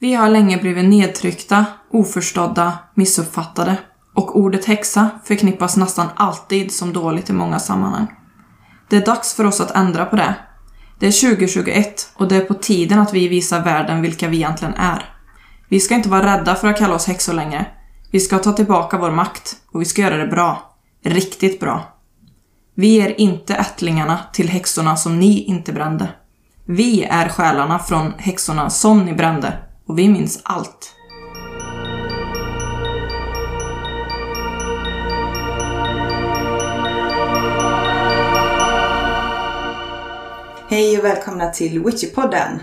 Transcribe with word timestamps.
Vi 0.00 0.14
har 0.14 0.28
länge 0.28 0.58
blivit 0.58 0.84
nedtryckta, 0.84 1.64
oförstådda, 1.90 2.78
missuppfattade. 2.94 3.76
Och 4.14 4.38
ordet 4.38 4.64
häxa 4.64 5.10
förknippas 5.24 5.76
nästan 5.76 6.06
alltid 6.16 6.72
som 6.72 6.92
dåligt 6.92 7.30
i 7.30 7.32
många 7.32 7.58
sammanhang. 7.58 8.06
Det 8.88 8.96
är 8.96 9.06
dags 9.06 9.34
för 9.34 9.44
oss 9.44 9.60
att 9.60 9.70
ändra 9.70 10.04
på 10.04 10.16
det. 10.16 10.34
Det 10.98 11.06
är 11.06 11.36
2021 11.36 12.12
och 12.14 12.28
det 12.28 12.36
är 12.36 12.40
på 12.40 12.54
tiden 12.54 12.98
att 12.98 13.14
vi 13.14 13.28
visar 13.28 13.64
världen 13.64 14.02
vilka 14.02 14.28
vi 14.28 14.36
egentligen 14.36 14.74
är. 14.74 15.04
Vi 15.68 15.80
ska 15.80 15.94
inte 15.94 16.08
vara 16.08 16.36
rädda 16.36 16.54
för 16.54 16.68
att 16.68 16.78
kalla 16.78 16.94
oss 16.94 17.06
häxor 17.06 17.32
längre. 17.32 17.66
Vi 18.10 18.20
ska 18.20 18.38
ta 18.38 18.52
tillbaka 18.52 18.98
vår 18.98 19.10
makt 19.10 19.56
och 19.72 19.80
vi 19.80 19.84
ska 19.84 20.02
göra 20.02 20.16
det 20.16 20.26
bra. 20.26 20.76
Riktigt 21.04 21.60
bra. 21.60 21.82
Vi 22.74 23.00
är 23.00 23.20
inte 23.20 23.54
ättlingarna 23.54 24.20
till 24.32 24.48
häxorna 24.48 24.96
som 24.96 25.18
ni 25.18 25.42
inte 25.42 25.72
brände. 25.72 26.08
Vi 26.64 27.04
är 27.04 27.28
själarna 27.28 27.78
från 27.78 28.12
häxorna 28.18 28.70
som 28.70 29.04
ni 29.04 29.12
brände 29.12 29.67
och 29.88 29.98
vi 29.98 30.08
minns 30.08 30.40
allt. 30.42 30.94
Hej 40.70 40.98
och 40.98 41.04
välkomna 41.04 41.50
till 41.50 41.84
Witchypodden. 41.84 42.62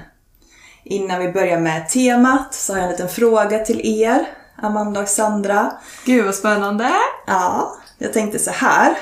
Innan 0.84 1.20
vi 1.20 1.32
börjar 1.32 1.60
med 1.60 1.90
temat 1.90 2.54
så 2.54 2.74
har 2.74 2.80
jag 2.80 2.86
en 2.86 2.92
liten 2.92 3.10
fråga 3.10 3.60
till 3.60 4.02
er, 4.04 4.28
Amanda 4.55 5.02
och 5.02 5.08
Sandra. 5.08 5.72
Gud 6.05 6.26
vad 6.26 6.36
spännande! 6.36 6.92
Ja, 7.28 7.78
jag 7.98 8.14
tänkte 8.14 8.40
så 8.40 8.52
här. 8.52 8.98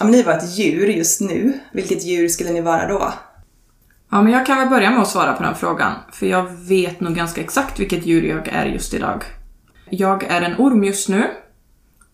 Om 0.00 0.10
ni 0.10 0.22
var 0.22 0.32
ett 0.32 0.58
djur 0.58 0.86
just 0.86 1.20
nu, 1.20 1.60
vilket 1.72 2.04
djur 2.04 2.28
skulle 2.28 2.52
ni 2.52 2.60
vara 2.60 2.86
då? 2.86 3.12
Ja, 4.12 4.22
men 4.22 4.32
jag 4.32 4.46
kan 4.46 4.58
väl 4.58 4.68
börja 4.68 4.90
med 4.90 5.00
att 5.00 5.08
svara 5.08 5.32
på 5.32 5.42
den 5.42 5.54
frågan, 5.54 5.92
för 6.12 6.26
jag 6.26 6.50
vet 6.68 7.00
nog 7.00 7.14
ganska 7.14 7.40
exakt 7.40 7.80
vilket 7.80 8.06
djur 8.06 8.22
jag 8.22 8.48
är 8.48 8.66
just 8.66 8.94
idag. 8.94 9.24
Jag 9.90 10.24
är 10.24 10.42
en 10.42 10.54
orm 10.58 10.84
just 10.84 11.08
nu. 11.08 11.26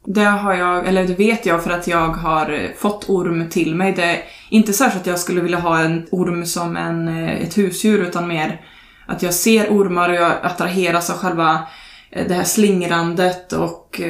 Det 0.04 0.24
har 0.24 0.54
jag, 0.54 0.86
eller 0.86 1.06
det 1.06 1.14
vet 1.14 1.46
jag 1.46 1.64
för 1.64 1.70
att 1.70 1.86
jag 1.86 2.08
har 2.08 2.52
eh, 2.52 2.70
fått 2.78 3.08
orm 3.08 3.48
till 3.50 3.74
mig. 3.74 3.92
Det 3.92 4.04
är 4.04 4.22
inte 4.50 4.72
särskilt 4.72 5.02
att 5.02 5.06
jag 5.06 5.18
skulle 5.18 5.40
vilja 5.40 5.58
ha 5.58 5.80
en 5.80 6.06
orm 6.10 6.46
som 6.46 6.76
en, 6.76 7.08
eh, 7.08 7.42
ett 7.42 7.58
husdjur, 7.58 7.98
utan 7.98 8.28
mer 8.28 8.60
att 9.06 9.22
jag 9.22 9.34
ser 9.34 9.68
ormar 9.68 10.08
och 10.08 10.14
jag 10.14 10.32
attraheras 10.42 11.10
av 11.10 11.16
själva 11.16 11.62
eh, 12.10 12.28
det 12.28 12.34
här 12.34 12.44
slingrandet 12.44 13.52
och 13.52 14.00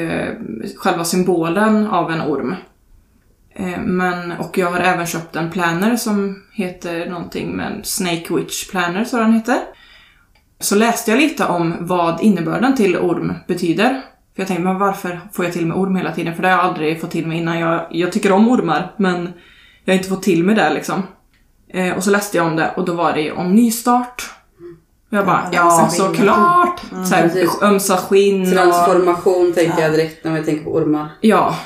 själva 0.76 1.04
symbolen 1.04 1.86
av 1.86 2.10
en 2.10 2.22
orm. 2.22 2.54
Eh, 3.58 3.80
men, 3.80 4.32
och 4.32 4.58
jag 4.58 4.70
har 4.70 4.80
även 4.80 5.06
köpt 5.06 5.36
en 5.36 5.50
planner 5.50 5.96
som 5.96 6.42
heter 6.52 7.10
någonting 7.10 7.56
med 7.56 7.80
Snake 7.86 8.34
Witch 8.34 8.70
Planner, 8.70 9.04
så 9.04 9.16
den 9.16 9.32
heter. 9.32 9.58
Så 10.60 10.74
läste 10.74 11.10
jag 11.10 11.20
lite 11.20 11.44
om 11.46 11.76
vad 11.80 12.20
innebörden 12.20 12.76
till 12.76 12.96
orm 12.96 13.34
betyder. 13.46 13.88
För 14.34 14.42
jag 14.42 14.48
tänkte, 14.48 14.64
men 14.64 14.78
varför 14.78 15.20
får 15.32 15.44
jag 15.44 15.54
till 15.54 15.66
mig 15.66 15.76
orm 15.76 15.96
hela 15.96 16.12
tiden? 16.12 16.34
För 16.34 16.42
det 16.42 16.48
har 16.48 16.56
jag 16.56 16.66
aldrig 16.66 17.00
fått 17.00 17.10
till 17.10 17.26
mig 17.26 17.38
innan. 17.38 17.58
Jag, 17.58 17.86
jag 17.90 18.12
tycker 18.12 18.32
om 18.32 18.48
ormar, 18.48 18.92
men 18.96 19.32
jag 19.84 19.94
har 19.94 19.98
inte 19.98 20.08
fått 20.08 20.22
till 20.22 20.44
mig 20.44 20.54
det 20.54 20.74
liksom. 20.74 21.02
Eh, 21.68 21.96
och 21.96 22.04
så 22.04 22.10
läste 22.10 22.36
jag 22.36 22.46
om 22.46 22.56
det 22.56 22.70
och 22.76 22.84
då 22.84 22.92
var 22.92 23.12
det 23.12 23.32
om 23.32 23.54
nystart. 23.54 24.30
Och 25.10 25.16
jag 25.16 25.26
bara, 25.26 25.48
ja, 25.52 25.88
såklart! 25.92 26.80
Mm. 26.92 27.04
Så 27.04 27.64
ömsa 27.64 27.96
skinn 27.96 28.52
Transformation 28.52 29.48
och, 29.48 29.54
tänker 29.54 29.82
jag 29.82 29.92
direkt 29.92 30.24
när 30.24 30.32
vi 30.32 30.44
tänker 30.44 30.64
på 30.64 30.74
ormar. 30.74 31.08
Ja, 31.20 31.56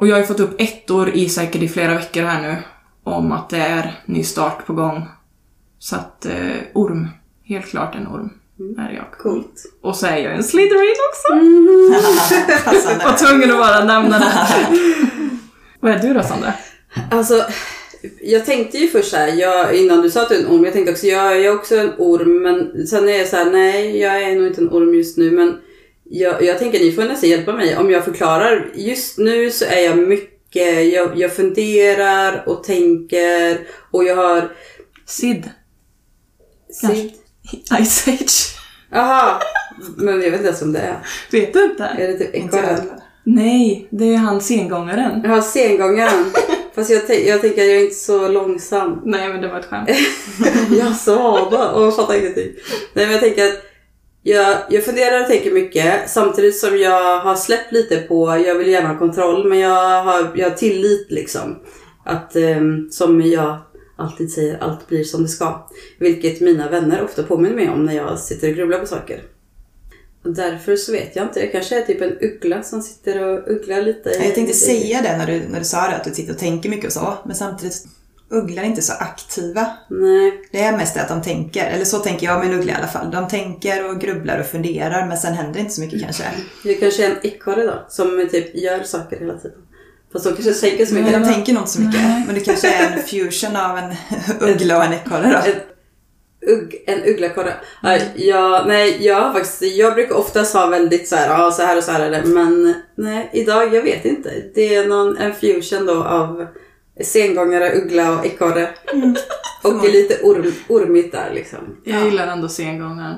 och 0.00 0.08
jag 0.08 0.14
har 0.14 0.20
ju 0.20 0.26
fått 0.26 0.40
upp 0.40 0.60
ettor 0.60 1.10
i 1.10 1.28
säkert 1.28 1.62
i 1.62 1.68
flera 1.68 1.94
veckor 1.94 2.22
här 2.22 2.42
nu 2.42 2.56
om 3.04 3.32
att 3.32 3.50
det 3.50 3.56
är 3.56 4.00
ny 4.06 4.22
start 4.24 4.66
på 4.66 4.72
gång. 4.72 5.08
Så 5.78 5.96
att 5.96 6.26
eh, 6.26 6.56
orm, 6.74 7.08
helt 7.44 7.66
klart 7.66 7.94
en 7.94 8.06
orm 8.06 8.30
mm. 8.60 8.78
är 8.78 8.92
jag. 8.92 9.18
Coolt. 9.18 9.64
Och 9.82 9.96
så 9.96 10.06
är 10.06 10.16
jag 10.16 10.34
en 10.34 10.44
Slytherin 10.44 10.96
också. 11.10 11.32
Mm. 12.60 12.98
var 12.98 13.26
tvungen 13.26 13.50
att 13.50 13.58
bara 13.58 13.84
nämna 13.84 14.18
det. 14.18 14.26
Vad 15.80 15.92
är 15.92 15.98
du 15.98 16.14
då 16.14 16.22
Sandra? 16.22 16.52
Alltså, 17.10 17.44
jag 18.22 18.46
tänkte 18.46 18.78
ju 18.78 18.88
först 18.88 19.10
såhär, 19.10 19.28
jag, 19.28 19.74
innan 19.74 20.02
du 20.02 20.10
sa 20.10 20.22
att 20.22 20.28
du 20.28 20.34
är 20.34 20.40
en 20.40 20.46
orm, 20.46 20.64
jag 20.64 20.72
tänkte 20.72 20.92
också, 20.92 21.06
jag, 21.06 21.36
jag 21.36 21.44
är 21.44 21.54
också 21.54 21.76
en 21.76 21.92
orm, 21.98 22.42
men 22.42 22.86
sen 22.86 23.08
är 23.08 23.18
jag 23.18 23.28
såhär, 23.28 23.50
nej, 23.50 24.00
jag 24.00 24.22
är 24.22 24.36
nog 24.36 24.46
inte 24.46 24.60
en 24.60 24.70
orm 24.70 24.94
just 24.94 25.16
nu, 25.16 25.30
men 25.30 25.58
jag, 26.12 26.42
jag 26.42 26.58
tänker 26.58 26.78
ni 26.78 26.92
får 26.92 27.04
nästan 27.04 27.30
hjälpa 27.30 27.52
mig 27.52 27.76
om 27.76 27.90
jag 27.90 28.04
förklarar. 28.04 28.70
Just 28.74 29.18
nu 29.18 29.50
så 29.50 29.64
är 29.64 29.80
jag 29.80 29.98
mycket, 29.98 30.92
jag, 30.92 31.18
jag 31.18 31.36
funderar 31.36 32.42
och 32.46 32.64
tänker 32.64 33.58
och 33.90 34.04
jag 34.04 34.16
har... 34.16 34.52
Sid. 35.06 35.50
Sid? 36.72 37.12
Ice 37.84 38.08
Age. 38.08 38.56
Jaha, 38.90 39.40
men 39.96 40.22
jag 40.22 40.30
vet 40.30 40.34
inte 40.34 40.46
ens 40.46 40.62
om 40.62 40.72
det 40.72 40.78
är. 40.78 40.98
Vet 41.30 41.52
du 41.52 41.64
inte? 41.64 41.84
Är 41.84 42.08
det 42.08 42.18
typ 42.18 42.34
ekorren? 42.34 42.90
Nej, 43.24 43.88
det 43.90 44.04
är 44.04 44.16
han 44.16 44.40
sengångaren. 44.40 45.20
Ja, 45.24 45.42
sengångaren. 45.42 46.32
Fast 46.74 46.90
jag, 46.90 47.26
jag 47.26 47.40
tänker 47.40 47.62
att 47.62 47.68
jag 47.68 47.76
är 47.76 47.84
inte 47.84 47.94
så 47.94 48.28
långsam. 48.28 49.02
Nej, 49.04 49.28
men 49.28 49.40
det 49.40 49.48
var 49.48 49.58
ett 49.58 49.66
skämt. 49.66 49.90
jag 50.78 50.96
sa 50.96 51.48
bara, 51.50 51.70
och 51.70 51.82
jag 51.82 51.96
fattar 51.96 52.14
ingenting. 52.14 52.52
Nej, 52.94 53.04
men 53.06 53.12
jag 53.12 53.20
tänker 53.20 53.46
att 53.46 53.69
jag, 54.22 54.58
jag 54.70 54.84
funderar 54.84 55.20
och 55.20 55.26
tänker 55.26 55.50
mycket 55.50 56.10
samtidigt 56.10 56.58
som 56.58 56.78
jag 56.78 57.20
har 57.20 57.36
släppt 57.36 57.72
lite 57.72 57.96
på, 57.96 58.42
jag 58.46 58.54
vill 58.54 58.68
gärna 58.68 58.88
ha 58.88 58.98
kontroll 58.98 59.48
men 59.48 59.58
jag 59.58 60.02
har, 60.02 60.32
jag 60.34 60.50
har 60.50 60.56
tillit 60.56 61.10
liksom. 61.10 61.58
Att 62.04 62.36
um, 62.36 62.88
som 62.90 63.22
jag 63.22 63.58
alltid 63.96 64.32
säger, 64.32 64.58
allt 64.58 64.88
blir 64.88 65.04
som 65.04 65.22
det 65.22 65.28
ska. 65.28 65.68
Vilket 65.98 66.40
mina 66.40 66.70
vänner 66.70 67.02
ofta 67.02 67.22
påminner 67.22 67.56
mig 67.56 67.70
om 67.70 67.84
när 67.84 67.96
jag 67.96 68.18
sitter 68.18 68.48
och 68.48 68.54
grubblar 68.54 68.78
på 68.78 68.86
saker. 68.86 69.22
Och 70.24 70.34
därför 70.34 70.76
så 70.76 70.92
vet 70.92 71.16
jag 71.16 71.24
inte, 71.24 71.40
jag 71.40 71.52
kanske 71.52 71.82
är 71.82 71.86
typ 71.86 72.00
en 72.00 72.18
uggla 72.20 72.62
som 72.62 72.82
sitter 72.82 73.22
och 73.22 73.50
ugglar 73.50 73.82
lite. 73.82 74.10
Jag 74.10 74.34
tänkte 74.34 74.54
säga 74.54 75.02
det 75.02 75.16
när 75.16 75.26
du, 75.26 75.40
när 75.48 75.58
du 75.58 75.64
sa 75.64 75.88
det, 75.88 75.96
att 75.96 76.04
du 76.04 76.10
sitter 76.10 76.32
och 76.32 76.38
tänker 76.38 76.68
mycket 76.68 76.86
och 76.86 76.92
så. 76.92 77.14
Men 77.24 77.36
samtidigt 77.36 77.86
ugglor 78.30 78.64
är 78.64 78.66
inte 78.66 78.82
så 78.82 78.92
aktiva. 78.92 79.66
Nej. 79.88 80.42
Det 80.52 80.60
är 80.60 80.76
mest 80.76 80.96
att 80.96 81.08
de 81.08 81.22
tänker, 81.22 81.66
eller 81.66 81.84
så 81.84 81.98
tänker 81.98 82.26
jag 82.26 82.38
med 82.38 82.48
en 82.48 82.60
uggla 82.60 82.72
i 82.72 82.76
alla 82.76 82.86
fall. 82.86 83.10
De 83.10 83.28
tänker 83.28 83.90
och 83.90 84.00
grubblar 84.00 84.40
och 84.40 84.46
funderar 84.46 85.06
men 85.06 85.18
sen 85.18 85.34
händer 85.34 85.60
inte 85.60 85.72
så 85.72 85.80
mycket 85.80 86.02
kanske. 86.02 86.24
Jag 86.64 86.80
kanske 86.80 87.06
är 87.06 87.10
en 87.10 87.16
ekorre 87.22 87.66
då, 87.66 87.84
som 87.88 88.28
typ 88.30 88.56
gör 88.56 88.82
saker 88.82 89.18
hela 89.18 89.34
tiden. 89.34 89.58
Fast 90.12 90.24
de 90.24 90.34
kanske 90.34 90.52
tänker 90.52 90.86
så 90.86 90.94
mycket. 90.94 91.12
Nej, 91.12 91.20
de 91.20 91.34
tänker 91.34 91.52
nog 91.52 91.62
inte 91.62 91.72
så 91.72 91.80
mycket. 91.80 92.00
Nej. 92.00 92.24
Men 92.26 92.34
det 92.34 92.40
kanske 92.40 92.74
är 92.74 92.92
en 92.92 93.02
fusion 93.02 93.56
av 93.56 93.78
en 93.78 93.94
uggla 94.40 94.76
och 94.76 94.84
en 94.84 94.92
ekorre 94.92 95.30
då. 95.30 95.50
En, 95.50 95.60
ugg, 96.52 96.84
en 96.86 97.04
ugglakorre. 97.04 97.54
Mm. 97.84 98.00
Ja, 98.16 98.64
nej, 98.66 99.06
jag, 99.06 99.32
faktiskt, 99.32 99.62
jag 99.62 99.94
brukar 99.94 100.14
oftast 100.14 100.54
ha 100.54 100.66
väldigt 100.66 101.08
så 101.08 101.16
här, 101.16 101.28
ja 101.28 101.50
så 101.50 101.62
här 101.62 101.76
och 101.76 101.84
så 101.84 101.92
här 101.92 102.00
är 102.00 102.10
det. 102.10 102.22
Men 102.24 102.74
nej, 102.94 103.30
idag, 103.32 103.74
jag 103.74 103.82
vet 103.82 104.04
inte. 104.04 104.30
Det 104.54 104.74
är 104.74 104.86
någon, 104.86 105.16
en 105.16 105.34
fusion 105.34 105.86
då 105.86 106.04
av 106.04 106.46
sengångare, 107.04 107.72
uggla 107.72 108.18
och 108.18 108.26
ekorre. 108.26 108.68
Mm. 108.92 109.16
och 109.62 109.84
lite 109.84 110.22
orm, 110.22 110.54
ormigt 110.68 111.12
där 111.12 111.30
liksom. 111.34 111.58
Jag 111.84 112.04
gillar 112.04 112.26
ändå 112.26 112.48
sengångaren. 112.48 113.16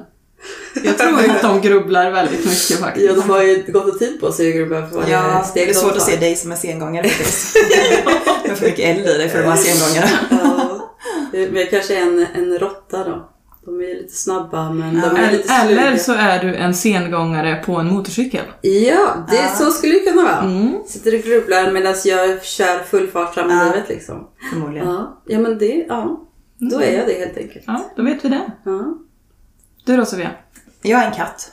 Jag 0.84 0.98
tror 0.98 1.30
att 1.30 1.42
de 1.42 1.60
grubblar 1.60 2.10
väldigt 2.10 2.44
mycket 2.44 2.78
faktiskt. 2.78 3.06
Ja, 3.06 3.14
de 3.14 3.30
har 3.30 3.42
ju 3.42 3.64
gott 3.68 3.92
om 3.92 3.98
tid 3.98 4.20
på 4.20 4.32
sig 4.32 4.48
att 4.48 4.54
grubbla 4.54 4.88
för 4.88 4.96
varje 4.96 5.12
ja, 5.12 5.44
steg 5.44 5.68
det 5.68 5.70
är 5.70 5.74
svårt 5.74 5.96
att 5.96 6.02
se 6.02 6.16
dig 6.16 6.36
som 6.36 6.52
en 6.52 6.58
sengångare 6.58 7.08
faktiskt. 7.08 7.56
Du 8.44 8.48
har 8.48 8.56
för 8.56 8.66
mycket 8.66 8.96
eld 8.96 9.06
i 9.06 9.18
dig 9.18 9.28
för 9.28 9.38
att 9.38 9.46
vara 9.46 9.56
sengångare. 9.56 10.10
ja, 11.32 11.48
men 11.50 11.56
jag 11.56 11.70
kanske 11.70 11.96
är 11.96 12.02
en, 12.02 12.26
en 12.34 12.58
råtta 12.58 13.04
då. 13.04 13.31
De 13.64 13.80
är 13.80 13.94
lite 13.94 14.14
snabba 14.14 14.70
men 14.70 14.96
ja, 14.96 15.08
de 15.08 15.16
är 15.16 15.32
lite 15.32 15.48
sluga. 15.48 15.86
Eller 15.86 15.96
så 15.96 16.12
är 16.12 16.44
du 16.44 16.54
en 16.54 16.74
sengångare 16.74 17.62
på 17.66 17.76
en 17.76 17.86
motorcykel. 17.86 18.44
Ja, 18.60 19.26
det, 19.30 19.36
ja. 19.36 19.48
så 19.48 19.70
skulle 19.70 19.92
det 19.92 20.00
kunna 20.00 20.22
vara. 20.22 20.38
Mm. 20.38 20.82
Sitter 20.86 21.14
och 21.14 21.24
grubblar 21.24 21.72
medan 21.72 21.94
jag 22.04 22.44
kör 22.44 22.78
full 22.84 23.08
fart 23.08 23.34
fram 23.34 23.50
i 23.50 23.54
ja. 23.54 23.64
livet 23.64 23.88
liksom. 23.88 24.28
Förmodligen. 24.52 24.88
Ja, 24.88 25.22
ja 25.26 25.38
men 25.38 25.58
det, 25.58 25.86
ja. 25.88 26.28
Då 26.58 26.80
är 26.80 26.98
jag 26.98 27.06
det 27.06 27.12
helt 27.12 27.36
enkelt. 27.36 27.64
Ja, 27.66 27.92
då 27.96 28.02
vet 28.02 28.24
vi 28.24 28.28
det. 28.28 28.52
Ja. 28.64 28.98
Du 29.84 29.96
då 29.96 30.04
Sofia? 30.04 30.30
Jag 30.82 31.02
är 31.02 31.06
en 31.06 31.14
katt. 31.14 31.52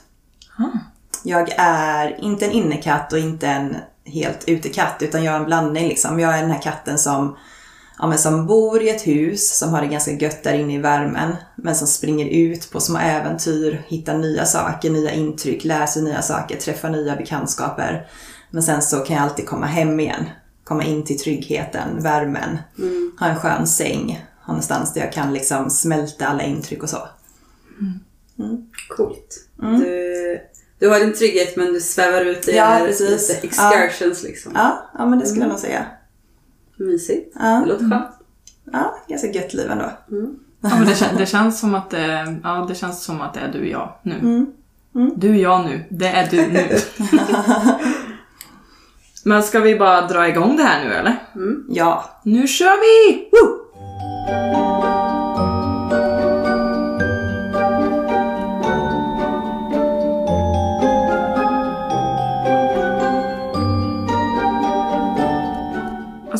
Ah. 0.58 0.78
Jag 1.24 1.54
är 1.56 2.24
inte 2.24 2.46
en 2.46 2.52
innekatt 2.52 3.12
och 3.12 3.18
inte 3.18 3.46
en 3.46 3.76
helt 4.04 4.48
utekatt 4.48 4.96
utan 5.00 5.24
jag 5.24 5.34
är 5.34 5.38
en 5.38 5.44
blandning 5.44 5.88
liksom. 5.88 6.20
Jag 6.20 6.38
är 6.38 6.42
den 6.42 6.50
här 6.50 6.62
katten 6.62 6.98
som 6.98 7.36
ja, 8.00 8.06
men 8.06 8.18
som 8.18 8.46
bor 8.46 8.82
i 8.82 8.90
ett 8.90 9.06
hus, 9.06 9.58
som 9.58 9.70
har 9.70 9.80
det 9.80 9.86
ganska 9.86 10.10
gött 10.10 10.42
där 10.42 10.54
inne 10.54 10.74
i 10.74 10.78
värmen, 10.78 11.36
men 11.56 11.74
som 11.74 11.86
springer 11.86 12.26
ut 12.26 12.70
på 12.70 12.80
små 12.80 12.98
äventyr, 12.98 13.82
hittar 13.88 14.18
nya 14.18 14.46
saker, 14.46 14.90
nya 14.90 15.10
intryck, 15.10 15.64
läser 15.64 16.02
nya 16.02 16.22
saker, 16.22 16.56
träffar 16.56 16.90
nya 16.90 17.16
bekantskaper. 17.16 18.06
Men 18.50 18.62
sen 18.62 18.82
så 18.82 18.96
kan 18.96 19.16
jag 19.16 19.22
alltid 19.22 19.46
komma 19.46 19.66
hem 19.66 20.00
igen, 20.00 20.24
komma 20.64 20.84
in 20.84 21.04
till 21.04 21.18
tryggheten, 21.18 22.02
värmen, 22.02 22.58
mm. 22.78 23.12
ha 23.20 23.26
en 23.26 23.36
skön 23.36 23.66
säng, 23.66 24.26
ha 24.42 24.52
någonstans 24.52 24.92
där 24.92 25.00
jag 25.00 25.12
kan 25.12 25.32
liksom 25.32 25.70
smälta 25.70 26.26
alla 26.26 26.42
intryck 26.42 26.82
och 26.82 26.90
så. 26.90 27.08
Mm. 27.80 28.00
Mm. 28.38 28.66
Coolt. 28.88 29.46
Mm. 29.62 29.80
Du, 29.80 30.40
du 30.78 30.88
har 30.88 31.00
din 31.00 31.14
trygghet 31.14 31.56
men 31.56 31.72
du 31.72 31.80
svävar 31.80 32.24
ut 32.24 32.48
i 32.48 32.56
ja, 32.56 32.80
precis. 32.84 33.30
excursions 33.30 34.22
ja. 34.22 34.28
liksom. 34.28 34.52
Ja, 34.54 34.90
ja 34.98 35.06
men 35.06 35.18
det 35.18 35.26
skulle 35.26 35.42
jag 35.42 35.50
nog 35.50 35.58
säga. 35.58 35.86
Mysigt. 36.80 37.36
Ja. 37.40 37.60
Det 37.64 37.68
låter 37.72 37.90
skönt. 37.90 38.10
Ja, 38.72 38.94
ganska 39.08 39.28
gött 39.28 39.54
liv 39.54 39.70
ändå. 39.70 39.90
Mm. 40.10 40.38
Ja, 40.62 40.68
men 40.78 40.86
det, 40.86 40.94
kän, 40.94 41.16
det, 41.16 41.26
känns 41.26 41.60
som 41.60 41.74
att 41.74 41.90
det, 41.90 42.36
ja, 42.42 42.66
det 42.68 42.74
känns 42.74 43.04
som 43.04 43.20
att 43.20 43.34
det 43.34 43.40
är 43.40 43.52
du 43.52 43.60
och 43.60 43.66
jag 43.66 43.92
nu. 44.02 44.18
Mm. 44.94 45.12
Du 45.16 45.30
är 45.30 45.34
jag 45.34 45.64
nu. 45.64 45.84
Det 45.88 46.08
är 46.08 46.30
du 46.30 46.46
nu. 46.46 46.68
Men 49.24 49.42
ska 49.42 49.60
vi 49.60 49.78
bara 49.78 50.06
dra 50.06 50.28
igång 50.28 50.56
det 50.56 50.62
här 50.62 50.84
nu 50.84 50.94
eller? 50.94 51.16
Ja. 51.68 52.04
Nu 52.22 52.46
kör 52.46 52.76
vi! 52.80 53.28
Woo! 53.32 53.60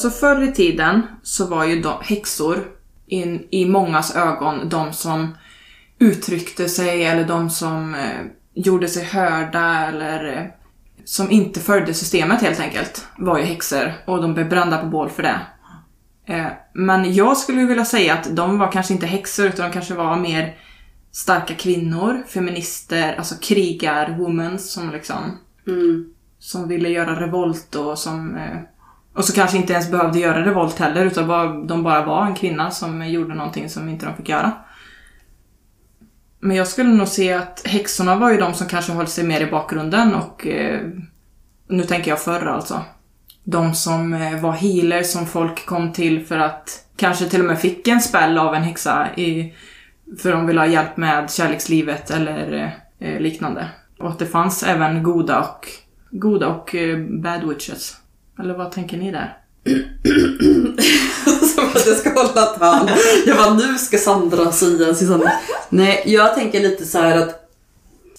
Alltså 0.01 0.21
förr 0.21 0.43
i 0.43 0.53
tiden 0.53 1.03
så 1.23 1.47
var 1.47 1.65
ju 1.65 1.83
de, 1.83 1.93
häxor 2.03 2.65
in, 3.07 3.47
i 3.51 3.65
mångas 3.65 4.17
ögon 4.17 4.69
de 4.69 4.93
som 4.93 5.37
uttryckte 5.99 6.69
sig 6.69 7.05
eller 7.05 7.25
de 7.25 7.51
som 7.51 7.95
eh, 7.95 8.21
gjorde 8.55 8.89
sig 8.89 9.05
hörda 9.05 9.87
eller 9.89 10.37
eh, 10.37 10.45
som 11.05 11.31
inte 11.31 11.61
följde 11.61 11.95
systemet 11.95 12.43
helt 12.43 12.61
enkelt 12.61 13.07
var 13.19 13.39
ju 13.39 13.45
häxor 13.45 13.93
och 14.07 14.23
de 14.23 14.35
blev 14.35 14.49
brända 14.49 14.79
på 14.79 14.87
bål 14.87 15.11
för 15.11 15.23
det. 15.23 15.41
Eh, 16.27 16.47
men 16.73 17.15
jag 17.15 17.37
skulle 17.37 17.65
vilja 17.65 17.85
säga 17.85 18.15
att 18.15 18.37
de 18.37 18.59
var 18.59 18.73
kanske 18.73 18.95
inte 18.95 19.07
häxor 19.07 19.47
utan 19.47 19.67
de 19.67 19.73
kanske 19.73 19.95
var 19.95 20.17
mer 20.17 20.57
starka 21.13 21.55
kvinnor, 21.55 22.23
feminister, 22.29 23.15
alltså 23.19 23.35
krigar-women 23.35 24.59
som 24.59 24.91
liksom 24.91 25.39
Mm. 25.67 26.15
som 26.39 26.69
ville 26.69 26.89
göra 26.89 27.21
revolt 27.21 27.75
och 27.75 27.99
som 27.99 28.37
eh, 28.37 28.61
och 29.15 29.25
så 29.25 29.33
kanske 29.33 29.57
inte 29.57 29.73
ens 29.73 29.91
behövde 29.91 30.19
göra 30.19 30.47
revolt 30.47 30.79
heller 30.79 31.05
utan 31.05 31.29
bara, 31.29 31.47
de 31.47 31.83
bara 31.83 32.05
var 32.05 32.27
en 32.27 32.35
kvinna 32.35 32.71
som 32.71 33.09
gjorde 33.09 33.35
någonting 33.35 33.69
som 33.69 33.89
inte 33.89 34.07
de 34.07 34.17
fick 34.17 34.29
göra. 34.29 34.53
Men 36.41 36.57
jag 36.57 36.69
skulle 36.69 36.89
nog 36.89 37.09
se 37.09 37.33
att 37.33 37.63
häxorna 37.67 38.17
var 38.17 38.31
ju 38.31 38.37
de 38.37 38.55
som 38.55 38.67
kanske 38.67 38.93
höll 38.93 39.07
sig 39.07 39.25
mer 39.25 39.41
i 39.41 39.51
bakgrunden 39.51 40.15
och 40.15 40.47
eh, 40.47 40.81
nu 41.69 41.83
tänker 41.83 42.11
jag 42.11 42.21
förr 42.21 42.47
alltså. 42.47 42.85
De 43.45 43.75
som 43.75 44.15
eh, 44.15 44.41
var 44.41 44.53
healers 44.53 45.07
som 45.07 45.27
folk 45.27 45.67
kom 45.67 45.93
till 45.93 46.27
för 46.27 46.39
att 46.39 46.87
kanske 46.97 47.29
till 47.29 47.41
och 47.41 47.47
med 47.47 47.61
fick 47.61 47.89
en 47.89 48.01
spell 48.01 48.39
av 48.39 48.55
en 48.55 48.63
häxa 48.63 49.09
i, 49.17 49.55
för 50.23 50.33
de 50.33 50.47
ville 50.47 50.61
ha 50.61 50.67
hjälp 50.67 50.97
med 50.97 51.31
kärlekslivet 51.31 52.11
eller 52.11 52.73
eh, 52.99 53.21
liknande. 53.21 53.69
Och 53.99 54.09
att 54.09 54.19
det 54.19 54.27
fanns 54.27 54.63
även 54.63 55.03
goda 55.03 55.41
och, 55.41 55.67
goda 56.11 56.49
och 56.49 56.75
eh, 56.75 56.99
bad 56.99 57.49
witches. 57.49 58.00
Eller 58.41 58.55
vad 58.55 58.73
tänker 58.73 58.97
ni 58.97 59.11
där? 59.11 59.37
Som 61.55 61.65
att 61.75 61.87
jag 61.87 61.97
ska 61.97 62.11
hålla 62.11 62.47
tal. 62.47 62.91
Jag 63.27 63.37
bara, 63.37 63.55
nu 63.55 63.79
ska 63.79 63.99
Sandra 63.99 64.53
säga 64.53 64.95
sin 64.95 65.09
sanning. 65.09 65.29
Nej, 65.69 66.03
jag 66.07 66.35
tänker 66.35 66.61
lite 66.61 66.85
så 66.85 66.99
här 66.99 67.19
att 67.19 67.51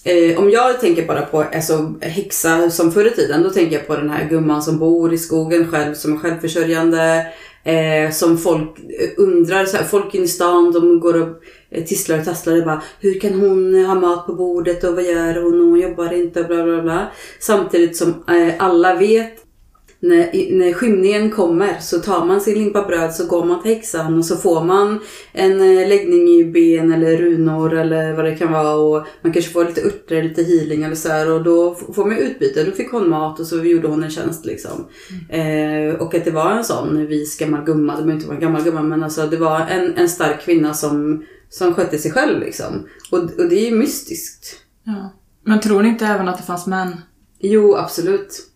eh, 0.04 0.38
om 0.38 0.50
jag 0.50 0.80
tänker 0.80 1.06
bara 1.06 1.22
på 1.22 1.42
alltså, 1.42 1.94
häxa 2.00 2.70
som 2.70 2.92
förr 2.92 3.06
i 3.06 3.10
tiden, 3.10 3.42
då 3.42 3.50
tänker 3.50 3.76
jag 3.76 3.86
på 3.86 3.96
den 3.96 4.10
här 4.10 4.28
gumman 4.28 4.62
som 4.62 4.78
bor 4.78 5.12
i 5.12 5.18
skogen 5.18 5.70
själv, 5.70 5.94
som 5.94 6.12
är 6.12 6.18
självförsörjande. 6.18 7.26
Eh, 7.64 8.10
som 8.10 8.38
folk 8.38 8.70
undrar, 9.16 9.64
så 9.64 9.76
här, 9.76 9.84
folk 9.84 10.14
in 10.14 10.22
i 10.22 10.28
stan, 10.28 10.72
de 10.72 11.00
går 11.00 11.22
och 11.22 11.28
eh, 11.70 11.84
tisslar 11.84 12.18
och 12.18 12.24
tasslar 12.24 12.58
och 12.58 12.64
bara 12.64 12.82
Hur 13.00 13.20
kan 13.20 13.40
hon 13.40 13.84
ha 13.84 13.94
mat 13.94 14.26
på 14.26 14.34
bordet 14.34 14.84
och 14.84 14.94
vad 14.94 15.04
gör 15.04 15.42
hon 15.42 15.60
och 15.60 15.66
hon 15.66 15.80
jobbar 15.80 16.12
inte 16.12 16.40
och 16.40 16.46
bla 16.46 16.64
bla 16.64 16.82
bla. 16.82 17.10
Samtidigt 17.40 17.96
som 17.96 18.08
eh, 18.08 18.54
alla 18.58 18.94
vet 18.94 19.41
när, 20.02 20.52
när 20.58 20.72
skymningen 20.72 21.30
kommer 21.30 21.78
så 21.80 21.98
tar 21.98 22.24
man 22.24 22.40
sin 22.40 22.54
limpa 22.54 22.82
bröd 22.82 23.14
så 23.14 23.26
går 23.26 23.44
man 23.44 23.62
till 23.62 23.74
häxan 23.74 24.18
och 24.18 24.24
så 24.24 24.36
får 24.36 24.64
man 24.64 25.00
en 25.32 25.52
eh, 25.52 25.88
läggning 25.88 26.28
i 26.28 26.44
ben 26.44 26.92
eller 26.92 27.16
runor 27.16 27.74
eller 27.74 28.12
vad 28.12 28.24
det 28.24 28.36
kan 28.36 28.52
vara 28.52 28.74
och 28.74 29.06
man 29.22 29.32
kanske 29.32 29.50
får 29.50 29.64
lite 29.64 29.82
örter, 29.82 30.22
lite 30.22 30.42
healing 30.42 30.82
eller 30.82 30.94
så 30.94 31.08
här 31.08 31.30
och 31.30 31.44
då 31.44 31.74
får 31.74 32.04
man 32.04 32.18
utbyte. 32.18 32.64
Då 32.64 32.70
fick 32.70 32.92
hon 32.92 33.08
mat 33.08 33.40
och 33.40 33.46
så 33.46 33.64
gjorde 33.64 33.88
hon 33.88 34.04
en 34.04 34.10
tjänst 34.10 34.46
liksom. 34.46 34.88
Eh, 35.28 35.94
och 35.94 36.14
att 36.14 36.24
det 36.24 36.30
var 36.30 36.50
en 36.50 36.64
sån 36.64 37.06
vis 37.06 37.38
gammal 37.38 37.64
gumma, 37.64 37.96
det 37.96 38.02
behöver 38.02 38.22
inte 38.22 38.34
en 38.34 38.40
gammal 38.40 38.62
gumma 38.62 38.82
men 38.82 39.02
alltså 39.02 39.26
det 39.26 39.36
var 39.36 39.60
en, 39.60 39.94
en 39.96 40.08
stark 40.08 40.40
kvinna 40.40 40.74
som, 40.74 41.24
som 41.50 41.74
skötte 41.74 41.98
sig 41.98 42.10
själv 42.10 42.40
liksom. 42.40 42.88
Och, 43.10 43.18
och 43.18 43.48
det 43.48 43.66
är 43.66 43.70
ju 43.70 43.76
mystiskt. 43.76 44.56
Ja. 44.84 45.12
Men 45.44 45.60
tror 45.60 45.82
ni 45.82 45.88
inte 45.88 46.06
även 46.06 46.28
att 46.28 46.38
det 46.38 46.44
fanns 46.44 46.66
män? 46.66 46.96
Jo, 47.38 47.76
absolut. 47.76 48.51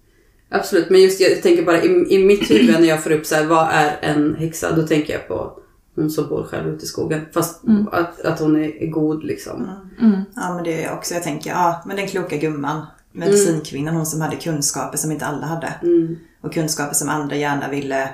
Absolut, 0.48 0.90
men 0.90 1.00
just 1.00 1.20
jag 1.20 1.43
tänker 1.43 1.62
bara 1.64 1.82
i, 1.82 2.14
i 2.14 2.25
mitt 2.25 2.50
huvud 2.50 2.81
när 2.81 2.88
jag 2.88 3.02
får 3.02 3.10
upp 3.12 3.26
så 3.26 3.34
här, 3.34 3.44
vad 3.44 3.69
är 3.72 3.98
en 4.00 4.34
häxa? 4.34 4.76
Då 4.76 4.87
tänker 4.87 5.12
jag 5.12 5.28
på 5.28 5.58
hon 5.96 6.10
som 6.10 6.28
bor 6.28 6.43
själv 6.43 6.75
ute 6.75 6.84
i 6.84 6.88
skogen. 6.88 7.20
Fast 7.32 7.62
att, 7.93 8.20
att 8.20 8.40
hon 8.40 8.56
är 8.56 8.87
god 8.87 9.25
liksom. 9.25 9.70
Mm. 10.00 10.20
Ja 10.37 10.54
men 10.54 10.64
det 10.64 10.84
är 10.84 10.93
också, 10.93 11.14
jag 11.14 11.22
tänker, 11.22 11.50
ja 11.50 11.82
men 11.87 11.96
den 11.96 12.08
kloka 12.08 12.37
gumman. 12.37 12.87
Medicinkvinnan, 13.12 13.94
hon 13.96 14.06
som 14.06 14.20
hade 14.20 14.37
kunskaper 14.37 14.98
som 14.98 15.12
inte 15.12 15.26
alla 15.26 15.46
hade. 15.46 15.75
Mm. 15.82 16.16
Och 16.40 16.54
kunskaper 16.54 16.94
som 16.94 17.08
andra 17.08 17.37
gärna 17.37 17.69
ville 17.69 18.10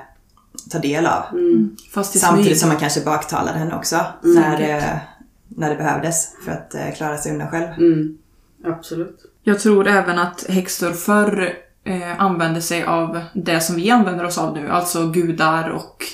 ta 0.69 0.79
del 0.79 1.05
av. 1.05 1.23
Fast 1.91 2.15
i 2.15 2.19
Samtidigt 2.19 2.59
som 2.59 2.69
man 2.69 2.77
kanske 2.77 3.01
baktalade 3.01 3.57
henne 3.57 3.75
också. 3.75 4.05
När, 4.21 4.57
det, 4.57 5.01
när 5.47 5.69
det 5.69 5.75
behövdes. 5.75 6.35
För 6.45 6.51
att 6.51 6.75
eh, 6.75 6.91
klara 6.95 7.17
sig 7.17 7.31
undan 7.31 7.51
själv. 7.51 7.67
Mm. 7.77 8.17
Absolut. 8.65 9.25
Jag 9.43 9.59
tror 9.59 9.87
även 9.87 10.19
att 10.19 10.45
häxor 10.49 10.91
förr 10.91 11.53
eh, 11.83 12.21
använder 12.21 12.61
sig 12.61 12.83
av 12.83 13.21
det 13.33 13.59
som 13.59 13.75
vi 13.75 13.89
använder 13.89 14.25
oss 14.25 14.37
av 14.37 14.53
nu. 14.53 14.69
Alltså 14.69 15.09
gudar 15.09 15.69
och 15.69 16.05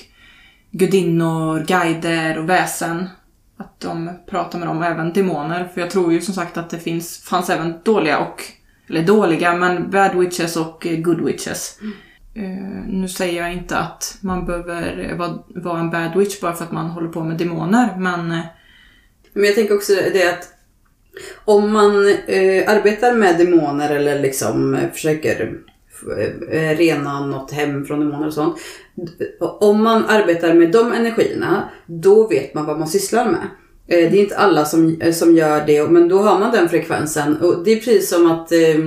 gudinnor, 0.72 1.66
guider 1.68 2.38
och 2.38 2.50
väsen. 2.50 3.10
Att 3.58 3.80
de 3.80 4.10
pratar 4.30 4.60
med 4.60 4.68
dem, 4.68 4.78
och 4.78 4.86
även 4.86 5.14
demoner. 5.14 5.70
För 5.74 5.82
jag 5.82 5.90
tror 5.90 6.14
ju 6.14 6.22
som 6.22 6.34
sagt 6.34 6.58
att 6.58 6.70
det 6.70 6.80
finns, 6.80 7.24
fanns 7.24 7.50
även 7.50 7.74
dåliga 7.84 8.20
och, 8.20 8.44
eller 8.90 9.04
dåliga, 9.04 9.56
men 9.56 9.92
bad 9.92 10.16
witches 10.16 10.58
och 10.58 10.88
eh, 10.88 11.00
good 11.00 11.22
witches. 11.22 11.80
Eh, 12.34 12.88
nu 12.88 13.08
säger 13.08 13.42
jag 13.42 13.54
inte 13.54 13.78
att 13.78 14.18
man 14.22 14.46
behöver 14.46 15.16
vara, 15.16 15.40
vara 15.48 15.80
en 15.80 15.90
bad 15.90 16.18
witch 16.18 16.42
bara 16.42 16.54
för 16.54 16.66
att 16.66 16.72
man 16.72 16.90
håller 16.90 17.10
på 17.10 17.24
med 17.24 17.38
demoner, 17.38 17.96
men 17.98 18.32
eh, 18.32 18.46
Men 19.34 19.44
jag 19.44 19.56
tänker 19.56 19.76
också 19.76 19.94
det 19.94 20.30
att 20.30 20.59
om 21.46 21.72
man 21.72 22.08
eh, 22.28 22.72
arbetar 22.72 23.14
med 23.14 23.38
demoner 23.38 23.96
eller 23.96 24.20
liksom 24.20 24.76
eh, 24.76 24.92
försöker 24.94 25.60
eh, 26.52 26.78
rena 26.78 27.26
något 27.26 27.52
hem 27.52 27.86
från 27.86 28.00
demoner 28.00 28.28
och 28.28 28.34
sånt. 28.34 28.58
Om 29.40 29.84
man 29.84 30.06
arbetar 30.06 30.54
med 30.54 30.72
de 30.72 30.94
energierna, 30.94 31.70
då 31.86 32.28
vet 32.28 32.54
man 32.54 32.66
vad 32.66 32.80
man 32.80 32.88
sysslar 32.88 33.26
med. 33.26 33.48
Eh, 33.88 34.12
det 34.12 34.18
är 34.18 34.24
inte 34.24 34.38
alla 34.38 34.66
som, 34.66 35.02
eh, 35.02 35.14
som 35.14 35.36
gör 35.36 35.66
det, 35.68 35.90
men 35.90 36.08
då 36.08 36.18
har 36.18 36.40
man 36.40 36.52
den 36.52 36.70
frekvensen. 36.70 37.38
Och 37.38 37.64
det 37.64 37.72
är 37.72 37.76
precis 37.76 38.10
som 38.10 38.32
att 38.32 38.52
eh, 38.52 38.78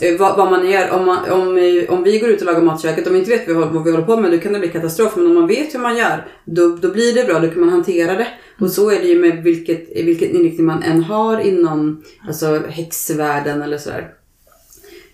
Eh, 0.00 0.18
vad, 0.18 0.36
vad 0.36 0.50
man 0.50 0.70
gör, 0.70 0.90
om, 0.90 1.06
man, 1.06 1.30
om, 1.30 1.58
eh, 1.58 1.90
om 1.92 2.02
vi 2.02 2.18
går 2.18 2.28
ut 2.30 2.40
och 2.40 2.46
lagar 2.46 2.60
mat 2.62 2.84
i 2.84 2.88
köket, 2.88 3.06
om 3.06 3.12
vi 3.12 3.18
inte 3.18 3.30
vet 3.30 3.48
vad, 3.48 3.84
vi 3.84 3.90
håller- 3.90 4.04
på 4.04 4.16
med, 4.20 4.30
då 4.32 4.38
kan 4.38 4.52
det 4.52 4.58
bli 4.58 4.68
katastrof. 4.68 5.16
Men 5.16 5.26
om 5.26 5.34
man 5.34 5.46
vet 5.46 5.74
hur 5.74 5.78
man 5.80 5.96
gör, 5.96 6.26
då, 6.44 6.76
då 6.82 6.88
blir 6.90 7.14
det 7.14 7.24
bra, 7.24 7.38
då 7.40 7.48
kan 7.48 7.60
man 7.60 7.68
hantera 7.68 8.14
det. 8.14 8.26
Och 8.60 8.70
så 8.70 8.90
är 8.90 8.98
det 9.00 9.06
ju 9.06 9.18
med 9.18 9.42
vilket, 9.42 9.88
vilken 9.96 10.30
inriktning 10.30 10.66
man 10.66 10.82
än 10.82 11.02
har 11.04 11.40
inom 11.40 12.02
alltså, 12.28 12.62
häxvärlden 12.68 13.62
eller 13.62 13.78
sådär. 13.78 14.10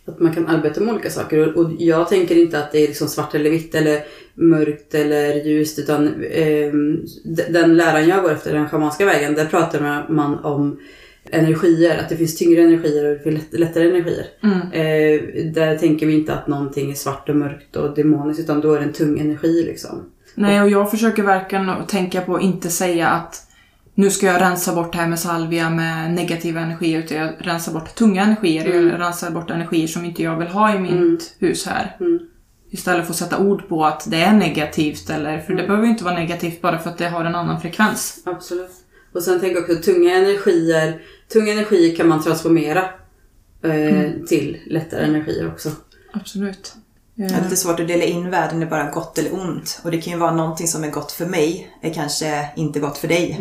Att 0.09 0.21
man 0.21 0.35
kan 0.35 0.47
arbeta 0.47 0.81
med 0.81 0.95
olika 0.95 1.11
saker. 1.11 1.39
Och 1.49 1.65
och 1.65 1.71
jag 1.79 2.09
tänker 2.09 2.37
inte 2.37 2.59
att 2.59 2.73
det 2.73 2.79
är 2.79 2.87
liksom 2.89 3.09
svart 3.09 3.35
eller 3.35 3.51
vitt 3.51 3.75
eller 3.75 4.01
mörkt 4.35 4.95
eller 4.95 5.35
ljust. 5.35 5.79
Utan 5.79 6.07
eh, 6.25 6.73
den 7.49 7.77
läran 7.77 8.09
jag 8.09 8.23
går 8.23 8.33
efter, 8.33 8.53
den 8.55 8.69
schamanska 8.69 9.07
vägen, 9.07 9.35
där 9.35 9.45
pratar 9.47 10.05
man 10.09 10.39
om 10.45 10.79
energier. 11.33 11.99
Att 11.99 12.09
det 12.09 12.17
finns 12.17 12.37
tyngre 12.37 12.63
energier 12.63 13.05
och 13.05 13.17
det 13.17 13.23
finns 13.23 13.43
lätt, 13.43 13.61
lättare 13.61 13.89
energier. 13.89 14.27
Eh, 14.73 15.45
där 15.53 15.79
tänker 15.79 16.07
vi 16.07 16.15
inte 16.15 16.35
att 16.35 16.47
någonting 16.47 16.91
är 16.91 16.95
svart 16.95 17.29
och 17.29 17.37
mörkt 17.37 17.77
och 17.77 17.95
demoniskt. 17.95 18.41
Utan 18.41 18.61
då 18.61 18.73
är 18.73 18.79
det 18.79 18.85
en 18.85 18.93
tung 18.93 19.19
energi 19.19 19.63
liksom. 19.67 20.11
Nej, 20.35 20.63
och 20.63 20.71
jag 20.71 20.91
försöker 20.91 21.23
verkligen 21.23 21.71
tänka 21.89 22.21
på 22.21 22.37
att 22.37 22.43
inte 22.43 22.71
säga 22.71 23.09
att 23.09 23.43
nu 23.95 24.11
ska 24.11 24.27
jag 24.27 24.41
rensa 24.41 24.75
bort 24.75 24.93
det 24.93 24.99
här 24.99 25.09
med 25.09 25.19
salvia 25.19 25.71
med 25.71 26.15
negativa 26.15 26.61
energier, 26.61 26.99
utan 26.99 27.19
jag 27.19 27.35
rensar 27.39 27.73
bort 27.73 27.95
tunga 27.95 28.23
energier. 28.23 28.75
Jag 28.75 29.01
rensar 29.01 29.31
bort 29.31 29.51
energier 29.51 29.87
som 29.87 30.05
inte 30.05 30.23
jag 30.23 30.39
vill 30.39 30.49
ha 30.49 30.75
i 30.75 30.79
mitt 30.79 31.37
hus 31.39 31.67
här. 31.67 31.97
Mm. 32.01 32.19
Istället 32.71 33.05
för 33.05 33.13
att 33.13 33.19
sätta 33.19 33.39
ord 33.39 33.69
på 33.69 33.85
att 33.85 34.11
det 34.11 34.23
är 34.23 34.33
negativt, 34.33 35.11
eller, 35.11 35.41
för 35.41 35.55
det 35.55 35.67
behöver 35.67 35.85
ju 35.85 35.91
inte 35.91 36.05
vara 36.05 36.15
negativt 36.15 36.61
bara 36.61 36.79
för 36.79 36.91
att 36.91 36.99
det 36.99 37.09
har 37.09 37.25
en 37.25 37.35
annan 37.35 37.61
frekvens. 37.61 38.23
Absolut. 38.25 38.71
Och 39.17 39.23
sen 39.23 39.41
tänker 39.41 39.61
jag 39.61 39.71
också 39.71 39.93
tunga 39.93 40.15
energier. 40.15 41.03
Tunga 41.33 41.53
energier 41.53 41.97
kan 41.97 42.09
man 42.09 42.23
transformera 42.23 42.85
eh, 43.63 44.13
till 44.29 44.59
lättare 44.67 45.05
energier 45.05 45.49
också. 45.49 45.71
Absolut. 46.13 46.75
Det 47.15 47.25
är 47.25 47.43
lite 47.43 47.57
svårt 47.57 47.81
att 47.81 47.89
dela 47.89 48.05
in 48.05 48.31
världen 48.31 48.63
i 48.63 48.67
bara 48.67 48.91
gott 48.91 49.19
eller 49.19 49.35
ont. 49.35 49.81
Och 49.85 49.91
det 49.91 50.01
kan 50.01 50.13
ju 50.13 50.19
vara 50.19 50.35
någonting 50.35 50.67
som 50.67 50.85
är 50.85 50.91
gott 50.91 51.13
för 51.13 51.27
mig, 51.27 51.77
är 51.83 51.95
kanske 51.95 52.49
inte 52.57 52.81
gott 52.81 52.99
för 52.99 53.09
dig. 53.09 53.41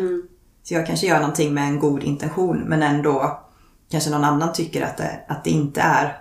Så 0.63 0.74
jag 0.74 0.88
kanske 0.88 1.08
gör 1.08 1.20
någonting 1.20 1.53
med 1.53 1.63
en 1.63 1.79
god 1.79 2.03
intention, 2.03 2.58
men 2.67 2.84
ändå 2.84 3.41
kanske 3.89 4.10
någon 4.10 4.24
annan 4.24 4.53
tycker 4.53 4.82
att 4.82 4.98
det, 4.98 5.20
att 5.27 5.44
det 5.44 5.50
inte 5.50 5.82
är, 5.82 6.17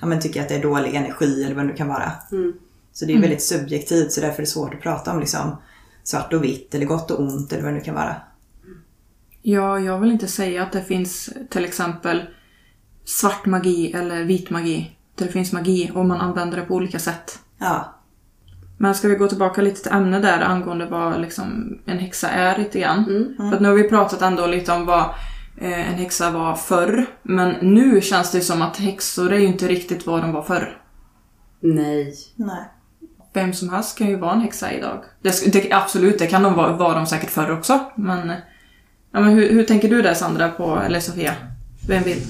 ja 0.00 0.06
men 0.06 0.20
tycker 0.20 0.42
att 0.42 0.48
det 0.48 0.54
är 0.54 0.62
dålig 0.62 0.94
energi 0.94 1.44
eller 1.44 1.54
vad 1.54 1.64
det 1.64 1.68
nu 1.68 1.76
kan 1.76 1.88
vara. 1.88 2.12
Så 2.92 3.04
det 3.04 3.12
är 3.12 3.20
väldigt 3.20 3.42
subjektivt, 3.42 4.12
så 4.12 4.20
därför 4.20 4.36
är 4.36 4.40
det 4.46 4.50
svårt 4.50 4.74
att 4.74 4.80
prata 4.80 5.12
om 5.12 5.20
liksom 5.20 5.56
svart 6.04 6.32
och 6.32 6.44
vitt 6.44 6.74
eller 6.74 6.86
gott 6.86 7.10
och 7.10 7.20
ont 7.20 7.52
eller 7.52 7.62
vad 7.62 7.72
det 7.72 7.78
nu 7.78 7.84
kan 7.84 7.94
vara. 7.94 8.16
Ja, 9.48 9.80
jag 9.80 9.98
vill 9.98 10.10
inte 10.10 10.26
säga 10.26 10.62
att 10.62 10.72
det 10.72 10.82
finns 10.82 11.30
till 11.50 11.64
exempel 11.64 12.22
svart 13.04 13.46
magi 13.46 13.92
eller 13.92 14.24
vit 14.24 14.50
magi. 14.50 14.96
Det 15.14 15.28
finns 15.28 15.52
magi 15.52 15.90
och 15.94 16.06
man 16.06 16.20
använder 16.20 16.56
det 16.56 16.62
på 16.62 16.74
olika 16.74 16.98
sätt. 16.98 17.38
Ja. 17.58 17.94
Men 18.78 18.94
ska 18.94 19.08
vi 19.08 19.14
gå 19.14 19.28
tillbaka 19.28 19.62
lite 19.62 19.82
till 19.82 19.92
ämnet 19.92 20.22
där 20.22 20.40
angående 20.40 20.86
vad 20.86 21.20
liksom 21.20 21.78
en 21.86 21.98
häxa 21.98 22.28
är 22.28 22.58
lite 22.58 22.80
grann. 22.80 23.04
Mm. 23.04 23.36
För 23.36 23.56
att 23.56 23.62
nu 23.62 23.68
har 23.68 23.74
vi 23.74 23.88
pratat 23.88 24.22
ändå 24.22 24.46
lite 24.46 24.72
om 24.72 24.86
vad 24.86 25.04
eh, 25.58 25.90
en 25.90 25.94
häxa 25.94 26.30
var 26.30 26.54
förr. 26.54 27.06
Men 27.22 27.50
nu 27.50 28.00
känns 28.00 28.32
det 28.32 28.40
som 28.40 28.62
att 28.62 28.76
häxor 28.76 29.32
är 29.32 29.38
ju 29.38 29.46
inte 29.46 29.68
riktigt 29.68 30.06
vad 30.06 30.22
de 30.22 30.32
var 30.32 30.42
förr. 30.42 30.82
Nej. 31.60 32.14
Nej. 32.36 32.64
Vem 33.32 33.52
som 33.52 33.68
helst 33.68 33.98
kan 33.98 34.08
ju 34.08 34.16
vara 34.16 34.32
en 34.32 34.40
häxa 34.40 34.72
idag. 34.72 35.04
Det, 35.22 35.52
det, 35.52 35.72
absolut, 35.72 36.18
det 36.18 36.26
kan 36.26 36.42
de 36.42 36.54
vara, 36.54 36.76
var 36.76 36.94
de 36.94 37.06
säkert 37.06 37.30
förr 37.30 37.50
också. 37.50 37.80
Men, 37.96 38.32
ja, 39.16 39.22
men 39.22 39.34
hur, 39.34 39.52
hur 39.52 39.64
tänker 39.64 39.88
du 39.88 40.02
där 40.02 40.14
Sandra, 40.14 40.48
på, 40.48 40.80
eller 40.80 41.00
Sofia? 41.00 41.34
Vem 41.88 42.02
vill? 42.02 42.22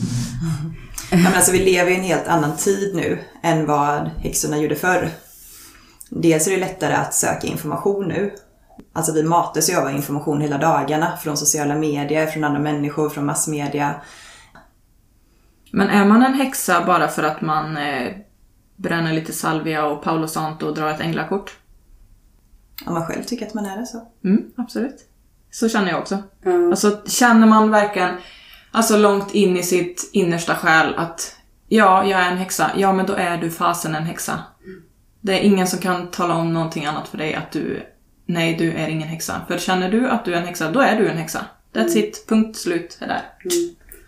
Ja, 1.10 1.16
men 1.16 1.34
alltså, 1.34 1.52
vi 1.52 1.58
lever 1.58 1.90
i 1.90 1.96
en 1.96 2.02
helt 2.02 2.28
annan 2.28 2.56
tid 2.56 2.94
nu 2.94 3.18
än 3.42 3.66
vad 3.66 4.10
häxorna 4.18 4.58
gjorde 4.58 4.76
förr. 4.76 5.08
Dels 6.10 6.46
är 6.46 6.50
det 6.50 6.56
lättare 6.56 6.94
att 6.94 7.14
söka 7.14 7.46
information 7.46 8.08
nu. 8.08 8.34
Alltså 8.92 9.12
vi 9.12 9.22
matas 9.22 9.70
ju 9.70 9.76
av 9.76 9.90
information 9.90 10.40
hela 10.40 10.58
dagarna 10.58 11.16
från 11.16 11.36
sociala 11.36 11.74
medier, 11.74 12.26
från 12.26 12.44
andra 12.44 12.60
människor, 12.60 13.08
från 13.08 13.26
massmedia. 13.26 13.94
Men 15.72 15.88
är 15.88 16.04
man 16.04 16.22
en 16.22 16.34
häxa 16.34 16.84
bara 16.86 17.08
för 17.08 17.22
att 17.22 17.40
man 17.40 17.76
eh, 17.76 18.12
bränner 18.76 19.12
lite 19.12 19.32
salvia 19.32 19.86
och 19.86 20.02
Paolo 20.02 20.28
Santo 20.28 20.66
och 20.66 20.74
drar 20.74 20.90
ett 20.90 21.00
änglakort? 21.00 21.58
Om 22.86 22.94
man 22.94 23.06
själv 23.06 23.22
tycker 23.22 23.46
att 23.46 23.54
man 23.54 23.66
är 23.66 23.76
det 23.76 23.86
så. 23.86 24.08
Mm, 24.24 24.42
absolut. 24.56 25.08
Så 25.50 25.68
känner 25.68 25.90
jag 25.90 25.98
också. 26.00 26.22
Ja. 26.44 26.70
Alltså 26.70 27.02
känner 27.06 27.46
man 27.46 27.70
verkligen, 27.70 28.14
alltså 28.70 28.96
långt 28.96 29.34
in 29.34 29.56
i 29.56 29.62
sitt 29.62 30.10
innersta 30.12 30.54
själ 30.54 30.94
att 30.96 31.36
ja, 31.68 32.04
jag 32.04 32.20
är 32.20 32.30
en 32.30 32.36
häxa. 32.36 32.70
Ja, 32.76 32.92
men 32.92 33.06
då 33.06 33.12
är 33.12 33.36
du 33.36 33.50
fasen 33.50 33.94
en 33.94 34.04
häxa. 34.04 34.38
Det 35.20 35.32
är 35.32 35.40
ingen 35.40 35.66
som 35.66 35.78
kan 35.78 36.10
tala 36.10 36.34
om 36.34 36.52
någonting 36.52 36.86
annat 36.86 37.08
för 37.08 37.18
dig 37.18 37.34
att 37.34 37.52
du, 37.52 37.82
nej, 38.26 38.56
du 38.58 38.72
är 38.72 38.88
ingen 38.88 39.08
häxa. 39.08 39.40
För 39.48 39.58
känner 39.58 39.90
du 39.90 40.08
att 40.08 40.24
du 40.24 40.34
är 40.34 40.38
en 40.38 40.46
häxa, 40.46 40.70
då 40.70 40.80
är 40.80 40.96
du 40.96 41.08
en 41.08 41.16
häxa. 41.16 41.44
That's 41.74 41.96
it. 41.96 42.24
Punkt 42.28 42.56
slut. 42.56 42.98
är 43.00 43.06
där. 43.06 43.22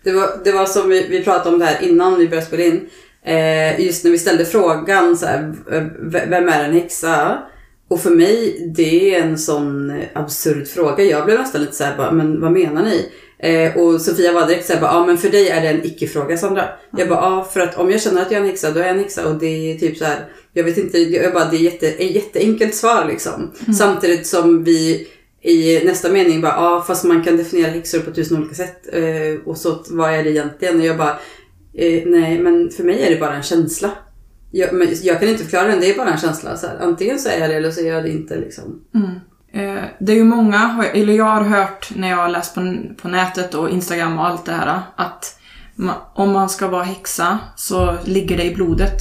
Det 0.05 0.13
var, 0.13 0.29
det 0.45 0.53
var 0.53 0.67
som 0.67 0.89
vi, 0.89 1.09
vi 1.09 1.25
pratade 1.25 1.55
om 1.55 1.59
det 1.59 1.67
här 1.67 1.83
innan 1.83 2.19
vi 2.19 2.29
började 2.29 2.47
spela 2.47 2.63
in. 2.63 2.91
Eh, 3.23 3.81
just 3.81 4.05
när 4.05 4.11
vi 4.11 4.19
ställde 4.19 4.45
frågan 4.45 5.17
så 5.17 5.27
här, 5.27 5.55
vem 6.29 6.49
är 6.49 6.65
en 6.65 6.73
häxa? 6.73 7.39
Och 7.89 8.01
för 8.01 8.11
mig, 8.11 8.67
det 8.77 9.15
är 9.15 9.23
en 9.23 9.39
sån 9.39 10.03
absurd 10.13 10.69
fråga. 10.69 11.05
Jag 11.05 11.25
blev 11.25 11.39
nästan 11.39 11.61
lite 11.61 11.73
så 11.73 11.85
här, 11.85 11.97
bara, 11.97 12.13
men 12.13 12.41
vad 12.41 12.53
menar 12.53 12.83
ni? 12.83 13.09
Eh, 13.39 13.77
och 13.77 14.01
Sofia 14.01 14.33
var 14.33 14.47
direkt 14.47 14.67
såhär, 14.67 14.83
ja 14.83 15.07
men 15.07 15.19
för 15.19 15.29
dig 15.29 15.49
är 15.49 15.61
det 15.61 15.69
en 15.69 15.85
icke-fråga 15.85 16.37
Sandra. 16.37 16.65
Jag 16.97 17.09
bara, 17.09 17.21
ja 17.21 17.49
för 17.53 17.61
att 17.61 17.79
om 17.79 17.91
jag 17.91 18.03
känner 18.03 18.23
att 18.23 18.31
jag 18.31 18.39
är 18.39 18.43
en 18.43 18.51
häxa, 18.51 18.71
då 18.71 18.81
är 18.81 18.85
jag 18.85 18.95
en 18.95 18.99
häxa. 19.03 19.29
Och 19.29 19.35
det 19.35 19.47
är 19.47 19.79
typ 19.79 19.97
så 19.97 20.05
här, 20.05 20.29
jag 20.53 20.65
vet 20.65 20.79
inte, 20.79 20.99
jag 20.99 21.33
bara, 21.33 21.45
det 21.45 21.57
är 21.57 21.61
jätte, 21.61 21.89
ett 21.89 22.15
jätteenkelt 22.15 22.75
svar 22.75 23.05
liksom. 23.09 23.53
Samtidigt 23.79 24.27
som 24.27 24.65
vi 24.65 25.09
i 25.43 25.85
nästa 25.85 26.13
mening 26.13 26.41
bara, 26.41 26.53
ja 26.53 26.85
fast 26.87 27.05
man 27.05 27.25
kan 27.25 27.37
definiera 27.37 27.71
häxor 27.71 28.01
på 28.01 28.11
tusen 28.11 28.39
olika 28.39 28.55
sätt. 28.55 28.89
Eh, 28.93 29.47
och 29.47 29.57
så 29.57 29.85
vad 29.89 30.11
är 30.11 30.25
det 30.25 30.31
egentligen? 30.31 30.81
Och 30.81 30.87
jag 30.87 30.97
bara, 30.97 31.19
eh, 31.75 32.03
nej 32.07 32.39
men 32.39 32.71
för 32.71 32.85
mig 32.85 33.03
är 33.03 33.11
det 33.11 33.21
bara 33.21 33.35
en 33.35 33.43
känsla. 33.43 33.91
Jag, 34.51 34.73
men 34.73 34.89
jag 35.03 35.21
kan 35.21 35.29
inte 35.29 35.45
förklara 35.45 35.67
den, 35.67 35.81
det 35.81 35.91
är 35.91 35.97
bara 35.97 36.11
en 36.11 36.19
känsla. 36.19 36.57
Så 36.57 36.67
här, 36.67 36.79
antingen 36.81 37.19
så 37.19 37.29
är 37.29 37.39
jag 37.39 37.51
det 37.51 37.57
eller 37.57 37.71
så 37.71 37.81
är 37.81 37.93
jag 37.93 38.03
det 38.03 38.11
inte 38.11 38.37
liksom. 38.37 38.81
Eh, 39.53 39.85
det 39.99 40.13
är 40.13 40.17
ju 40.17 40.25
många, 40.25 40.85
eller 40.95 41.13
jag 41.13 41.25
har 41.25 41.45
hört 41.45 41.91
när 41.97 42.09
jag 42.09 42.17
har 42.17 42.29
läst 42.29 42.55
på, 42.55 42.77
på 43.03 43.09
nätet 43.09 43.55
och 43.55 43.71
Instagram 43.71 44.19
och 44.19 44.27
allt 44.27 44.47
det 44.47 44.53
här, 44.53 44.81
att 44.97 45.41
ma, 45.75 45.95
om 46.15 46.33
man 46.33 46.49
ska 46.49 46.69
vara 46.69 46.83
häxa 46.83 47.39
så 47.57 47.97
ligger 48.05 48.37
det 48.37 48.45
i 48.45 48.55
blodet 48.55 49.01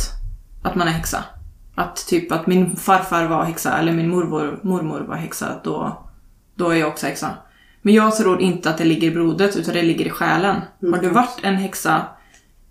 att 0.64 0.76
man 0.76 0.88
är 0.88 0.92
häxa. 0.92 1.24
Att 1.76 2.08
typ 2.08 2.32
att 2.32 2.48
min 2.48 2.76
farfar 2.76 3.28
var 3.28 3.44
häxa 3.44 3.78
eller 3.78 3.92
min 3.92 4.10
mormor, 4.10 4.60
mormor 4.64 5.00
var 5.00 5.16
häxa, 5.16 5.62
då, 5.64 6.08
då 6.56 6.70
är 6.70 6.76
jag 6.76 6.90
också 6.90 7.08
häxa. 7.08 7.30
Men 7.82 7.94
jag 7.94 8.16
tror 8.16 8.42
inte 8.42 8.70
att 8.70 8.78
det 8.78 8.86
ligger 8.86 9.08
i 9.08 9.12
blodet, 9.12 9.58
utan 9.58 9.74
det 9.74 9.82
ligger 9.82 10.06
i 10.06 10.10
själen. 10.10 10.62
Har 10.82 11.02
du 11.02 11.10
varit 11.10 11.40
en 11.44 11.56
häxa 11.56 12.06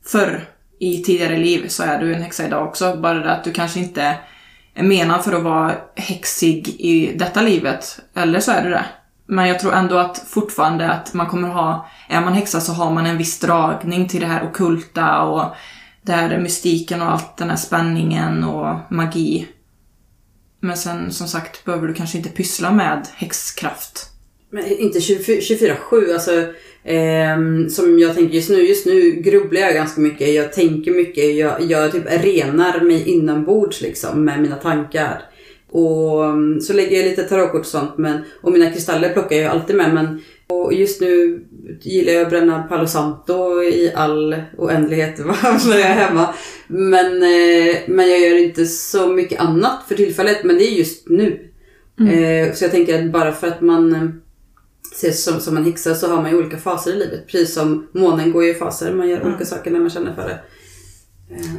förr 0.07 0.49
i 0.81 1.03
tidigare 1.03 1.39
liv 1.39 1.69
så 1.69 1.83
är 1.83 2.01
du 2.01 2.15
en 2.15 2.23
häxa 2.23 2.47
idag 2.47 2.69
också. 2.69 2.97
Bara 2.97 3.19
det 3.19 3.33
att 3.33 3.45
du 3.45 3.53
kanske 3.53 3.81
inte 3.81 4.19
är 4.75 4.83
menad 4.83 5.25
för 5.25 5.33
att 5.33 5.43
vara 5.43 5.75
häxig 5.97 6.69
i 6.69 7.13
detta 7.17 7.43
livet. 7.43 8.01
Eller 8.15 8.41
så 8.41 8.53
är 8.53 8.65
du 8.65 8.71
det. 8.71 8.85
Men 9.27 9.49
jag 9.49 9.61
tror 9.61 9.75
ändå 9.75 9.97
att 9.97 10.19
fortfarande 10.29 10.91
att 10.91 11.15
man 11.15 11.27
kommer 11.27 11.49
ha, 11.49 11.89
är 12.09 12.21
man 12.21 12.33
häxa 12.33 12.61
så 12.61 12.73
har 12.73 12.91
man 12.91 13.07
en 13.07 13.19
viss 13.19 13.41
dragning 13.41 14.09
till 14.09 14.21
det 14.21 14.27
här 14.27 14.49
okulta 14.49 15.23
och 15.23 15.55
det 16.03 16.13
här 16.13 16.39
mystiken 16.39 17.03
och 17.03 17.13
allt 17.13 17.37
den 17.37 17.51
här 17.51 17.57
spänningen 17.57 18.45
och 18.45 18.79
magi. 18.91 19.49
Men 20.61 20.77
sen 20.77 21.13
som 21.13 21.29
sagt 21.29 21.65
behöver 21.65 21.89
du 21.89 21.95
kanske 21.95 22.19
inte 22.19 22.31
pyssla 22.31 22.73
med 22.73 23.07
häxkraft. 23.17 24.11
Men 24.51 24.67
inte 24.67 24.99
24-7, 24.99 26.13
alltså 26.13 26.53
ehm, 26.87 27.69
som 27.69 27.99
jag 27.99 28.15
tänker 28.15 28.35
just 28.35 28.51
nu. 28.51 28.63
Just 28.63 28.87
nu 28.87 29.11
grubblar 29.11 29.61
jag 29.61 29.75
ganska 29.75 30.01
mycket, 30.01 30.35
jag 30.35 30.53
tänker 30.53 30.91
mycket, 30.91 31.37
jag, 31.37 31.63
jag 31.63 31.93
typ 31.93 32.05
renar 32.07 32.81
mig 32.81 33.09
inombords 33.09 33.81
liksom 33.81 34.25
med 34.25 34.43
mina 34.43 34.57
tankar. 34.57 35.23
Och 35.71 36.25
mm, 36.25 36.61
så 36.61 36.73
lägger 36.73 36.97
jag 36.97 37.09
lite 37.09 37.23
tarotkort 37.23 37.61
och 37.61 37.67
sånt, 37.67 37.99
men, 37.99 38.23
och 38.41 38.53
mina 38.53 38.71
kristaller 38.71 39.13
plockar 39.13 39.37
jag 39.37 39.53
alltid 39.53 39.77
med. 39.77 39.95
Men, 39.95 40.21
och 40.49 40.75
just 40.75 41.01
nu 41.01 41.41
gillar 41.83 42.13
jag 42.13 42.23
att 42.23 42.31
bränna 42.31 42.63
Palo 42.63 42.87
Santo 42.87 43.63
i 43.63 43.93
all 43.95 44.37
oändlighet 44.57 45.19
när 45.67 45.79
jag 45.79 45.91
är 45.91 45.95
hemma. 45.95 46.35
Men, 46.67 47.23
eh, 47.23 47.77
men 47.87 48.11
jag 48.11 48.21
gör 48.21 48.39
inte 48.39 48.67
så 48.67 49.07
mycket 49.07 49.41
annat 49.41 49.85
för 49.89 49.95
tillfället, 49.95 50.45
men 50.45 50.59
det 50.59 50.65
är 50.65 50.79
just 50.79 51.09
nu. 51.09 51.51
Eh, 52.01 52.55
så 52.55 52.65
jag 52.65 52.71
tänker 52.71 53.05
att 53.05 53.13
bara 53.13 53.33
för 53.33 53.47
att 53.47 53.61
man 53.61 54.21
eh, 55.05 55.11
ses 55.11 55.25
som, 55.25 55.41
som 55.41 55.57
en 55.57 55.65
häxa 55.65 55.95
så 55.95 56.11
har 56.11 56.23
man 56.23 56.31
ju 56.31 56.39
olika 56.39 56.59
faser 56.59 56.93
i 56.93 56.97
livet. 56.97 57.27
Precis 57.27 57.55
som 57.55 57.89
månen 57.93 58.33
går 58.33 58.45
ju 58.45 58.51
i 58.51 58.55
faser, 58.55 58.93
man 58.93 59.09
gör 59.09 59.27
olika 59.27 59.45
saker 59.45 59.71
när 59.71 59.81
man 59.81 59.91
känner 59.91 60.15
för 60.15 60.29
det. 60.29 60.39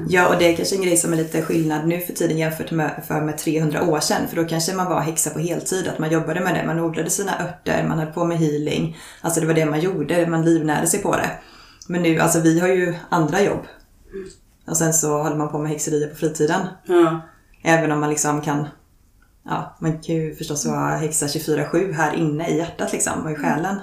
Ja, 0.09 0.27
och 0.27 0.39
det 0.39 0.53
är 0.53 0.55
kanske 0.55 0.75
en 0.75 0.81
grej 0.81 0.97
som 0.97 1.13
är 1.13 1.17
lite 1.17 1.41
skillnad 1.41 1.87
nu 1.87 1.99
för 1.99 2.13
tiden 2.13 2.37
jämfört 2.37 2.71
med 2.71 3.03
för 3.07 3.21
med 3.21 3.37
300 3.37 3.83
år 3.83 3.99
sedan. 3.99 4.27
För 4.29 4.35
då 4.35 4.45
kanske 4.45 4.73
man 4.73 4.89
var 4.89 5.01
häxa 5.01 5.29
på 5.29 5.39
heltid, 5.39 5.87
att 5.87 5.99
man 5.99 6.11
jobbade 6.11 6.39
med 6.39 6.55
det. 6.55 6.63
Man 6.65 6.79
odlade 6.79 7.09
sina 7.09 7.31
örter, 7.43 7.85
man 7.87 7.99
höll 7.99 8.13
på 8.13 8.25
med 8.25 8.37
healing. 8.37 8.97
Alltså 9.21 9.41
det 9.41 9.47
var 9.47 9.53
det 9.53 9.65
man 9.65 9.79
gjorde, 9.79 10.27
man 10.27 10.45
livnärde 10.45 10.87
sig 10.87 11.01
på 11.01 11.15
det. 11.15 11.29
Men 11.87 12.03
nu, 12.03 12.19
alltså 12.19 12.39
vi 12.39 12.59
har 12.59 12.67
ju 12.67 12.95
andra 13.09 13.41
jobb. 13.41 13.65
Och 14.67 14.77
sen 14.77 14.93
så 14.93 15.23
håller 15.23 15.35
man 15.35 15.49
på 15.49 15.59
med 15.59 15.71
häxerier 15.71 16.07
på 16.07 16.15
fritiden. 16.15 16.61
Ja. 16.85 17.21
Även 17.63 17.91
om 17.91 17.99
man 17.99 18.09
liksom 18.09 18.41
kan, 18.41 18.67
ja, 19.47 19.77
man 19.79 19.99
kan 19.99 20.15
ju 20.15 20.35
förstås 20.35 20.65
vara 20.65 20.95
häxa 20.95 21.25
24-7 21.25 21.93
här 21.93 22.13
inne 22.15 22.49
i 22.49 22.57
hjärtat 22.57 22.93
liksom, 22.93 23.25
och 23.25 23.31
i 23.31 23.35
själen. 23.35 23.75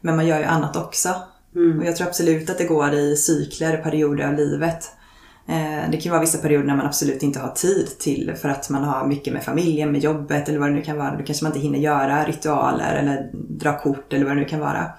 Men 0.00 0.16
man 0.16 0.26
gör 0.26 0.38
ju 0.38 0.44
annat 0.44 0.76
också. 0.76 1.08
Och 1.80 1.86
jag 1.86 1.96
tror 1.96 2.06
absolut 2.06 2.50
att 2.50 2.58
det 2.58 2.64
går 2.64 2.94
i 2.94 3.16
cykler, 3.16 3.76
perioder 3.76 4.28
av 4.28 4.34
livet. 4.34 4.92
Eh, 5.48 5.90
Det 5.90 5.96
kan 5.96 6.10
vara 6.12 6.20
vissa 6.20 6.38
perioder 6.38 6.66
när 6.66 6.76
man 6.76 6.86
absolut 6.86 7.22
inte 7.22 7.38
har 7.38 7.48
tid 7.50 7.98
till 7.98 8.34
för 8.40 8.48
att 8.48 8.70
man 8.70 8.84
har 8.84 9.06
mycket 9.06 9.32
med 9.32 9.42
familjen, 9.44 9.92
med 9.92 10.00
jobbet 10.00 10.48
eller 10.48 10.58
vad 10.58 10.68
det 10.68 10.74
nu 10.74 10.82
kan 10.82 10.96
vara. 10.96 11.16
Då 11.16 11.24
kanske 11.24 11.44
man 11.44 11.52
inte 11.52 11.66
hinner 11.66 11.78
göra 11.78 12.24
ritualer 12.24 12.94
eller 12.94 13.30
dra 13.32 13.78
kort 13.78 14.12
eller 14.12 14.24
vad 14.24 14.36
det 14.36 14.40
nu 14.40 14.48
kan 14.48 14.60
vara. 14.60 14.90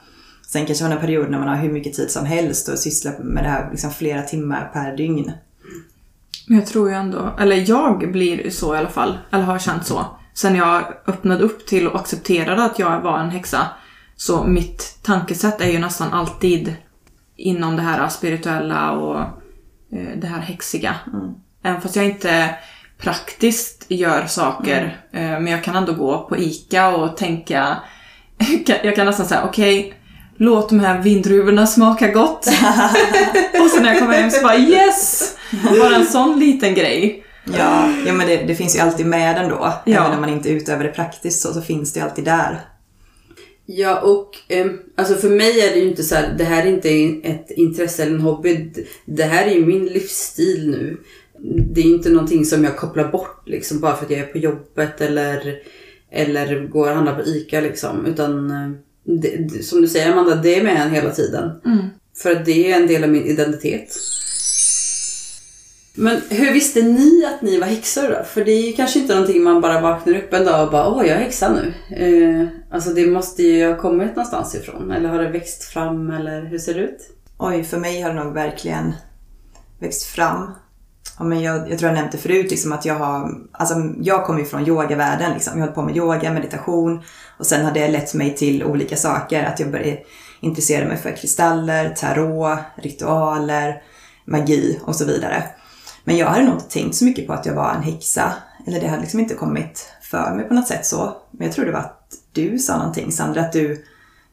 Sen 0.48 0.66
kanske 0.66 0.84
man 0.84 0.92
har 0.92 1.00
en 1.00 1.06
period 1.06 1.32
när 1.32 1.40
man 1.40 1.48
har 1.48 1.56
hur 1.56 1.72
mycket 1.72 1.94
tid 1.94 2.12
som 2.12 2.26
helst 2.26 2.70
och 2.70 2.80
sysslar 2.80 3.18
med 3.20 3.44
det 3.44 3.50
här 3.50 3.70
liksom 3.72 3.92
flera 3.92 4.22
timmar 4.22 4.70
per 4.74 4.98
dygn. 4.98 5.32
Men 6.50 6.60
jag 6.60 6.68
tror 6.68 6.90
ju 6.90 6.96
ändå, 6.96 7.36
eller 7.40 7.70
jag 7.70 8.12
blir 8.12 8.50
så 8.50 8.76
i 8.76 8.78
alla 8.78 8.90
fall, 8.90 9.18
eller 9.32 9.44
har 9.44 9.60
känt 9.60 9.86
så. 9.86 10.06
Sen 10.34 10.56
jag 10.56 10.84
öppnade 11.08 11.44
upp 11.44 11.68
till 11.68 11.88
och 11.88 12.00
accepterade 12.00 12.64
att 12.64 12.80
jag 12.80 13.02
var 13.02 13.20
en 13.20 13.30
häxa. 13.30 13.68
Så 14.16 14.44
mitt 14.44 15.00
tankesätt 15.04 15.62
är 15.62 15.68
ju 15.68 15.80
nästan 15.80 16.14
alltid 16.14 16.76
inom 17.36 17.76
det 17.76 17.82
här 17.82 18.08
spirituella 18.08 18.92
och 18.92 19.20
eh, 19.92 20.18
det 20.18 20.28
här 20.28 20.40
häxiga. 20.40 20.96
Även 21.64 21.82
fast 21.82 21.96
jag 21.96 22.06
inte 22.06 22.56
praktiskt 22.98 23.86
gör 23.88 24.26
saker. 24.26 24.98
Eh, 25.12 25.22
men 25.22 25.48
jag 25.48 25.64
kan 25.64 25.76
ändå 25.76 25.94
gå 25.94 26.28
på 26.30 26.38
ICA 26.38 26.96
och 26.96 27.18
tänka, 27.18 27.78
jag 28.84 28.96
kan 28.96 29.06
nästan 29.06 29.26
säga 29.26 29.44
okej, 29.44 29.94
låt 30.40 30.70
de 30.70 30.80
här 30.80 31.02
vindruvorna 31.02 31.68
smaka 31.68 32.12
gott. 32.12 32.48
och 33.62 33.70
sen 33.70 33.84
när 33.84 33.90
jag 33.90 34.00
kommer 34.00 34.14
hem 34.14 34.32
så 34.32 34.44
bara 34.44 34.58
yes! 34.58 35.36
Bara 35.80 35.96
en 35.96 36.06
sån 36.06 36.40
liten 36.40 36.76
grej. 36.76 37.24
Ja, 37.58 37.94
ja 38.06 38.14
men 38.14 38.28
det, 38.28 38.38
det 38.38 38.56
finns 38.56 38.76
ju 38.76 38.80
alltid 38.80 39.06
med 39.06 39.38
ändå. 39.38 39.74
Ja. 39.86 40.00
Även 40.00 40.12
när 40.12 40.20
man 40.20 40.30
inte 40.30 40.50
utövar 40.50 40.84
det 40.84 40.90
praktiskt 40.90 41.42
så, 41.42 41.54
så 41.54 41.62
finns 41.62 41.94
det 41.94 42.00
ju 42.00 42.06
alltid 42.06 42.26
där. 42.26 42.62
Ja, 43.66 44.02
och 44.02 44.38
eh, 44.48 44.68
alltså 44.96 45.16
för 45.16 45.30
mig 45.30 45.62
är 45.62 45.74
det 45.74 45.80
ju 45.80 45.90
inte 45.90 46.04
så 46.04 46.16
här, 46.16 46.36
det 46.38 46.44
här 46.44 46.66
är 46.66 46.68
inte 46.68 46.90
ett 47.30 47.52
intresse 47.52 48.04
eller 48.04 48.16
en 48.16 48.22
hobby. 48.22 48.72
Det 49.06 49.24
här 49.24 49.46
är 49.46 49.52
ju 49.52 49.66
min 49.66 49.86
livsstil 49.86 50.70
nu. 50.70 50.98
Det 51.74 51.82
är 51.82 51.86
inte 51.86 52.10
någonting 52.10 52.46
som 52.46 52.64
jag 52.64 52.78
kopplar 52.78 53.12
bort 53.12 53.42
liksom 53.46 53.80
bara 53.80 53.96
för 53.96 54.06
att 54.06 54.12
jag 54.12 54.20
är 54.20 54.26
på 54.26 54.38
jobbet 54.38 55.02
eller, 55.02 55.56
eller 56.12 56.68
går 56.68 56.90
och 56.90 56.96
handlar 56.96 57.16
på 57.16 57.26
ICA 57.26 57.62
liksom. 57.62 58.06
Utan 58.06 58.52
eh, 58.52 58.72
det, 59.18 59.66
som 59.66 59.82
du 59.82 59.88
säger 59.88 60.12
Amanda, 60.12 60.36
det 60.36 60.56
är 60.56 60.64
med 60.64 60.82
en 60.82 60.92
hela 60.92 61.12
tiden. 61.12 61.52
Mm. 61.66 61.86
För 62.18 62.32
att 62.32 62.46
det 62.46 62.72
är 62.72 62.82
en 62.82 62.88
del 62.88 63.04
av 63.04 63.10
min 63.10 63.26
identitet. 63.26 63.96
Men 65.94 66.22
hur 66.30 66.54
visste 66.54 66.82
ni 66.82 67.26
att 67.26 67.42
ni 67.42 67.60
var 67.60 67.68
häxor 67.68 68.10
då? 68.10 68.24
För 68.24 68.46
det 68.46 68.52
är 68.52 68.68
ju 68.68 68.74
kanske 68.74 69.00
inte 69.00 69.14
någonting 69.14 69.44
man 69.44 69.62
bara 69.62 69.82
vaknar 69.82 70.18
upp 70.18 70.34
en 70.34 70.46
dag 70.46 70.66
och 70.66 70.72
bara 70.72 70.88
åh 70.88 71.08
jag 71.08 71.18
är 71.18 71.24
häxa 71.24 71.54
nu. 71.54 71.74
Eh, 71.96 72.48
alltså 72.72 72.90
det 72.90 73.08
måste 73.08 73.44
ju 73.44 73.68
ha 73.68 73.78
kommit 73.78 74.16
någonstans 74.16 74.56
ifrån. 74.56 74.92
Eller 74.92 75.10
har 75.10 75.24
det 75.24 75.30
växt 75.30 75.64
fram 75.64 76.12
eller 76.12 76.46
hur 76.46 76.58
ser 76.58 76.74
det 76.74 76.80
ut? 76.80 77.10
Oj, 77.38 77.64
för 77.64 77.78
mig 77.78 78.02
har 78.02 78.14
det 78.14 78.24
nog 78.24 78.34
verkligen 78.34 78.94
växt 79.80 80.04
fram. 80.04 80.52
Ja, 81.20 81.26
men 81.26 81.42
jag, 81.42 81.72
jag 81.72 81.80
tror 81.80 81.92
jag 81.92 82.00
nämnde 82.00 82.18
förut 82.18 82.52
liksom 82.52 82.72
att 82.72 82.86
jag 82.86 82.96
har, 82.96 83.32
alltså 83.52 83.76
jag 84.02 84.26
kommer 84.26 84.40
ju 84.40 84.46
från 84.46 84.68
yogavärlden 84.68 85.34
liksom. 85.34 85.54
Jag 85.54 85.60
har 85.60 85.62
hållit 85.62 85.76
på 85.76 85.82
med 85.82 85.98
yoga, 85.98 86.34
meditation 86.34 87.04
och 87.38 87.46
sen 87.46 87.66
har 87.66 87.72
det 87.72 87.88
lett 87.88 88.14
mig 88.14 88.36
till 88.36 88.64
olika 88.64 88.96
saker. 88.96 89.44
Att 89.44 89.60
jag 89.60 89.72
började 89.72 90.00
intressera 90.40 90.88
mig 90.88 90.98
för 90.98 91.16
kristaller, 91.16 91.90
tarot, 91.90 92.60
ritualer, 92.76 93.82
magi 94.26 94.80
och 94.84 94.96
så 94.96 95.06
vidare. 95.06 95.44
Men 96.04 96.18
jag 96.18 96.28
hade 96.28 96.46
nog 96.46 96.56
inte 96.56 96.70
tänkt 96.70 96.96
så 96.96 97.06
mycket 97.06 97.28
på 97.28 97.34
att 97.34 97.46
jag 97.46 97.54
var 97.54 97.74
en 97.74 97.84
häxa. 97.84 98.34
Eller 98.68 98.82
det 98.82 98.88
hade 98.88 99.02
liksom 99.02 99.20
inte 99.20 99.34
kommit 99.34 99.94
för 100.02 100.36
mig 100.36 100.48
på 100.48 100.54
något 100.54 100.68
sätt 100.68 100.86
så. 100.86 101.18
Men 101.32 101.48
jag 101.48 101.56
tror 101.56 101.66
det 101.66 101.72
var 101.72 101.80
att 101.80 102.14
du 102.32 102.60
sa 102.60 102.78
någonting 102.78 103.12
Sandra, 103.12 103.42
att 103.42 103.54
du 103.54 103.86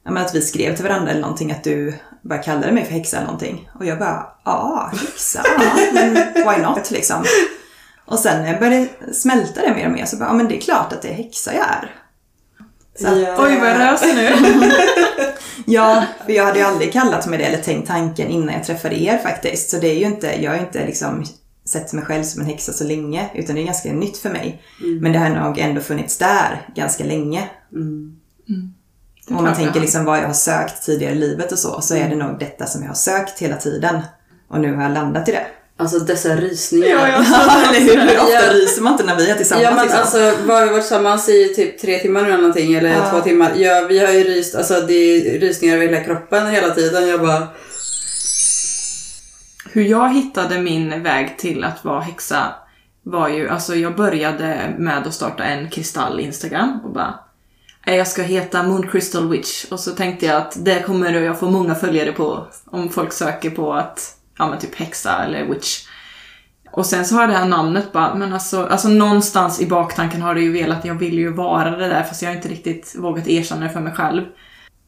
ja, 0.04 0.10
men 0.10 0.24
att 0.24 0.34
vi 0.34 0.42
skrev 0.42 0.76
till 0.76 0.84
varandra 0.84 1.10
eller 1.10 1.20
någonting, 1.20 1.52
att 1.52 1.64
du 1.64 1.94
bara 2.28 2.38
kallade 2.38 2.72
mig 2.72 2.84
för 2.84 2.92
häxa 2.92 3.16
eller 3.16 3.26
någonting. 3.26 3.70
Och 3.78 3.86
jag 3.86 3.98
bara, 3.98 4.26
ja, 4.44 4.90
häxa, 4.92 5.42
men 5.94 6.14
why 6.34 6.62
not 6.62 6.90
liksom. 6.90 7.24
Och 8.04 8.18
sen 8.18 8.42
när 8.42 8.52
jag 8.52 8.60
började 8.60 8.88
smälta 9.12 9.60
det 9.60 9.74
mer 9.74 9.86
och 9.86 9.92
mer 9.92 10.04
så 10.04 10.16
bara, 10.16 10.28
ja 10.28 10.32
men 10.32 10.48
det 10.48 10.56
är 10.56 10.60
klart 10.60 10.92
att 10.92 11.02
det 11.02 11.08
är 11.08 11.14
häxa 11.14 11.54
jag 11.54 11.64
är. 11.64 11.94
Så 13.00 13.08
att, 13.08 13.18
Ja. 13.18 13.46
Oj 13.46 13.58
vad 13.60 13.70
jag 13.70 13.80
rös 13.80 14.02
nu. 14.02 14.28
Ja, 15.68 16.04
för 16.26 16.32
jag 16.32 16.44
hade 16.44 16.58
ju 16.58 16.64
aldrig 16.64 16.92
kallat 16.92 17.26
mig 17.26 17.38
det 17.38 17.44
eller 17.44 17.62
tänkt 17.62 17.88
tanken 17.88 18.28
innan 18.28 18.54
jag 18.54 18.64
träffade 18.64 19.02
er 19.02 19.18
faktiskt. 19.18 19.70
Så 19.70 19.76
det 19.76 19.88
är 19.88 19.98
ju 19.98 20.04
inte, 20.04 20.42
jag 20.42 20.50
har 20.50 20.58
ju 20.58 20.64
inte 20.64 20.86
liksom 20.86 21.24
sett 21.64 21.92
mig 21.92 22.04
själv 22.04 22.22
som 22.22 22.40
en 22.42 22.46
häxa 22.46 22.72
så 22.72 22.84
länge, 22.84 23.30
utan 23.34 23.56
det 23.56 23.62
är 23.62 23.66
ganska 23.66 23.92
nytt 23.92 24.16
för 24.16 24.30
mig. 24.30 24.62
Men 25.00 25.12
det 25.12 25.18
har 25.18 25.28
nog 25.28 25.58
ändå 25.58 25.80
funnits 25.80 26.18
där 26.18 26.68
ganska 26.74 27.04
länge. 27.04 27.48
Mm. 27.72 28.16
Är 28.48 28.75
Om 29.30 29.44
man 29.44 29.54
tänker 29.54 29.80
liksom 29.80 30.04
vad 30.04 30.18
jag 30.18 30.26
har 30.26 30.34
sökt 30.34 30.82
tidigare 30.86 31.12
i 31.12 31.18
livet 31.18 31.52
och 31.52 31.58
så, 31.58 31.80
så 31.80 31.94
är 31.96 32.08
det 32.08 32.16
nog 32.16 32.38
detta 32.38 32.66
som 32.66 32.82
jag 32.82 32.88
har 32.88 32.94
sökt 32.94 33.38
hela 33.38 33.56
tiden. 33.56 33.98
Och 34.50 34.60
nu 34.60 34.74
har 34.74 34.82
jag 34.82 34.92
landat 34.92 35.28
i 35.28 35.32
det. 35.32 35.46
Alltså 35.78 35.98
dessa 35.98 36.28
rysningar. 36.36 36.86
Ja, 36.88 37.08
jag 37.08 37.20
Eller 37.76 37.80
hur? 37.80 38.00
Hur 38.00 38.18
ofta 38.20 38.32
Ja. 38.32 38.52
ryser 38.52 38.82
man 38.82 38.92
inte 38.92 39.04
när 39.04 39.16
vi 39.16 39.30
är 39.30 39.34
tillsammans 39.34 39.64
Ja 39.64 39.70
men 39.74 39.82
liksom? 39.84 40.00
alltså, 40.00 40.34
vad 40.46 40.56
har 40.56 40.64
vi 40.66 40.70
varit 40.72 40.82
tillsammans 40.82 41.28
i 41.28 41.54
typ 41.54 41.78
tre 41.80 41.98
timmar 41.98 42.22
nu 42.22 42.28
eller 42.28 42.36
någonting? 42.38 42.74
Eller 42.74 42.90
Ja. 42.90 43.10
två 43.10 43.20
timmar? 43.20 43.52
Ja, 43.56 43.86
vi 43.88 43.98
har 44.06 44.12
ju 44.12 44.24
ryst, 44.24 44.54
alltså 44.54 44.80
det 44.80 44.92
är 44.94 45.40
rysningar 45.40 45.74
över 45.76 45.86
hela 45.88 46.04
kroppen 46.04 46.46
hela 46.50 46.74
tiden. 46.74 47.08
Jag 47.08 47.20
bara, 47.20 47.48
Hur 49.72 49.82
jag 49.84 50.14
hittade 50.14 50.58
min 50.58 51.02
väg 51.02 51.38
till 51.38 51.64
att 51.64 51.84
vara 51.84 52.00
häxa 52.00 52.54
var 53.02 53.28
ju, 53.28 53.48
alltså 53.48 53.74
jag 53.74 53.96
började 53.96 54.74
med 54.78 55.06
att 55.06 55.14
starta 55.14 55.44
en 55.44 55.70
kristall-instagram 55.70 56.80
och 56.84 56.92
bara 56.92 57.08
"Eh, 57.08 57.14
Eh, 57.86 57.96
jag 57.96 58.06
ska 58.06 58.22
heta 58.22 58.62
Moon 58.62 58.88
Crystal 58.88 59.28
Witch 59.28 59.64
och 59.64 59.80
så 59.80 59.90
tänkte 59.90 60.26
jag 60.26 60.36
att 60.36 60.64
det 60.64 60.82
kommer 60.82 61.12
jag 61.12 61.38
få 61.38 61.50
många 61.50 61.74
följare 61.74 62.12
på 62.12 62.46
om 62.64 62.88
folk 62.88 63.12
söker 63.12 63.50
på 63.50 63.74
att, 63.74 64.16
ja 64.38 64.48
men 64.48 64.58
typ 64.58 64.74
häxa 64.74 65.24
eller 65.24 65.44
witch. 65.44 65.86
Och 66.70 66.86
sen 66.86 67.04
så 67.04 67.14
har 67.14 67.26
det 67.26 67.32
här 67.32 67.48
namnet 67.48 67.92
bara, 67.92 68.14
men 68.14 68.32
alltså, 68.32 68.66
alltså 68.66 68.88
någonstans 68.88 69.60
i 69.60 69.66
baktanken 69.66 70.22
har 70.22 70.34
det 70.34 70.40
ju 70.40 70.52
velat, 70.52 70.84
jag 70.84 70.94
vill 70.94 71.18
ju 71.18 71.32
vara 71.32 71.70
det 71.70 71.88
där 71.88 72.02
fast 72.02 72.22
jag 72.22 72.30
har 72.30 72.36
inte 72.36 72.48
riktigt 72.48 72.94
vågat 72.98 73.28
erkänna 73.28 73.66
det 73.66 73.72
för 73.72 73.80
mig 73.80 73.92
själv. 73.92 74.22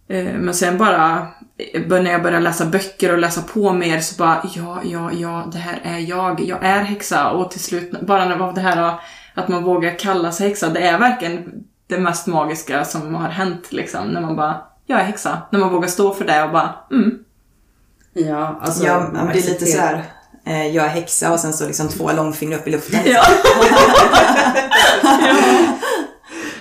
Eh, 0.08 0.24
men 0.24 0.54
sen 0.54 0.78
bara, 0.78 1.26
eh, 1.74 1.88
när 1.88 2.10
jag 2.10 2.22
började 2.22 2.44
läsa 2.44 2.66
böcker 2.66 3.12
och 3.12 3.18
läsa 3.18 3.42
på 3.42 3.72
mer 3.72 4.00
så 4.00 4.16
bara, 4.18 4.50
ja, 4.54 4.80
ja, 4.84 5.12
ja, 5.12 5.48
det 5.52 5.58
här 5.58 5.80
är 5.82 5.98
jag. 5.98 6.40
Jag 6.40 6.64
är 6.64 6.80
häxa 6.80 7.30
och 7.30 7.50
till 7.50 7.60
slut, 7.60 8.00
bara 8.00 8.24
när 8.24 8.52
det 8.54 8.60
här 8.60 8.94
att 9.34 9.48
man 9.48 9.64
vågar 9.64 9.98
kalla 9.98 10.32
sig 10.32 10.48
häxa, 10.48 10.68
det 10.68 10.80
är 10.80 10.98
verkligen 10.98 11.64
det 11.88 11.98
mest 11.98 12.26
magiska 12.26 12.84
som 12.84 13.14
har 13.14 13.28
hänt 13.28 13.72
liksom. 13.72 14.08
När 14.08 14.20
man 14.20 14.36
bara, 14.36 14.62
jag 14.86 15.00
är 15.00 15.04
häxa. 15.04 15.42
När 15.52 15.58
man 15.60 15.72
vågar 15.72 15.88
stå 15.88 16.14
för 16.14 16.24
det 16.24 16.44
och 16.44 16.50
bara, 16.52 16.74
mm. 16.90 17.18
ja 18.12 18.58
alltså. 18.62 18.84
ja, 18.86 19.10
det 19.32 19.38
är 19.38 19.42
lite 19.48 19.66
så 19.66 19.78
här. 19.78 20.04
eh, 20.46 20.66
Jag 20.66 20.84
är 20.84 20.88
häxa 20.88 21.32
och 21.32 21.40
sen 21.40 21.52
så 21.52 21.66
liksom 21.66 21.88
två 21.88 22.12
långfingrar 22.12 22.58
upp 22.58 22.68
i 22.68 22.70
luften. 22.70 23.00
Ja. 23.12 23.24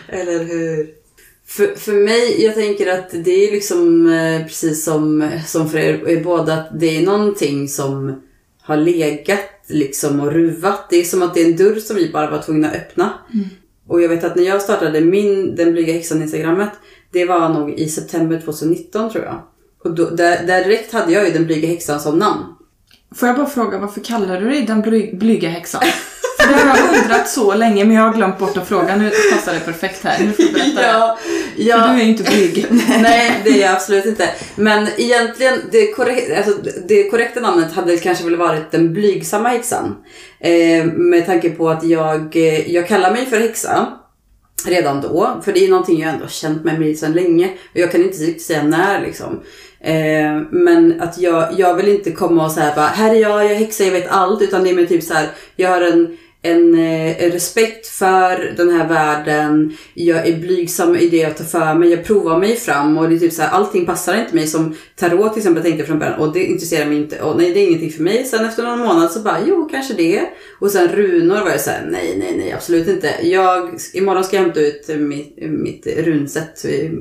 Eller 0.09 0.43
hur? 0.43 0.89
För, 1.45 1.75
för 1.75 1.93
mig, 1.93 2.43
jag 2.43 2.55
tänker 2.55 2.93
att 2.99 3.09
det 3.11 3.47
är 3.47 3.51
liksom 3.51 4.09
eh, 4.13 4.43
precis 4.43 4.83
som, 4.85 5.31
som 5.45 5.69
för 5.69 5.77
er, 5.77 6.09
er 6.09 6.23
båda, 6.23 6.53
att 6.53 6.79
det 6.79 6.97
är 6.97 7.05
någonting 7.05 7.67
som 7.67 8.21
har 8.61 8.77
legat 8.77 9.49
liksom 9.67 10.19
och 10.19 10.31
ruvat. 10.31 10.87
Det 10.89 10.95
är 10.97 11.03
som 11.03 11.21
att 11.23 11.33
det 11.33 11.41
är 11.41 11.45
en 11.45 11.55
dörr 11.57 11.79
som 11.79 11.95
vi 11.95 12.11
bara 12.11 12.29
var 12.31 12.41
tvungna 12.41 12.67
att 12.67 12.75
öppna. 12.75 13.13
Och 13.87 14.01
jag 14.01 14.09
vet 14.09 14.23
att 14.23 14.35
när 14.35 14.43
jag 14.43 14.61
startade 14.61 15.01
min 15.01 15.55
Den 15.55 15.71
blyga 15.71 15.93
häxan 15.93 16.21
instagrammet, 16.21 16.69
det 17.11 17.25
var 17.25 17.49
nog 17.49 17.71
i 17.71 17.89
september 17.89 18.41
2019 18.45 19.11
tror 19.11 19.23
jag. 19.23 19.41
Och 19.83 19.95
då, 19.95 20.09
där, 20.09 20.43
där 20.47 20.63
direkt 20.63 20.93
hade 20.93 21.11
jag 21.11 21.25
ju 21.25 21.33
Den 21.33 21.45
blyga 21.45 21.67
häxan 21.67 21.99
som 21.99 22.19
namn. 22.19 22.43
Får 23.15 23.27
jag 23.27 23.37
bara 23.37 23.47
fråga, 23.47 23.77
varför 23.77 24.01
kallar 24.01 24.41
du 24.41 24.49
dig 24.49 24.61
den 24.61 24.81
bly, 24.81 25.13
blyga 25.13 25.49
häxan? 25.49 25.81
För 26.39 26.47
det 26.47 26.59
har 26.59 26.77
jag 26.77 27.03
undrat 27.03 27.29
så 27.29 27.55
länge, 27.55 27.85
men 27.85 27.95
jag 27.95 28.03
har 28.03 28.13
glömt 28.13 28.37
bort 28.37 28.57
att 28.57 28.67
fråga. 28.67 28.95
Nu 28.95 29.11
passar 29.33 29.53
det 29.53 29.59
perfekt 29.59 30.03
här. 30.03 30.25
Nu 30.25 30.31
får 30.31 30.43
du 30.43 30.51
berätta 30.51 30.81
det. 30.81 31.15
ja, 31.57 31.77
För 31.77 31.87
du 31.93 31.99
är 31.99 32.03
ju 32.03 32.09
inte 32.09 32.23
blyg. 32.23 32.65
Nej, 33.01 33.41
det 33.43 33.49
är 33.49 33.61
jag 33.61 33.71
absolut 33.75 34.05
inte. 34.05 34.29
Men 34.55 34.87
egentligen, 34.97 35.59
det, 35.71 35.95
korrek- 35.95 36.37
alltså, 36.37 36.53
det 36.87 37.09
korrekta 37.09 37.39
namnet 37.39 37.73
hade 37.73 37.97
kanske 37.97 38.23
väl 38.23 38.35
varit 38.35 38.71
den 38.71 38.93
blygsamma 38.93 39.49
häxan. 39.49 39.95
Eh, 40.39 40.85
med 40.85 41.25
tanke 41.25 41.49
på 41.49 41.69
att 41.69 41.83
jag, 41.83 42.35
eh, 42.35 42.71
jag 42.71 42.87
kallar 42.87 43.11
mig 43.11 43.25
för 43.25 43.39
häxa 43.39 43.87
redan 44.65 45.01
då. 45.01 45.41
För 45.45 45.53
det 45.53 45.65
är 45.65 45.69
någonting 45.69 45.99
jag 45.99 46.09
ändå 46.09 46.23
har 46.23 46.29
känt 46.29 46.63
med 46.63 46.79
mig 46.79 46.95
sedan 46.95 47.13
länge. 47.13 47.45
Och 47.73 47.79
jag 47.79 47.91
kan 47.91 48.03
inte 48.03 48.17
riktigt 48.17 48.45
säga 48.45 48.63
när 48.63 49.01
liksom. 49.01 49.39
Eh, 49.81 50.41
men 50.51 51.01
att 51.01 51.17
jag, 51.17 51.47
jag 51.57 51.75
vill 51.75 51.87
inte 51.87 52.11
komma 52.11 52.45
och 52.45 52.51
säga 52.51 52.73
bara, 52.75 52.85
här 52.85 53.15
är 53.15 53.19
jag, 53.19 53.43
jag 53.45 53.51
är 53.51 53.55
häxa, 53.55 53.83
jag 53.83 53.91
vet 53.91 54.07
allt. 54.11 54.41
Utan 54.41 54.63
det 54.63 54.69
är 54.69 54.73
mer 54.75 54.85
typ 54.85 55.03
så 55.03 55.13
här, 55.13 55.27
jag 55.55 55.69
har 55.69 55.81
en 55.81 56.17
en, 56.51 56.73
eh, 56.73 57.23
en 57.23 57.31
respekt 57.31 57.87
för 57.87 58.53
den 58.57 58.69
här 58.69 58.87
världen. 58.87 59.77
Jag 59.93 60.27
är 60.27 60.39
blygsam 60.39 60.95
i 60.95 61.07
det 61.07 61.17
jag 61.17 61.37
tar 61.37 61.45
för 61.45 61.73
mig. 61.73 61.89
Jag 61.89 62.03
provar 62.03 62.39
mig 62.39 62.55
fram 62.55 62.97
och 62.97 63.09
det 63.09 63.15
är 63.15 63.19
typ 63.19 63.33
så 63.33 63.41
här, 63.41 63.49
allting 63.49 63.85
passar 63.85 64.19
inte 64.19 64.35
mig. 64.35 64.47
Som 64.47 64.75
tarot 64.95 65.33
till 65.33 65.39
exempel 65.39 65.63
tänkte 65.63 65.79
jag 65.79 65.87
från 65.87 65.99
början 65.99 66.19
och 66.19 66.33
det 66.33 66.43
intresserar 66.43 66.85
mig 66.85 66.97
inte. 66.97 67.21
Och 67.21 67.37
nej, 67.37 67.53
det 67.53 67.59
är 67.59 67.67
ingenting 67.67 67.91
för 67.91 68.03
mig. 68.03 68.25
Sen 68.25 68.45
efter 68.45 68.63
någon 68.63 68.79
månad 68.79 69.11
så 69.11 69.19
bara, 69.19 69.37
jo 69.47 69.69
kanske 69.71 69.93
det. 69.93 70.21
Och 70.59 70.71
sen 70.71 70.87
runor 70.87 71.41
var 71.41 71.49
jag 71.49 71.61
så 71.61 71.69
här, 71.69 71.87
nej, 71.91 72.15
nej, 72.19 72.37
nej, 72.37 72.51
absolut 72.51 72.87
inte. 72.87 73.13
Jag, 73.21 73.69
imorgon 73.93 74.23
ska 74.23 74.35
jag 74.35 74.43
hämta 74.43 74.59
ut 74.59 74.87
mitt, 74.87 75.37
mitt 75.41 75.87
runset 75.97 76.65
eh, 76.65 76.91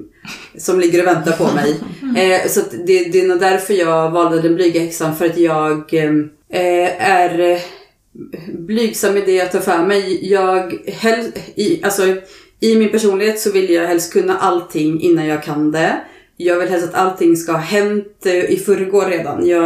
som 0.58 0.80
ligger 0.80 1.00
och 1.00 1.06
väntar 1.06 1.32
på 1.32 1.54
mig. 1.54 1.74
Eh, 2.16 2.48
så 2.48 2.60
det, 2.86 3.04
det 3.04 3.20
är 3.20 3.28
nog 3.28 3.40
därför 3.40 3.74
jag 3.74 4.10
valde 4.10 4.42
den 4.42 4.54
blyga 4.54 4.80
häxan. 4.80 5.16
För 5.16 5.26
att 5.26 5.38
jag 5.38 5.94
eh, 5.94 7.08
är 7.08 7.40
eh, 7.40 7.58
blygsam 8.58 9.16
idé 9.16 9.40
att 9.40 9.52
ta 9.52 9.60
för 9.60 9.86
mig. 9.86 10.30
Jag 10.30 10.78
hel, 10.84 11.32
i, 11.54 11.80
alltså, 11.82 12.16
I 12.60 12.76
min 12.76 12.90
personlighet 12.90 13.40
så 13.40 13.52
vill 13.52 13.70
jag 13.70 13.86
helst 13.86 14.12
kunna 14.12 14.38
allting 14.38 15.00
innan 15.00 15.26
jag 15.26 15.42
kan 15.42 15.72
det. 15.72 16.00
Jag 16.36 16.58
vill 16.58 16.68
helst 16.68 16.88
att 16.88 16.94
allting 16.94 17.36
ska 17.36 17.52
ha 17.52 17.58
hänt 17.58 18.26
eh, 18.26 18.50
i 18.50 18.56
förrgår 18.56 19.06
redan. 19.06 19.46
Jag, 19.46 19.62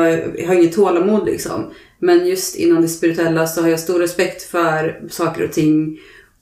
har 0.46 0.54
inget 0.54 0.74
tålamod 0.74 1.26
liksom. 1.26 1.70
Men 1.98 2.26
just 2.26 2.56
inom 2.56 2.82
det 2.82 2.88
spirituella 2.88 3.46
så 3.46 3.62
har 3.62 3.68
jag 3.68 3.80
stor 3.80 3.98
respekt 3.98 4.42
för 4.42 5.02
saker 5.10 5.44
och 5.44 5.52
ting. 5.52 5.98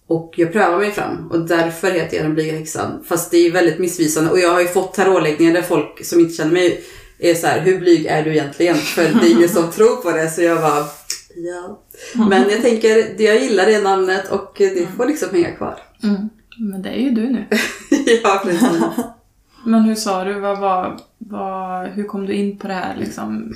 Och 0.07 0.35
jag 0.37 0.53
prövar 0.53 0.79
mig 0.79 0.91
fram 0.91 1.31
och 1.31 1.41
därför 1.41 1.91
heter 1.91 2.17
jag 2.17 2.27
den 2.27 2.35
blyga 2.35 2.53
häxan. 2.53 3.05
Fast 3.09 3.31
det 3.31 3.37
är 3.37 3.51
väldigt 3.51 3.79
missvisande 3.79 4.31
och 4.31 4.39
jag 4.39 4.53
har 4.53 4.61
ju 4.61 4.69
fått 4.69 4.95
tarotläggningar 4.95 5.53
där 5.53 5.63
folk 5.63 6.05
som 6.05 6.21
inte 6.21 6.35
känner 6.35 6.53
mig 6.53 6.85
är 7.19 7.35
så 7.35 7.47
här, 7.47 7.61
hur 7.61 7.79
blyg 7.79 8.07
är 8.07 8.23
du 8.25 8.31
egentligen? 8.31 8.77
För 8.77 9.03
det 9.03 9.27
är 9.27 9.31
ingen 9.31 9.49
som 9.49 9.71
tror 9.71 9.97
på 9.97 10.11
det 10.11 10.31
så 10.31 10.43
jag 10.43 10.61
bara, 10.61 10.85
ja. 11.35 11.83
Men 12.15 12.51
jag 12.51 12.63
tänker, 12.63 13.17
det 13.19 13.25
jag 13.25 13.43
gillar 13.43 13.67
det 13.67 13.81
namnet 13.81 14.31
och 14.31 14.55
det 14.59 14.89
får 14.97 15.07
liksom 15.07 15.29
hänga 15.33 15.53
kvar. 15.53 15.79
Mm. 16.03 16.29
Men 16.59 16.83
det 16.83 16.89
är 16.89 17.01
ju 17.01 17.11
du 17.11 17.23
nu. 17.31 17.45
ja, 18.23 18.41
precis. 18.45 18.69
Men 19.65 19.83
hur 19.83 19.95
sa 19.95 20.25
du? 20.25 20.41
Vad, 20.41 20.59
vad, 20.61 21.01
vad, 21.19 21.89
hur 21.89 22.05
kom 22.05 22.27
du 22.27 22.33
in 22.33 22.59
på 22.59 22.69
det 22.69 22.75
här 22.75 22.97
liksom? 22.97 23.53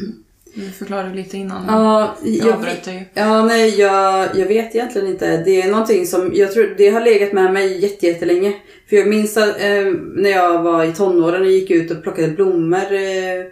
Du 0.54 0.70
förklarade 0.70 1.14
lite 1.14 1.36
innan. 1.36 1.64
Ja, 1.66 2.16
jag 2.22 2.52
avbröt 2.52 2.84
dig. 2.84 3.10
ja, 3.14 3.44
nej, 3.44 3.80
jag, 3.80 4.28
jag 4.34 4.46
vet 4.46 4.74
egentligen 4.74 5.08
inte. 5.08 5.36
Det 5.44 5.62
är 5.62 5.70
någonting 5.70 6.06
som, 6.06 6.30
jag 6.34 6.52
tror, 6.52 6.74
det 6.76 6.88
har 6.88 7.00
legat 7.00 7.32
med 7.32 7.52
mig 7.52 7.82
jätte, 7.82 8.06
jättelänge. 8.06 8.54
För 8.88 8.96
jag 8.96 9.08
minns 9.08 9.36
att, 9.36 9.60
eh, 9.60 9.84
när 10.14 10.30
jag 10.30 10.62
var 10.62 10.84
i 10.84 10.92
tonåren 10.92 11.42
och 11.42 11.50
gick 11.50 11.70
ut 11.70 11.90
och 11.90 12.02
plockade 12.02 12.28
blommor. 12.28 12.92
Eh, 12.92 13.46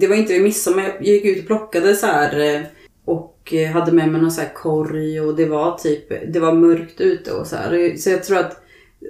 det 0.00 0.06
var 0.06 0.16
inte 0.16 0.32
vid 0.32 0.42
midsommar, 0.42 0.84
jag 0.84 1.14
gick 1.14 1.24
ut 1.24 1.40
och 1.40 1.46
plockade 1.46 1.94
så 1.94 2.06
här. 2.06 2.54
Eh, 2.54 2.60
och 3.04 3.35
och 3.46 3.54
eh, 3.54 3.70
hade 3.70 3.92
med 3.92 4.08
mig 4.08 4.20
någon 4.20 4.30
så 4.30 4.40
här 4.40 4.54
korg 4.54 5.20
och 5.20 5.36
det 5.36 5.46
var 5.46 5.78
typ, 5.78 6.32
det 6.32 6.40
var 6.40 6.52
mörkt 6.52 7.00
ute 7.00 7.32
och 7.32 7.46
så 7.46 7.56
här. 7.56 7.96
Så 7.96 8.10
jag 8.10 8.24
tror 8.24 8.38
att, 8.38 8.62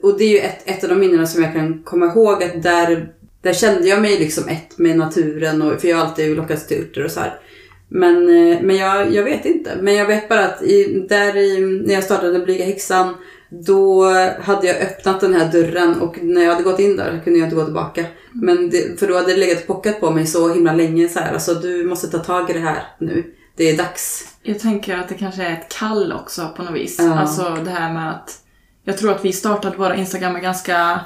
och 0.03 0.19
det 0.19 0.25
är 0.25 0.31
ju 0.31 0.39
ett, 0.39 0.63
ett 0.65 0.85
av 0.85 0.91
de 0.91 1.01
minnena 1.01 1.27
som 1.27 1.43
jag 1.43 1.53
kan 1.53 1.83
komma 1.83 2.07
ihåg 2.07 2.43
att 2.43 2.63
där 2.63 3.13
där 3.43 3.53
kände 3.53 3.89
jag 3.89 4.03
mig 4.03 4.19
liksom 4.19 4.49
ett 4.49 4.79
med 4.79 4.99
naturen. 4.99 5.63
Och, 5.63 5.81
för 5.81 5.89
jag 5.89 5.97
har 5.97 6.05
alltid 6.05 6.37
lockats 6.37 6.67
till 6.67 6.81
örter 6.81 7.05
och 7.05 7.11
så 7.11 7.21
här. 7.21 7.41
Men, 7.89 8.29
eh, 8.29 8.59
men 8.63 8.77
jag, 8.77 9.13
jag 9.13 9.25
vet 9.25 9.45
inte. 9.45 9.71
Men 9.81 9.95
jag 9.95 10.07
vet 10.07 10.29
bara 10.29 10.45
att 10.45 10.63
i, 10.63 11.07
där 11.09 11.37
i, 11.37 11.61
när 11.87 11.95
jag 11.95 12.05
startade 12.05 12.39
Blyga 12.39 12.65
häxan 12.65 13.15
då 13.49 14.05
hade 14.41 14.67
jag 14.67 14.77
öppnat 14.77 15.21
den 15.21 15.35
här 15.35 15.53
dörren 15.53 16.01
och 16.01 16.23
när 16.23 16.43
jag 16.43 16.51
hade 16.51 16.65
gått 16.65 16.81
in 16.81 16.97
där 16.97 17.21
kunde 17.25 17.39
jag 17.39 17.47
inte 17.47 17.57
gå 17.57 17.65
tillbaka. 17.65 18.05
Men 18.33 18.71
det, 18.71 19.01
för 19.01 19.09
då 19.09 19.15
hade 19.15 19.33
det 19.33 19.37
legat 19.37 19.61
och 19.61 19.67
pockat 19.67 20.01
på 20.01 20.11
mig 20.11 20.27
så 20.27 20.55
himla 20.55 20.73
länge 20.73 21.09
så 21.09 21.19
här. 21.19 21.33
Alltså 21.33 21.55
du 21.55 21.85
måste 21.85 22.09
ta 22.09 22.19
tag 22.19 22.51
i 22.51 22.53
det 22.53 22.59
här 22.59 22.83
nu. 22.99 23.25
Det 23.57 23.65
är 23.65 23.77
dags. 23.77 24.35
Jag 24.43 24.59
tänker 24.61 24.99
att 24.99 25.09
det 25.09 25.15
kanske 25.15 25.43
är 25.45 25.53
ett 25.53 25.73
kall 25.79 26.13
också 26.13 26.49
på 26.57 26.63
något 26.63 26.75
vis. 26.75 26.97
Ja. 26.99 27.19
Alltså 27.19 27.57
det 27.65 27.71
här 27.71 27.93
med 27.93 28.11
att... 28.11 28.41
Jag 28.85 28.99
tror 28.99 29.13
att 29.13 29.25
vi 29.25 29.33
startade 29.33 29.77
våra 29.77 29.97
Instagram 29.97 30.33
med 30.33 30.43
ganska... 30.43 31.01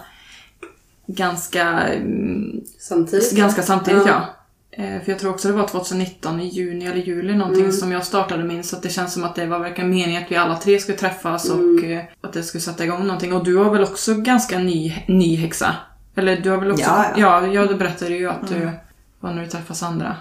Ganska... 1.06 1.62
mm, 1.80 2.60
Samtidigt. 2.78 3.36
Ganska 3.36 3.62
samtidigt 3.62 4.02
Ja. 4.06 4.12
ja. 4.70 4.84
Eh, 4.84 5.02
För 5.02 5.12
jag 5.12 5.18
tror 5.18 5.30
också 5.30 5.48
det 5.48 5.54
var 5.54 5.66
2019 5.68 6.40
i 6.40 6.48
juni 6.48 6.86
eller 6.86 6.96
juli 6.96 7.34
någonting 7.36 7.60
Mm. 7.64 7.72
som 7.72 7.92
jag 7.92 8.06
startade 8.06 8.44
min. 8.44 8.64
Så 8.64 8.76
att 8.76 8.82
det 8.82 8.88
känns 8.88 9.12
som 9.14 9.24
att 9.24 9.34
det 9.34 9.46
var 9.46 9.58
verkligen 9.58 9.90
meningen 9.90 10.22
att 10.24 10.30
vi 10.30 10.36
alla 10.36 10.56
tre 10.56 10.78
skulle 10.78 10.98
träffas 10.98 11.50
Mm. 11.50 11.76
och 11.78 11.84
eh, 11.84 12.04
att 12.20 12.32
det 12.32 12.42
skulle 12.42 12.60
sätta 12.62 12.84
igång 12.84 13.06
någonting. 13.06 13.32
Och 13.32 13.44
du 13.44 13.56
har 13.56 13.70
väl 13.70 13.82
också 13.82 14.14
ganska 14.14 14.58
ny, 14.58 15.04
ny 15.08 15.36
häxa? 15.36 15.76
Eller 16.14 16.36
du 16.36 16.50
har 16.50 16.56
väl 16.56 16.70
också... 16.70 16.84
Ja, 16.84 17.06
ja. 17.16 17.46
ja, 17.46 17.66
du 17.66 17.74
berättade 17.74 18.14
ju 18.14 18.30
att 18.30 18.48
du 18.48 18.70
var 19.20 19.32
när 19.32 19.42
du 19.42 19.48
träffade 19.48 19.78
Sandra. 19.78 20.16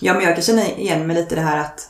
Ja, 0.00 0.14
men 0.14 0.22
jag 0.22 0.34
kan 0.34 0.42
känna 0.42 0.66
igen 0.66 1.06
mig 1.06 1.16
lite 1.16 1.34
det 1.34 1.40
här 1.40 1.60
att 1.60 1.80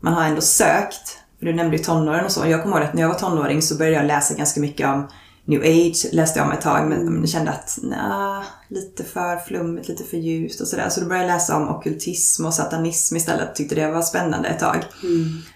man 0.00 0.12
har 0.12 0.24
ändå 0.24 0.40
sökt. 0.40 1.18
För 1.38 1.46
du 1.46 1.54
nämnde 1.54 1.76
ju 1.76 1.82
tonåren 1.82 2.24
och 2.24 2.32
så. 2.32 2.46
Jag 2.46 2.62
kommer 2.62 2.76
ihåg 2.76 2.86
att 2.86 2.94
när 2.94 3.02
jag 3.02 3.08
var 3.08 3.18
tonåring 3.18 3.62
så 3.62 3.74
började 3.74 3.96
jag 3.96 4.06
läsa 4.06 4.34
ganska 4.34 4.60
mycket 4.60 4.86
om 4.86 5.08
New 5.44 5.60
Age. 5.60 6.06
Läste 6.12 6.38
jag 6.38 6.46
om 6.46 6.52
ett 6.52 6.60
tag 6.60 6.88
men 6.88 7.20
jag 7.20 7.28
kände 7.28 7.50
att 7.50 7.78
nja, 7.82 8.44
lite 8.68 9.04
för 9.04 9.36
flummigt, 9.36 9.88
lite 9.88 10.04
för 10.04 10.16
ljust 10.16 10.60
och 10.60 10.68
sådär. 10.68 10.88
Så 10.88 11.00
då 11.00 11.06
började 11.06 11.28
jag 11.28 11.34
läsa 11.34 11.56
om 11.56 11.68
ockultism 11.68 12.46
och 12.46 12.54
satanism 12.54 13.16
istället. 13.16 13.54
Tyckte 13.54 13.74
det 13.74 13.90
var 13.90 14.02
spännande 14.02 14.48
ett 14.48 14.58
tag. 14.58 14.84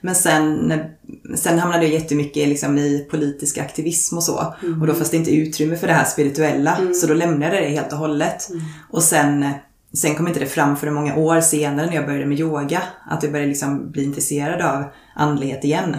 Men 0.01 0.15
sen, 0.15 0.73
sen 1.37 1.59
hamnade 1.59 1.85
jag 1.85 1.93
jättemycket 1.93 2.49
liksom 2.49 2.79
i 2.79 3.07
politisk 3.11 3.59
aktivism 3.59 4.17
och 4.17 4.23
så. 4.23 4.55
Och 4.81 4.87
då 4.87 4.95
fanns 4.95 5.11
det 5.11 5.17
inte 5.17 5.35
utrymme 5.37 5.77
för 5.77 5.87
det 5.87 5.93
här 5.93 6.05
spirituella. 6.05 6.79
Så 6.95 7.07
då 7.07 7.15
lämnade 7.15 7.55
jag 7.55 7.65
det 7.65 7.69
helt 7.69 7.93
och 7.93 7.99
hållet. 7.99 8.49
Och 8.91 9.03
sen, 9.03 9.51
sen 9.97 10.15
kom 10.15 10.29
inte 10.29 10.41
det 10.41 10.47
fram 10.47 10.77
för 10.77 10.91
många 10.91 11.17
år 11.17 11.41
senare 11.41 11.87
när 11.87 11.95
jag 11.95 12.07
började 12.07 12.27
med 12.27 12.41
yoga. 12.41 12.83
Att 13.07 13.23
jag 13.23 13.33
började 13.33 13.49
liksom 13.49 13.91
bli 13.91 14.05
intresserad 14.05 14.63
av 14.63 14.85
andlighet 15.15 15.65
igen. 15.65 15.97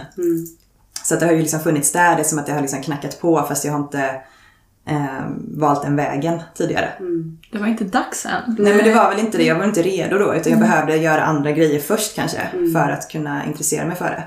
Så 1.04 1.14
att 1.14 1.20
det 1.20 1.26
har 1.26 1.32
ju 1.32 1.38
liksom 1.38 1.60
funnits 1.60 1.92
där. 1.92 2.16
Det 2.16 2.22
är 2.22 2.24
som 2.24 2.38
att 2.38 2.48
jag 2.48 2.54
har 2.54 2.62
liksom 2.62 2.82
knackat 2.82 3.20
på 3.20 3.42
fast 3.42 3.64
jag 3.64 3.72
har 3.72 3.80
inte 3.80 4.22
eh, 4.86 5.26
valt 5.56 5.82
den 5.82 5.96
vägen 5.96 6.40
tidigare. 6.54 6.92
Det 7.52 7.58
var 7.58 7.66
inte 7.66 7.84
dags 7.84 8.26
än. 8.26 8.56
Nej 8.58 8.74
men 8.74 8.84
det 8.84 8.94
var 8.94 9.10
väl 9.10 9.18
inte 9.18 9.38
det. 9.38 9.44
Jag 9.44 9.58
var 9.58 9.64
inte 9.64 9.82
redo 9.82 10.18
då. 10.18 10.34
Utan 10.34 10.52
jag 10.52 10.60
behövde 10.60 10.96
göra 10.96 11.22
andra 11.22 11.52
grejer 11.52 11.80
först 11.80 12.14
kanske. 12.14 12.40
För 12.72 12.90
att 12.90 13.10
kunna 13.10 13.46
intressera 13.46 13.86
mig 13.86 13.96
för 13.96 14.04
det. 14.04 14.24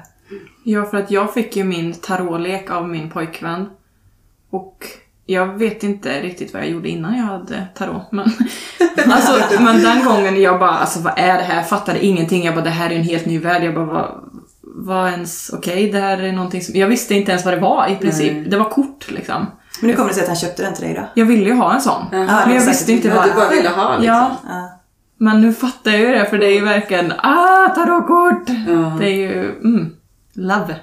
Ja, 0.64 0.86
för 0.86 0.98
att 0.98 1.12
jag 1.12 1.34
fick 1.34 1.56
ju 1.56 1.64
min 1.64 1.94
tarotlek 1.94 2.72
av 2.72 2.90
min 2.90 3.10
pojkvän. 3.10 3.70
Och 4.50 4.86
jag 5.32 5.46
vet 5.60 5.84
inte 5.84 6.22
riktigt 6.22 6.54
vad 6.54 6.62
jag 6.62 6.70
gjorde 6.70 6.90
innan 6.90 7.18
jag 7.18 7.24
hade 7.24 7.68
tarot. 7.76 8.12
Men, 8.12 8.26
alltså, 9.10 9.62
men 9.64 9.82
den 9.84 10.06
gången 10.06 10.42
jag 10.42 10.60
bara, 10.60 10.72
alltså 10.72 11.00
vad 11.00 11.14
är 11.20 11.38
det 11.38 11.44
här? 11.44 11.56
Jag 11.56 11.70
fattade 11.70 12.06
ingenting. 12.06 12.44
Jag 12.46 12.56
bara, 12.56 12.64
det 12.64 12.70
här 12.70 12.90
är 12.90 12.96
en 12.96 13.04
helt 13.04 13.26
ny 13.26 13.40
värld. 13.40 13.64
Jag 13.64 13.74
bara, 13.76 13.86
vad, 13.86 14.12
vad 14.62 15.12
ens, 15.12 15.50
okej, 15.54 15.92
det 15.92 16.00
här 16.00 16.18
är 16.18 16.32
någonting 16.32 16.62
som... 16.62 16.76
Jag 16.76 16.88
visste 16.88 17.16
inte 17.16 17.32
ens 17.32 17.46
vad 17.46 17.54
det 17.54 17.60
var 17.60 17.88
i 17.88 17.96
princip. 17.96 18.34
Nej. 18.34 18.46
Det 18.46 18.58
var 18.58 18.70
kort 18.70 19.12
liksom. 19.12 19.46
Men 19.82 19.90
hur 19.90 19.98
kommer 19.98 20.10
det 20.10 20.14
sig 20.16 20.22
att 20.24 20.28
han 20.30 20.38
köpte 20.38 20.64
den 20.64 20.74
till 20.74 20.84
dig 20.86 20.94
då? 20.94 21.02
Jag 21.16 21.26
ville 21.26 21.44
ju 21.46 21.54
ha 21.56 21.74
en 21.74 21.82
sån. 21.82 22.06
Jaha, 22.12 22.26
men 22.26 22.50
det 22.50 22.56
jag 22.56 22.66
visste 22.66 22.92
inte 22.92 23.10
varför. 23.10 23.28
du 23.30 23.34
bara 23.36 23.50
ville 23.50 23.70
ha 23.70 23.90
liksom. 23.98 24.06
Ja, 24.16 24.36
Ja. 24.48 24.70
men 25.18 25.42
nu 25.42 25.54
fattar 25.54 25.92
jag 25.92 26.00
ju 26.00 26.12
det 26.12 26.26
för 26.26 26.38
det 26.38 26.46
är 26.46 26.54
ju 26.54 26.66
verkligen, 26.66 27.12
ah, 27.24 27.70
tarotkort! 27.76 28.50
Ja. 28.68 28.98
Det 29.00 29.06
är 29.10 29.16
ju, 29.16 29.50
mm, 29.64 29.96
love. 30.34 30.76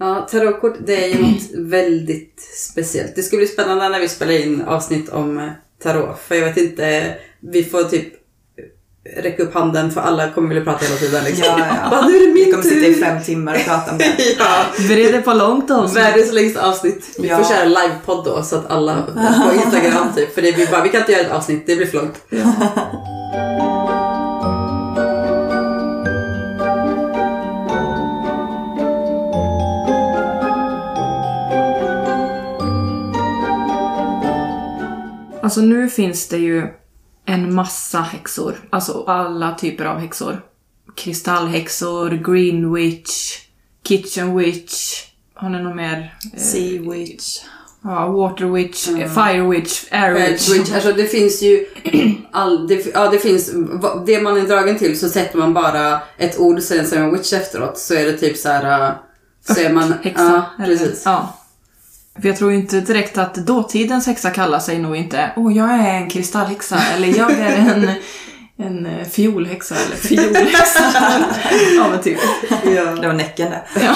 Ja, 0.00 0.28
tarotkort 0.30 0.76
det 0.86 1.04
är 1.04 1.08
ju 1.08 1.22
något 1.22 1.42
väldigt 1.54 2.40
speciellt. 2.56 3.16
Det 3.16 3.22
ska 3.22 3.36
bli 3.36 3.46
spännande 3.46 3.88
när 3.88 4.00
vi 4.00 4.08
spelar 4.08 4.32
in 4.32 4.62
avsnitt 4.62 5.08
om 5.08 5.38
eh, 5.38 5.48
tarot. 5.82 6.18
För 6.28 6.34
jag 6.34 6.44
vet 6.44 6.56
inte, 6.56 7.14
vi 7.40 7.64
får 7.64 7.82
typ 7.84 8.14
räcka 9.16 9.42
upp 9.42 9.54
handen 9.54 9.90
för 9.90 10.00
alla 10.00 10.30
kommer 10.30 10.48
vilja 10.48 10.64
prata 10.64 10.84
hela 10.84 10.96
tiden. 10.96 11.24
Liksom. 11.24 11.44
Ja, 11.46 11.58
ja. 11.82 11.90
Bara, 11.90 12.06
nu 12.06 12.16
är 12.16 12.20
det 12.20 12.34
min 12.34 12.44
Vi 12.44 12.50
kommer 12.52 12.64
sitta 12.64 12.86
i 12.86 12.94
tur! 12.94 13.02
fem 13.02 13.22
timmar 13.22 13.54
och 13.54 13.60
prata 13.64 13.92
om 13.92 13.98
det. 13.98 14.12
ja, 14.38 14.64
Bred 14.88 15.14
det 15.14 15.20
på 15.20 15.32
långt 15.34 15.70
avsnitt. 15.70 16.04
världens 16.04 16.32
längsta 16.32 16.68
avsnitt. 16.68 17.16
Vi 17.18 17.28
Ja. 17.28 17.36
får 17.38 17.54
köra 17.54 17.64
livepodd 17.64 18.24
då 18.24 18.42
så 18.42 18.56
att 18.56 18.70
alla 18.70 19.02
på 19.48 19.54
Instagram 19.64 20.06
typ. 20.16 20.34
För 20.34 20.42
det 20.42 20.52
blir 20.52 20.66
bara, 20.66 20.82
vi 20.82 20.88
kan 20.88 21.00
inte 21.00 21.12
göra 21.12 21.22
ett 21.26 21.32
avsnitt, 21.32 21.66
det 21.66 21.76
blir 21.76 21.86
för 21.86 21.96
långt. 21.98 22.20
Alltså 35.48 35.60
nu 35.60 35.88
finns 35.88 36.28
det 36.28 36.36
ju 36.38 36.66
en 37.26 37.54
massa 37.54 38.00
häxor. 38.00 38.54
Alltså 38.70 39.04
alla 39.06 39.54
typer 39.54 39.84
av 39.84 39.98
häxor. 39.98 40.40
Kristallhäxor, 40.96 42.10
green 42.10 42.74
witch, 42.74 43.38
kitchen 43.88 44.36
witch. 44.36 45.04
Har 45.34 45.48
ni 45.48 45.62
något 45.62 45.76
mer? 45.76 46.14
Eh, 46.34 46.40
Sea 46.40 46.90
Witch. 46.90 47.38
Ja, 47.84 48.06
water 48.08 48.44
witch, 48.44 48.88
eh, 48.88 49.12
fire 49.14 49.48
witch, 49.48 49.84
air 49.90 50.14
witch. 50.14 50.48
Witch, 50.48 50.72
alltså 50.74 50.92
det 50.92 51.04
finns 51.06 51.42
ju 51.42 51.66
all, 52.32 52.68
det, 52.68 52.86
ja, 52.94 53.10
det 53.10 53.18
finns, 53.18 53.50
det 54.06 54.20
man 54.22 54.36
är 54.36 54.42
dragen 54.42 54.78
till 54.78 54.98
så 55.00 55.08
sätter 55.08 55.38
man 55.38 55.54
bara 55.54 56.00
ett 56.18 56.38
ord 56.38 56.56
och 56.56 56.62
sen 56.62 56.86
säger 56.86 57.02
man 57.02 57.12
witch 57.12 57.32
efteråt 57.32 57.78
så 57.78 57.94
är 57.94 58.04
det 58.06 58.12
typ 58.18 58.36
så 58.36 58.48
här. 58.48 58.88
äh, 58.88 58.94
Så 59.54 59.60
är 59.60 59.72
man, 59.72 59.94
Häxa. 60.02 60.44
ja, 60.58 60.64
precis. 60.64 61.02
Ja. 61.04 61.34
För 62.20 62.28
jag 62.28 62.36
tror 62.36 62.52
inte 62.52 62.80
direkt 62.80 63.18
att 63.18 63.34
dåtidens 63.34 64.06
häxa 64.06 64.30
kallar 64.30 64.58
sig 64.58 64.78
nog 64.78 64.96
inte 64.96 65.32
Åh, 65.36 65.56
jag 65.56 65.70
är 65.70 65.94
en 65.94 66.10
kristallhäxa 66.10 66.78
eller 66.96 67.18
jag 67.18 67.30
är 67.32 67.56
en, 67.56 67.90
en 68.66 68.86
eh, 68.86 69.06
fiolhäxa 69.06 69.74
eller 69.74 69.96
fiolhäxa. 69.96 70.84
ja 71.76 71.88
men 71.90 72.00
typ. 72.02 72.18
Ja. 72.64 72.84
Det 72.84 73.06
var 73.06 73.14
Näcken 73.14 73.50
där. 73.50 73.62
Ja. 73.82 73.94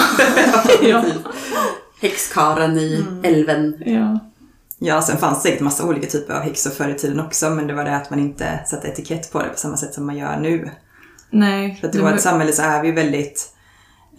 ja. 0.89 1.03
Häxkaren 2.01 2.77
i 2.77 3.05
älven. 3.23 3.83
ja. 3.85 4.19
Ja, 4.79 5.01
sen 5.01 5.17
fanns 5.17 5.43
det 5.43 5.49
säkert 5.49 5.61
massa 5.61 5.85
olika 5.85 6.07
typer 6.07 6.33
av 6.33 6.41
häxor 6.41 6.69
förr 6.69 6.89
i 6.89 6.93
tiden 6.93 7.19
också. 7.19 7.49
Men 7.49 7.67
det 7.67 7.73
var 7.73 7.83
det 7.85 7.95
att 7.95 8.09
man 8.09 8.19
inte 8.19 8.59
satte 8.65 8.87
etikett 8.87 9.31
på 9.31 9.39
det 9.41 9.49
på 9.49 9.57
samma 9.57 9.77
sätt 9.77 9.93
som 9.93 10.05
man 10.05 10.17
gör 10.17 10.39
nu. 10.39 10.71
Nej. 11.29 11.77
För 11.81 11.87
att 11.87 11.95
i 11.95 11.97
det 11.97 12.03
vårt 12.03 12.11
var- 12.11 12.17
samhälle 12.17 12.51
så 12.53 12.61
är 12.61 12.81
vi 12.81 12.87
ju 12.87 12.93
väldigt... 12.93 13.49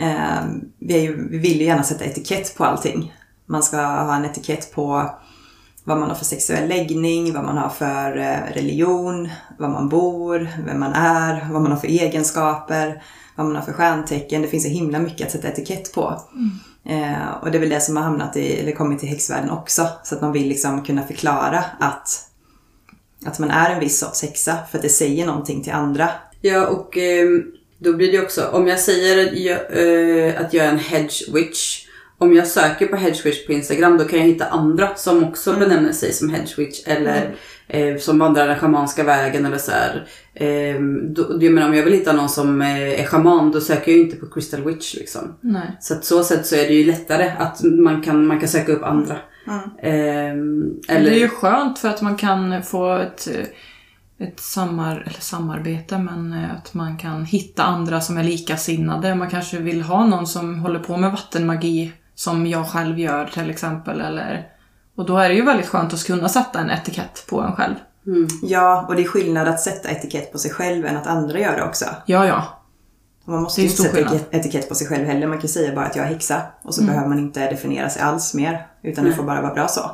Eh, 0.00 0.44
vi, 0.78 0.94
är 0.96 1.00
ju, 1.02 1.28
vi 1.30 1.38
vill 1.38 1.60
ju 1.60 1.64
gärna 1.66 1.82
sätta 1.82 2.04
etikett 2.04 2.56
på 2.56 2.64
allting. 2.64 3.12
Man 3.46 3.62
ska 3.62 3.76
ha 3.76 4.16
en 4.16 4.24
etikett 4.24 4.74
på 4.74 5.10
vad 5.84 5.98
man 5.98 6.08
har 6.08 6.16
för 6.16 6.24
sexuell 6.24 6.68
läggning, 6.68 7.32
vad 7.32 7.44
man 7.44 7.58
har 7.58 7.68
för 7.68 8.16
eh, 8.16 8.54
religion, 8.54 9.28
var 9.58 9.68
man 9.68 9.88
bor, 9.88 10.48
vem 10.66 10.80
man 10.80 10.92
är, 10.92 11.48
vad 11.52 11.62
man 11.62 11.72
har 11.72 11.78
för 11.78 11.88
egenskaper, 11.88 13.02
vad 13.36 13.46
man 13.46 13.56
har 13.56 13.62
för 13.62 13.72
stjärntecken. 13.72 14.42
Det 14.42 14.48
finns 14.48 14.62
så 14.62 14.68
himla 14.68 14.98
mycket 14.98 15.26
att 15.26 15.32
sätta 15.32 15.48
etikett 15.48 15.94
på. 15.94 16.20
Eh, 16.84 17.28
och 17.42 17.50
det 17.50 17.58
är 17.58 17.60
väl 17.60 17.68
det 17.68 17.80
som 17.80 17.96
har 17.96 18.04
hamnat 18.04 18.36
i, 18.36 18.52
eller 18.52 18.72
kommit 18.72 18.98
till 18.98 19.08
häxvärlden 19.08 19.50
också. 19.50 19.88
Så 20.04 20.14
att 20.14 20.20
man 20.20 20.32
vill 20.32 20.48
liksom 20.48 20.82
kunna 20.82 21.02
förklara 21.02 21.64
att, 21.80 22.28
att 23.26 23.38
man 23.38 23.50
är 23.50 23.70
en 23.70 23.80
viss 23.80 23.98
sorts 23.98 24.22
häxa 24.22 24.58
för 24.70 24.78
att 24.78 24.82
det 24.82 24.88
säger 24.88 25.26
någonting 25.26 25.62
till 25.62 25.72
andra. 25.72 26.10
Ja, 26.40 26.66
och 26.66 26.96
ehm, 26.96 27.42
då 27.78 27.92
blir 27.92 28.12
det 28.12 28.20
också, 28.20 28.48
om 28.52 28.66
jag 28.66 28.80
säger 28.80 29.26
att 29.26 29.38
jag, 29.38 29.58
eh, 29.58 30.40
att 30.40 30.54
jag 30.54 30.66
är 30.66 30.70
en 30.70 30.78
hedge 30.78 31.34
witch. 31.34 31.83
Om 32.18 32.34
jag 32.34 32.46
söker 32.46 32.86
på 32.86 32.96
hedge 32.96 33.26
witch 33.26 33.46
på 33.46 33.52
Instagram 33.52 33.98
då 33.98 34.04
kan 34.04 34.18
jag 34.18 34.26
hitta 34.26 34.46
andra 34.46 34.94
som 34.94 35.24
också 35.24 35.52
benämner 35.52 35.92
sig 35.92 36.12
som 36.12 36.30
hedge 36.30 36.58
witch. 36.58 36.80
Eller 36.86 37.34
eh, 37.68 37.96
som 37.96 38.18
vandrar 38.18 38.46
den 38.46 38.58
schamanska 38.58 39.04
vägen 39.04 39.46
eller 39.46 39.58
så 39.58 39.70
här. 39.70 40.06
Ehm, 40.34 41.14
då, 41.14 41.38
jag 41.40 41.52
menar, 41.52 41.68
om 41.68 41.74
jag 41.74 41.84
vill 41.84 41.92
hitta 41.92 42.12
någon 42.12 42.28
som 42.28 42.62
eh, 42.62 43.00
är 43.00 43.06
schaman 43.06 43.50
då 43.50 43.60
söker 43.60 43.92
jag 43.92 43.98
ju 43.98 44.04
inte 44.04 44.16
på 44.16 44.26
crystal 44.26 44.64
witch 44.64 44.94
liksom. 44.94 45.36
Nej. 45.40 45.76
Så 45.80 45.94
att 45.94 46.04
så 46.04 46.24
sätt 46.24 46.46
så 46.46 46.56
är 46.56 46.68
det 46.68 46.74
ju 46.74 46.84
lättare 46.84 47.32
att 47.38 47.62
man 47.62 48.02
kan, 48.02 48.26
man 48.26 48.40
kan 48.40 48.48
söka 48.48 48.72
upp 48.72 48.82
andra. 48.82 49.16
Ehm, 49.82 50.80
eller, 50.88 51.10
Det 51.10 51.16
är 51.16 51.20
ju 51.20 51.28
skönt 51.28 51.78
för 51.78 51.88
att 51.88 52.02
man 52.02 52.16
kan 52.16 52.62
få 52.62 52.96
ett, 52.96 53.28
eh, 53.34 54.26
ett 54.28 54.40
samar, 54.40 55.00
eller 55.06 55.20
samarbete, 55.20 55.98
men 55.98 56.32
eh, 56.32 56.54
att 56.54 56.74
man 56.74 56.98
kan 56.98 57.24
hitta 57.24 57.62
andra 57.62 58.00
som 58.00 58.16
är 58.16 58.24
likasinnade. 58.24 59.14
Man 59.14 59.30
kanske 59.30 59.58
vill 59.58 59.82
ha 59.82 60.06
någon 60.06 60.26
som 60.26 60.58
håller 60.58 60.78
på 60.78 60.96
med 60.96 61.10
vattenmagi, 61.10 61.92
som 62.14 62.46
jag 62.46 62.66
själv 62.68 62.98
gör 62.98 63.26
till 63.26 63.50
exempel. 63.50 64.00
Eller, 64.00 64.46
och 64.96 65.06
då 65.06 65.18
är 65.18 65.28
det 65.28 65.34
ju 65.34 65.42
väldigt 65.44 65.66
skönt 65.68 65.94
att 65.94 66.04
kunna 66.06 66.28
sätta 66.28 66.58
en 66.60 66.70
etikett 66.70 67.24
på 67.30 67.40
en 67.40 67.52
själv. 67.52 67.74
mm, 68.06 68.26
Ja, 68.42 68.84
och 68.88 68.96
det 68.96 69.02
är 69.02 69.06
skillnad 69.08 69.48
att 69.48 69.60
sätta 69.60 69.90
etikett 69.90 70.32
på 70.32 70.38
sig 70.38 70.50
själv 70.50 70.86
än 70.86 70.96
att 70.96 71.06
andra 71.06 71.38
gör 71.38 71.56
det 71.56 71.62
också. 71.64 71.84
Ja, 72.06 72.26
ja. 72.26 72.44
Man 73.24 73.42
måste 73.42 73.60
ju 73.60 73.66
inte 73.66 73.82
sätta 73.82 73.94
skillnad. 73.96 74.20
etikett- 74.30 74.68
på 74.68 74.74
sig 74.74 74.86
själv 74.86 75.04
heller. 75.06 75.26
Man 75.26 75.38
kan 75.38 75.48
säga 75.48 75.74
bara 75.74 75.86
att 75.86 75.96
jag 75.96 76.04
är 76.04 76.08
häxa 76.08 76.42
och 76.62 76.74
så 76.74 76.84
behöver 76.84 77.08
man 77.08 77.18
inte 77.18 77.50
definiera 77.50 77.88
sig 77.90 78.02
alls 78.02 78.34
mer. 78.34 78.66
Utan 78.82 79.04
det 79.04 79.12
får 79.12 79.22
bara 79.22 79.40
vara 79.42 79.54
bra 79.54 79.68
så. 79.68 79.90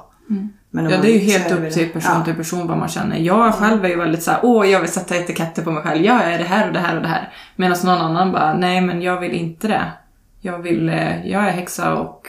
Men 0.71 0.87
om 0.87 0.93
Ja, 0.93 0.99
det 1.03 1.11
är 1.11 1.13
ju 1.21 1.31
helt 1.33 1.53
upp 1.53 1.73
till 1.73 1.89
person 1.93 2.13
ja. 2.19 2.25
till 2.25 2.35
person 2.35 2.67
vad 2.67 2.79
man 2.79 2.89
känner. 2.89 3.17
Jag 3.17 3.55
själv 3.55 3.85
är 3.85 3.89
ju 3.89 3.97
väldigt 3.97 4.23
såhär, 4.23 4.41
åh 4.43 4.69
jag 4.71 4.81
vill 4.81 4.91
sätta 4.93 5.17
etiketter 5.17 5.63
på 5.63 5.71
mig 5.71 5.83
själv. 5.83 6.05
Jag 6.05 6.23
är 6.33 6.39
det 6.39 6.45
här 6.45 6.67
och 6.67 6.73
det 6.73 6.79
här 6.79 6.97
och 6.97 7.03
det 7.03 7.09
här. 7.09 7.33
Medan 7.57 7.79
någon 7.85 7.99
annan 7.99 8.33
bara, 8.33 8.55
nej 8.55 8.81
men 8.81 9.03
jag 9.03 9.21
vill 9.21 9.33
inte 9.33 9.69
det. 9.69 9.93
Jag 10.41 10.59
vill, 10.59 10.89
eh, 10.89 11.27
jag 11.27 11.43
är 11.43 11.51
häxa 11.51 11.95
och... 11.95 12.29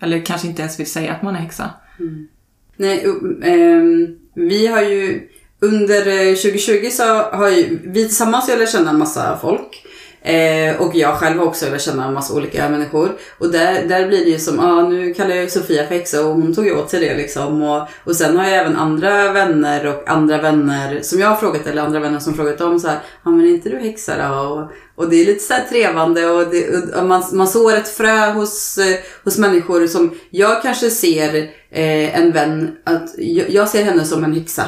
Eller 0.00 0.20
kanske 0.20 0.48
inte 0.48 0.62
ens 0.62 0.80
vill 0.80 0.90
säga 0.90 1.12
att 1.12 1.22
man 1.22 1.36
är 1.36 1.40
häxa. 1.40 1.70
Mm. 2.00 2.28
Nej, 2.76 3.06
um, 3.06 4.18
vi 4.34 4.66
har 4.66 4.82
ju 4.82 5.28
under 5.60 6.06
eh, 6.06 6.34
2020 6.34 6.88
så 6.90 7.04
har 7.22 7.48
ju 7.48 7.78
vi 7.84 8.04
tillsammans 8.04 8.48
jag 8.48 8.58
lärt 8.58 8.72
känna 8.72 8.90
en 8.90 8.98
massa 8.98 9.38
folk. 9.42 9.86
Eh, 10.22 10.76
och 10.76 10.94
jag 10.94 11.14
själv 11.14 11.38
har 11.38 11.46
också 11.46 11.70
lärt 11.70 11.80
känna 11.80 12.04
en 12.04 12.14
massa 12.14 12.34
olika 12.34 12.68
människor. 12.68 13.16
Och 13.38 13.50
där, 13.50 13.84
där 13.88 14.08
blir 14.08 14.24
det 14.24 14.30
ju 14.30 14.38
som, 14.38 14.56
ja 14.56 14.62
ah, 14.62 14.88
nu 14.88 15.14
kallar 15.14 15.30
jag 15.30 15.44
ju 15.44 15.50
Sofia 15.50 15.86
för 15.86 15.94
häxa 15.94 16.26
och 16.26 16.34
hon 16.34 16.54
tog 16.54 16.66
ju 16.66 16.76
åt 16.76 16.90
sig 16.90 17.00
det 17.00 17.16
liksom. 17.16 17.62
Och, 17.62 17.88
och 18.04 18.16
sen 18.16 18.36
har 18.36 18.44
jag 18.44 18.54
även 18.54 18.76
andra 18.76 19.32
vänner 19.32 19.86
och 19.86 20.08
andra 20.08 20.38
vänner 20.38 21.00
som 21.02 21.20
jag 21.20 21.28
har 21.28 21.36
frågat 21.36 21.66
eller 21.66 21.82
andra 21.82 22.00
vänner 22.00 22.18
som 22.18 22.34
frågat 22.34 22.60
om 22.60 22.80
så 22.80 22.88
här, 22.88 22.98
ja 23.24 23.30
men 23.30 23.46
är 23.46 23.50
inte 23.50 23.68
du 23.68 23.78
häxa 23.78 24.28
då? 24.28 24.34
Och, 24.34 24.70
och 24.94 25.10
det 25.10 25.16
är 25.16 25.26
lite 25.26 25.44
så 25.44 25.54
här 25.54 25.64
trevande 25.68 26.26
och, 26.26 26.50
det, 26.50 26.94
och 26.94 27.06
man, 27.06 27.22
man 27.32 27.48
sår 27.48 27.74
ett 27.74 27.88
frö 27.88 28.32
hos, 28.32 28.78
eh, 28.78 28.96
hos 29.24 29.38
människor 29.38 29.86
som 29.86 30.14
jag 30.30 30.62
kanske 30.62 30.90
ser 30.90 31.34
eh, 31.70 32.20
en 32.20 32.32
vän, 32.32 32.76
att 32.84 33.14
jag, 33.18 33.50
jag 33.50 33.68
ser 33.68 33.84
henne 33.84 34.04
som 34.04 34.24
en 34.24 34.34
häxa. 34.34 34.64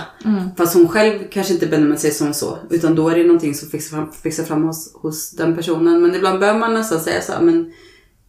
Fast 0.56 0.74
hon 0.74 0.88
själv 0.88 1.18
kanske 1.30 1.52
inte 1.52 1.66
benämner 1.66 1.96
sig 1.96 2.10
som 2.10 2.34
så. 2.34 2.58
Utan 2.70 2.94
då 2.94 3.08
är 3.08 3.16
det 3.16 3.22
någonting 3.24 3.54
som 3.54 3.68
fixar 3.68 3.96
fram, 3.96 4.12
fixar 4.12 4.44
fram 4.44 4.64
hos, 4.64 4.94
hos 4.94 5.30
den 5.30 5.56
personen. 5.56 6.02
Men 6.02 6.14
ibland 6.14 6.40
behöver 6.40 6.60
man 6.60 6.74
nästan 6.74 7.00
säga 7.00 7.20
så 7.20 7.32
här, 7.32 7.40
men 7.40 7.72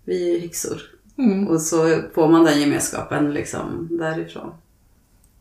vi 0.06 0.36
är 0.36 0.40
häxor. 0.40 0.82
Mm. 1.18 1.48
Och 1.48 1.62
så 1.62 2.02
får 2.14 2.28
man 2.28 2.44
den 2.44 2.62
gemenskapen 2.62 3.34
liksom 3.34 3.88
därifrån. 3.92 4.54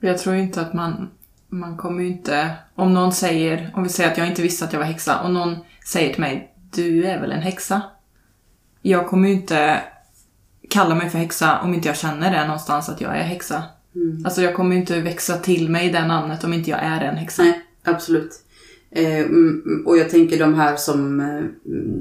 Jag 0.01 0.19
tror 0.19 0.35
inte 0.35 0.61
att 0.61 0.75
man... 0.75 1.11
Man 1.49 1.77
kommer 1.77 2.03
ju 2.03 2.09
inte... 2.09 2.51
Om 2.75 2.95
någon 2.95 3.13
säger... 3.13 3.73
Om 3.75 3.83
vi 3.83 3.89
säger 3.89 4.11
att 4.11 4.19
jag 4.19 4.27
inte 4.27 4.43
visste 4.43 4.65
att 4.65 4.73
jag 4.73 4.81
var 4.81 4.87
häxa 4.87 5.21
och 5.21 5.31
någon 5.31 5.57
säger 5.87 6.13
till 6.13 6.21
mig 6.21 6.55
Du 6.75 7.05
är 7.05 7.21
väl 7.21 7.33
en 7.33 7.43
häxa? 7.43 7.83
Jag 8.83 9.09
kommer 9.09 9.29
ju 9.29 9.35
inte 9.35 9.81
kalla 10.71 10.95
mig 10.95 11.11
för 11.11 11.19
häxa 11.19 11.61
om 11.61 11.75
inte 11.75 11.89
jag 11.89 11.97
känner 11.97 12.33
det 12.33 12.45
någonstans 12.45 12.89
att 12.89 13.01
jag 13.01 13.19
är 13.19 13.23
häxa. 13.23 13.63
Alltså 14.25 14.43
jag 14.43 14.55
kommer 14.55 14.75
ju 14.75 14.81
inte 14.81 15.01
växa 15.01 15.37
till 15.37 15.71
mig 15.71 15.91
det 15.91 16.07
namnet 16.07 16.45
om 16.45 16.53
inte 16.53 16.71
jag 16.71 16.81
är 16.83 17.01
en 17.01 17.17
häxa. 17.17 17.43
Nej, 17.43 17.61
absolut. 17.85 18.33
Eh, 18.91 19.19
mm, 19.19 19.83
och 19.87 19.97
jag 19.97 20.11
tänker 20.11 20.39
de 20.39 20.55
här 20.55 20.77
som 20.77 21.21
eh, 21.21 21.43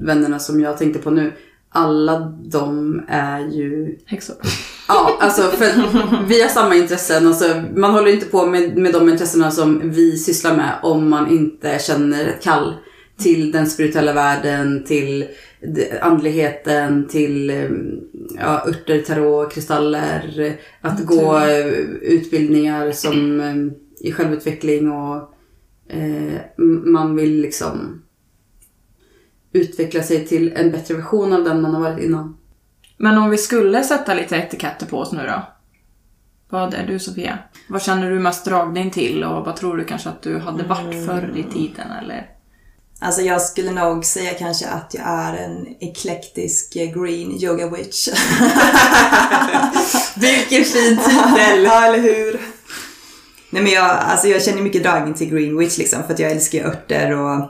vännerna 0.05 0.39
som 0.39 0.61
jag 0.61 0.77
tänkte 0.77 0.99
på 0.99 1.11
nu. 1.11 1.33
Alla 1.75 2.19
de 2.45 3.01
är 3.07 3.39
ju 3.39 3.97
Häxor. 4.05 4.35
Ja, 4.87 5.17
alltså 5.19 5.41
för 5.41 6.27
vi 6.27 6.41
har 6.41 6.49
samma 6.49 6.75
intressen. 6.75 7.27
Alltså, 7.27 7.63
man 7.75 7.91
håller 7.91 8.13
inte 8.13 8.25
på 8.25 8.45
med, 8.45 8.77
med 8.77 8.93
de 8.93 9.09
intressena 9.09 9.51
som 9.51 9.91
vi 9.91 10.17
sysslar 10.17 10.55
med 10.55 10.73
om 10.83 11.09
man 11.09 11.31
inte 11.31 11.79
känner 11.79 12.27
ett 12.27 12.43
kall 12.43 12.73
till 13.17 13.51
den 13.51 13.69
spirituella 13.69 14.13
världen, 14.13 14.83
till 14.83 15.25
andligheten, 16.01 17.07
till 17.07 17.49
eh, 17.49 17.69
ja, 18.39 18.67
örter, 18.67 19.01
tarot, 19.01 19.53
kristaller. 19.53 20.55
Att 20.81 21.05
gå 21.05 21.37
eh, 21.37 21.67
utbildningar 22.01 22.91
som 22.91 23.39
eh, 23.39 24.07
i 24.07 24.11
självutveckling 24.11 24.91
och 24.91 25.17
eh, 25.89 26.63
man 26.85 27.15
vill 27.15 27.41
liksom 27.41 28.01
utveckla 29.55 30.03
sig 30.03 30.27
till 30.27 30.53
en 30.55 30.71
bättre 30.71 30.93
version 30.93 31.33
av 31.33 31.43
den 31.43 31.61
man 31.61 31.73
har 31.73 31.81
varit 31.81 32.03
innan. 32.03 32.37
Men 32.97 33.17
om 33.17 33.29
vi 33.29 33.37
skulle 33.37 33.83
sätta 33.83 34.13
lite 34.13 34.35
etiketter 34.35 34.85
på 34.85 34.97
oss 34.97 35.11
nu 35.11 35.27
då? 35.27 35.41
Vad 36.49 36.73
är 36.73 36.87
du 36.87 36.99
Sofia? 36.99 37.39
Vad 37.67 37.81
känner 37.81 38.11
du 38.11 38.19
mest 38.19 38.45
dragning 38.45 38.91
till 38.91 39.23
och 39.23 39.45
vad 39.45 39.55
tror 39.55 39.77
du 39.77 39.85
kanske 39.85 40.09
att 40.09 40.21
du 40.21 40.39
hade 40.39 40.63
varit 40.63 41.05
förr 41.05 41.33
i 41.35 41.53
tiden 41.53 41.91
eller? 42.03 42.29
Alltså 42.99 43.21
jag 43.21 43.41
skulle 43.41 43.71
nog 43.71 44.05
säga 44.05 44.33
kanske 44.33 44.67
att 44.67 44.93
jag 44.93 45.07
är 45.07 45.33
en 45.33 45.67
eklektisk 45.79 46.75
eh, 46.75 47.01
green 47.01 47.43
yoga 47.43 47.69
witch. 47.69 48.07
Vilken 50.15 50.63
fin 50.63 50.97
titel! 50.97 51.63
ja, 51.63 51.85
eller 51.85 52.01
hur? 52.01 52.41
Nej 53.49 53.63
men 53.63 53.71
jag, 53.71 53.85
alltså 53.85 54.27
jag 54.27 54.43
känner 54.43 54.61
mycket 54.61 54.83
dragning 54.83 55.13
till 55.13 55.29
green 55.29 55.57
witch 55.57 55.77
liksom 55.77 56.03
för 56.03 56.13
att 56.13 56.19
jag 56.19 56.31
älskar 56.31 56.65
örter 56.65 57.11
och 57.11 57.49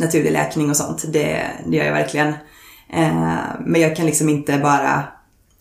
naturlig 0.00 0.32
läkning 0.32 0.70
och 0.70 0.76
sånt. 0.76 1.04
Det, 1.12 1.50
det 1.66 1.76
gör 1.76 1.84
jag 1.84 1.92
verkligen. 1.92 2.28
Eh, 2.92 3.42
men 3.60 3.80
jag 3.80 3.96
kan 3.96 4.06
liksom 4.06 4.28
inte 4.28 4.58
bara 4.58 5.04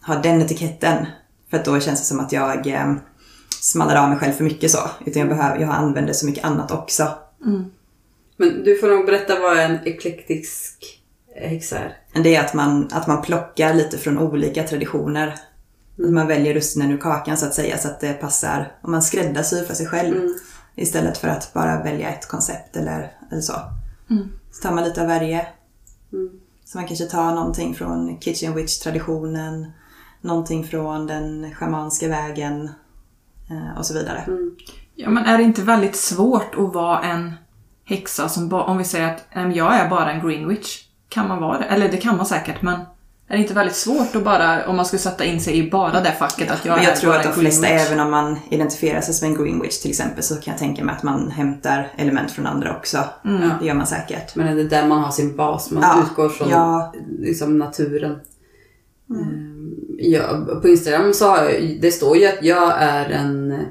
ha 0.07 0.15
den 0.15 0.41
etiketten 0.41 1.05
för 1.49 1.57
att 1.57 1.65
då 1.65 1.79
känns 1.79 1.99
det 1.99 2.05
som 2.05 2.19
att 2.19 2.31
jag 2.31 2.67
eh, 2.67 2.93
smallar 3.61 4.03
av 4.03 4.09
mig 4.09 4.17
själv 4.17 4.33
för 4.33 4.43
mycket 4.43 4.71
så. 4.71 4.89
Utan 5.05 5.19
jag, 5.19 5.29
behöver, 5.29 5.59
jag 5.59 5.69
använder 5.69 6.13
så 6.13 6.25
mycket 6.25 6.45
annat 6.45 6.71
också. 6.71 7.09
Men 8.37 8.63
du 8.63 8.77
får 8.77 8.87
nog 8.87 9.05
berätta 9.05 9.39
vad 9.39 9.57
en 9.57 9.77
eklektisk 9.85 11.01
häxa 11.35 11.77
är. 11.77 11.97
Det 12.23 12.35
är 12.35 12.45
att 12.45 12.53
man, 12.53 12.89
att 12.91 13.07
man 13.07 13.21
plockar 13.21 13.73
lite 13.73 13.97
från 13.97 14.17
olika 14.17 14.63
traditioner. 14.63 15.27
Att 16.03 16.11
man 16.11 16.27
väljer 16.27 16.53
russinen 16.53 16.91
ur 16.91 16.97
kakan 16.97 17.37
så 17.37 17.45
att 17.45 17.53
säga 17.53 17.77
så 17.77 17.87
att 17.87 17.99
det 17.99 18.13
passar. 18.13 18.71
Och 18.81 18.89
man 18.89 19.01
skräddarsyr 19.01 19.63
för 19.63 19.73
sig 19.73 19.85
själv. 19.85 20.15
Istället 20.75 21.17
för 21.17 21.27
att 21.27 21.53
bara 21.53 21.83
välja 21.83 22.09
ett 22.09 22.27
koncept 22.27 22.75
eller, 22.75 23.11
eller 23.31 23.41
så. 23.41 23.53
Så 24.51 24.61
tar 24.67 24.71
man 24.75 24.83
lite 24.83 25.01
av 25.01 25.07
varje. 25.07 25.47
Så 26.65 26.77
man 26.77 26.87
kanske 26.87 27.05
tar 27.05 27.35
någonting 27.35 27.75
från 27.75 28.19
Kitchen 28.19 28.53
Witch-traditionen. 28.55 29.71
Någonting 30.21 30.63
från 30.63 31.07
den 31.07 31.53
schamanska 31.55 32.07
vägen. 32.07 32.69
eh, 33.49 33.77
Och 33.77 33.85
så 33.85 33.93
vidare. 33.93 34.23
Ja 34.95 35.09
men 35.09 35.25
är 35.25 35.37
det 35.37 35.43
inte 35.43 35.61
väldigt 35.61 35.95
svårt 35.95 36.55
att 36.55 36.73
vara 36.73 37.01
en 37.03 37.33
häxa 37.85 38.29
som 38.29 38.49
bara, 38.49 38.63
om 38.63 38.77
vi 38.77 38.83
säger 38.83 39.13
att 39.13 39.25
"Nej, 39.35 39.45
men 39.45 39.53
jag 39.55 39.75
är 39.75 39.89
bara 39.89 40.11
en 40.11 40.27
green 40.27 40.47
witch. 40.47 40.83
Kan 41.09 41.27
man 41.27 41.41
vara 41.41 41.57
det? 41.59 41.65
Eller 41.65 41.89
det 41.91 41.97
kan 41.97 42.17
man 42.17 42.25
säkert 42.25 42.61
men 42.61 42.79
är 43.27 43.35
det 43.35 43.41
inte 43.41 43.53
väldigt 43.53 43.75
svårt 43.75 44.15
att 44.15 44.23
bara, 44.23 44.67
om 44.67 44.75
man 44.75 44.85
skulle 44.85 44.99
sätta 44.99 45.25
in 45.25 45.41
sig 45.41 45.57
i 45.57 45.69
bara 45.69 46.01
det 46.01 46.11
facket 46.11 46.51
att 46.51 46.65
jag 46.65 46.79
är 46.79 46.83
jag 46.83 46.95
tror 46.95 47.11
bara 47.11 47.19
att 47.19 47.35
de 47.35 47.41
flesta, 47.41 47.67
även 47.67 47.99
om 47.99 48.11
man 48.11 48.39
identifierar 48.49 49.01
sig 49.01 49.13
som 49.13 49.27
en 49.27 49.43
green 49.43 49.61
witch 49.61 49.77
till 49.77 49.89
exempel, 49.89 50.23
så 50.23 50.35
kan 50.35 50.51
jag 50.51 50.57
tänka 50.59 50.83
mig 50.83 50.95
att 50.95 51.03
man 51.03 51.31
hämtar 51.31 51.91
element 51.97 52.31
från 52.31 52.47
andra 52.47 52.77
också. 52.77 53.03
Det 53.59 53.65
gör 53.65 53.73
man 53.73 53.87
säkert. 53.87 54.35
Men 54.35 54.55
det 54.55 54.61
är 54.61 54.69
där 54.69 54.87
man 54.87 55.03
har 55.03 55.11
sin 55.11 55.35
bas. 55.35 55.71
Man 55.71 55.83
Ja, 55.83 56.03
utgår 56.03 56.29
från 56.29 56.49
ja. 56.49 56.93
liksom, 57.19 57.57
naturen. 57.57 58.19
Ehm, 59.09 59.57
Ja, 59.99 60.21
på 60.61 60.67
Instagram 60.67 61.13
så 61.13 61.27
har 61.27 61.43
jag, 61.43 61.77
det 61.81 61.91
står 61.91 62.17
ju 62.17 62.27
att 62.27 62.43
jag 62.43 62.81
är 62.81 63.09
en 63.09 63.61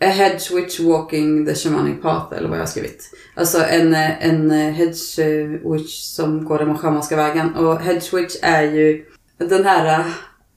a 0.00 0.06
hedge 0.06 0.50
witch 0.54 0.80
walking 0.80 1.46
the 1.46 1.54
shamanic 1.54 2.02
path 2.02 2.36
eller 2.36 2.48
vad 2.48 2.58
jag 2.58 2.62
har 2.62 2.68
skrivit. 2.68 3.14
Alltså 3.34 3.58
en, 3.58 3.94
eh, 3.94 4.26
en 4.26 4.50
eh, 4.50 4.72
hedge 4.72 5.18
witch 5.64 6.02
som 6.02 6.44
går 6.44 6.58
den 6.58 6.78
schamanska 6.78 7.16
vägen. 7.16 7.54
Och 7.54 7.80
hedge 7.80 8.14
witch 8.14 8.36
är 8.42 8.62
ju 8.62 9.04
den 9.38 9.64
här 9.64 10.00
eh, 10.00 10.06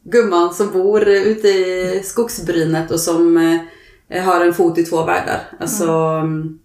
gumman 0.04 0.54
som 0.54 0.72
bor 0.72 1.08
ute 1.08 1.48
i 1.48 2.02
skogsbrynet 2.04 2.92
och 2.92 3.00
som 3.00 3.38
har 4.10 4.46
en 4.46 4.54
fot 4.54 4.78
i 4.78 4.84
två 4.84 5.04
världar. 5.06 5.42
Alltså 5.60 5.88
mm, 5.88 6.60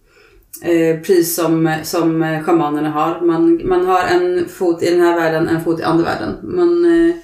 Eh, 0.61 0.99
precis 0.99 1.35
som, 1.35 1.75
som 1.83 2.41
schamanerna 2.45 2.89
har. 2.89 3.21
Man, 3.21 3.61
man 3.67 3.85
har 3.85 4.03
en 4.03 4.49
fot 4.49 4.83
i 4.83 4.91
den 4.91 5.01
här 5.01 5.15
världen, 5.15 5.47
en 5.47 5.63
fot 5.63 5.79
i 5.79 5.83
andra 5.83 6.05
världen. 6.05 6.35
Man, 6.43 6.85
eh, 6.85 7.15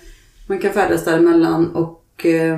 man 0.47 0.59
kan 0.59 0.73
färdas 0.73 1.05
däremellan 1.05 1.75
och 1.75 2.25
eh, 2.25 2.57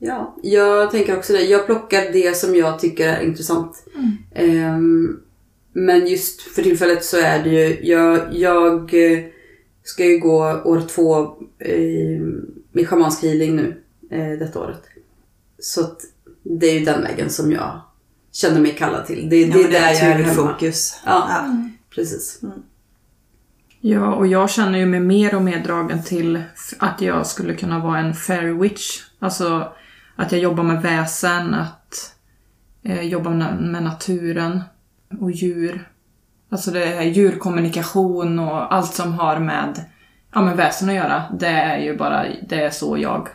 ja, 0.00 0.36
jag 0.42 0.90
tänker 0.90 1.18
också 1.18 1.32
det. 1.32 1.42
Jag 1.42 1.66
plockar 1.66 2.12
det 2.12 2.36
som 2.36 2.56
jag 2.56 2.78
tycker 2.78 3.08
är 3.08 3.20
intressant. 3.22 3.84
Ehm, 4.34 5.20
men 5.72 6.06
just 6.06 6.40
för 6.40 6.62
tillfället 6.62 7.04
så 7.04 7.16
är 7.20 7.42
det 7.44 7.50
ju, 7.50 7.78
jag, 7.82 8.20
jag 8.32 8.94
eh, 8.94 9.18
ska 9.84 10.04
ju 10.04 10.18
gå 10.18 10.62
år 10.64 10.82
två 10.88 11.36
i, 11.64 12.20
i 12.80 12.84
schamansk 12.84 13.22
healing 13.22 13.56
nu, 13.56 13.82
eh, 14.10 14.38
detta 14.38 14.60
året. 14.60 14.82
Så 15.58 15.80
att 15.80 16.00
det 16.42 16.66
är 16.66 16.78
ju 16.78 16.84
den 16.84 17.02
vägen 17.02 17.30
som 17.30 17.52
jag 17.52 17.80
känner 18.32 18.60
mig 18.60 18.74
kallad 18.76 19.06
till. 19.06 19.28
Det, 19.30 19.40
Ja, 19.40 19.54
det 19.56 19.62
är 19.64 19.68
där 19.68 19.80
jag 19.80 19.96
är 19.96 20.12
hemma. 20.14 20.26
naturfokus. 20.28 21.00
Ja. 21.06 21.26
Ja. 21.28 21.68
Precis. 21.94 22.40
Ja, 23.80 24.14
och 24.14 24.26
jag 24.26 24.50
känner 24.50 24.78
ju 24.78 24.86
mig 24.86 25.00
mer 25.00 25.34
och 25.34 25.42
mer 25.42 25.64
dragen 25.64 26.02
till 26.04 26.42
att 26.78 27.00
jag 27.00 27.26
skulle 27.26 27.54
kunna 27.54 27.78
vara 27.78 27.98
en 27.98 28.14
fairy 28.14 28.52
witch. 28.52 29.00
Alltså 29.18 29.72
att 30.20 30.32
jag 30.32 30.40
jobbar 30.40 30.64
med 30.64 30.82
väsen, 30.82 31.54
att 31.54 32.14
eh, 32.82 33.02
jobba 33.02 33.30
med, 33.30 33.82
naturen 33.82 34.62
och 35.20 35.30
djur. 35.30 35.88
Alltså 36.50 36.70
det 36.70 36.84
är 36.84 37.02
djurkommunikation 37.02 38.38
och 38.38 38.74
allt 38.74 38.94
som 38.94 39.12
har 39.12 39.38
med, 39.38 39.84
ja, 40.34 40.42
med 40.42 40.56
väsen 40.56 40.88
att 40.88 40.94
göra. 40.94 41.22
Det 41.38 41.46
är 41.46 41.78
ju 41.78 41.96
bara, 41.96 42.26
det 42.48 42.62
är 42.62 42.70
så 42.70 42.98
jag. 42.98 43.28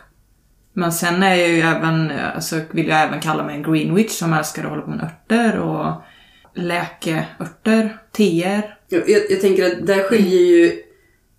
Men 0.74 0.92
sen 0.92 1.24
är 1.24 1.36
jag 1.36 1.50
ju 1.50 1.62
även, 1.62 2.12
alltså 2.36 2.60
vill 2.72 2.88
jag 2.88 3.02
även 3.02 3.20
kalla 3.20 3.44
mig 3.44 3.56
en 3.56 3.74
green 3.74 3.96
witch 3.96 4.14
som 4.14 4.34
älskar 4.34 4.64
att 4.64 4.70
hålla 4.70 4.82
på 4.82 4.90
med 4.90 5.04
örter 5.04 5.60
och 5.60 5.94
läkeörter, 6.54 7.98
teer. 8.12 8.78
Jag, 8.88 9.10
jag, 9.10 9.22
jag 9.30 9.42
tänker 9.42 9.66
att 9.66 9.88
där 9.88 10.04
skiljer 10.04 10.42
ju 10.42 10.66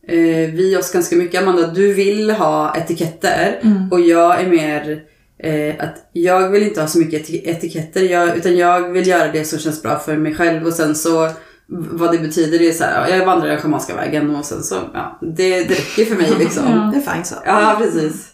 eh, 0.09 0.51
vi 0.51 0.77
oss 0.77 0.93
ganska 0.93 1.17
mycket. 1.17 1.43
Amanda, 1.43 1.67
du 1.67 1.95
vill 1.95 2.31
ha 2.31 2.77
etiketter 2.77 3.61
och 3.91 4.01
jag 4.01 4.41
är 4.41 4.49
mer 4.49 5.03
eh, 5.39 5.75
att 5.85 5.95
jag 6.13 6.49
vill 6.49 6.63
inte 6.63 6.81
ha 6.81 6.89
så 6.89 6.99
mycket 6.99 7.29
eti- 7.29 7.43
etiketter 7.45 8.03
jag, 8.03 8.37
utan 8.37 8.57
jag 8.57 8.89
vill 8.89 9.07
göra 9.07 9.33
det 9.33 9.45
som 9.45 9.59
känns 9.59 9.83
bra 9.83 9.99
för 9.99 10.17
mig 10.17 10.35
själv 10.35 10.67
och 10.67 10.73
sen 10.73 10.95
så 10.95 11.31
vad 11.69 12.13
det 12.13 12.19
betyder 12.19 12.59
det 12.59 12.69
är 12.69 12.73
så 12.73 12.85
här, 12.85 13.09
ja, 13.09 13.17
jag 13.17 13.27
vandrar 13.27 13.49
den 13.49 13.61
schamanska 13.61 13.97
vägen 13.97 14.37
och 14.37 14.45
sen 14.45 14.63
så, 14.63 14.75
ja, 14.95 15.19
det, 15.21 15.65
det 15.65 15.75
räcker 15.75 16.05
för 16.05 16.17
mig 16.17 16.33
liksom. 16.39 16.63
Ja. 16.67 16.91
Det 16.95 16.99
är 17.11 17.15
fint 17.15 17.27
så. 17.27 17.35
Ja, 17.45 17.75
precis. 17.79 18.29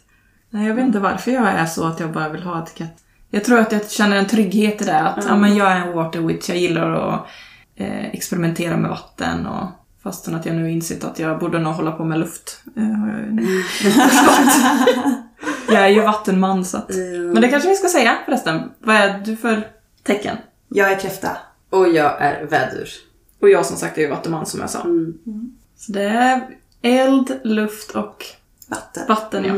Nej, 0.50 0.66
jag 0.68 0.74
vet 0.74 0.84
inte 0.86 0.98
varför 0.98 1.30
jag 1.30 1.48
är 1.48 1.66
så 1.66 1.84
att 1.86 2.00
jag 2.00 2.12
bara 2.12 2.28
vill 2.28 2.42
ha 2.42 2.62
etikett. 2.62 2.94
Jag 3.30 3.44
tror 3.44 3.58
att 3.58 3.72
jag 3.72 3.90
känner 3.90 4.16
en 4.16 4.26
trygghet 4.26 4.82
i 4.82 4.84
det. 4.84 4.98
Att 5.00 5.24
ja, 5.28 5.36
men 5.36 5.56
jag 5.56 5.72
är 5.72 5.76
en 5.86 5.92
water 5.92 6.20
witch, 6.20 6.48
jag 6.48 6.58
gillar 6.58 6.92
att 6.92 7.26
eh, 7.76 8.06
experimentera 8.06 8.76
med 8.76 8.90
vatten. 8.90 9.46
Och, 9.46 9.66
fastän 10.02 10.34
att 10.34 10.46
jag 10.46 10.54
nu 10.56 10.70
insett 10.70 11.04
att 11.04 11.18
jag 11.18 11.38
borde 11.38 11.58
nog 11.58 11.72
hålla 11.72 11.92
på 11.92 12.04
med 12.04 12.18
luft. 12.18 12.60
Eh, 12.76 12.82
har 12.82 13.08
jag 13.08 13.32
nu 13.34 13.62
förstått. 13.62 14.62
jag 15.72 15.82
är 15.82 15.88
ju 15.88 16.00
vattenman 16.00 16.64
så 16.64 16.76
att... 16.76 16.88
Men 16.88 17.40
det 17.40 17.48
kanske 17.48 17.68
vi 17.68 17.74
ska 17.74 17.88
säga 17.88 18.18
förresten. 18.24 18.61
Vad 18.78 18.96
är 18.96 19.18
du 19.18 19.37
för 19.37 19.68
tecken? 20.02 20.37
Jag 20.68 20.92
är 20.92 20.98
kräfta. 20.98 21.37
Och 21.70 21.88
jag 21.88 22.22
är 22.22 22.44
vädur. 22.44 22.88
Och 23.40 23.50
jag 23.50 23.66
som 23.66 23.76
sagt 23.76 23.98
är 23.98 24.02
ju 24.02 24.08
vattenman 24.08 24.46
som 24.46 24.61
jag 24.61 24.70
sa. 24.70 24.80
Mm. 24.80 25.18
Så 25.76 25.92
det 25.92 26.02
är 26.02 26.48
eld, 26.82 27.40
luft 27.44 27.90
och 27.90 28.26
Vatten. 28.66 29.06
vatten 29.08 29.44
ja. 29.44 29.54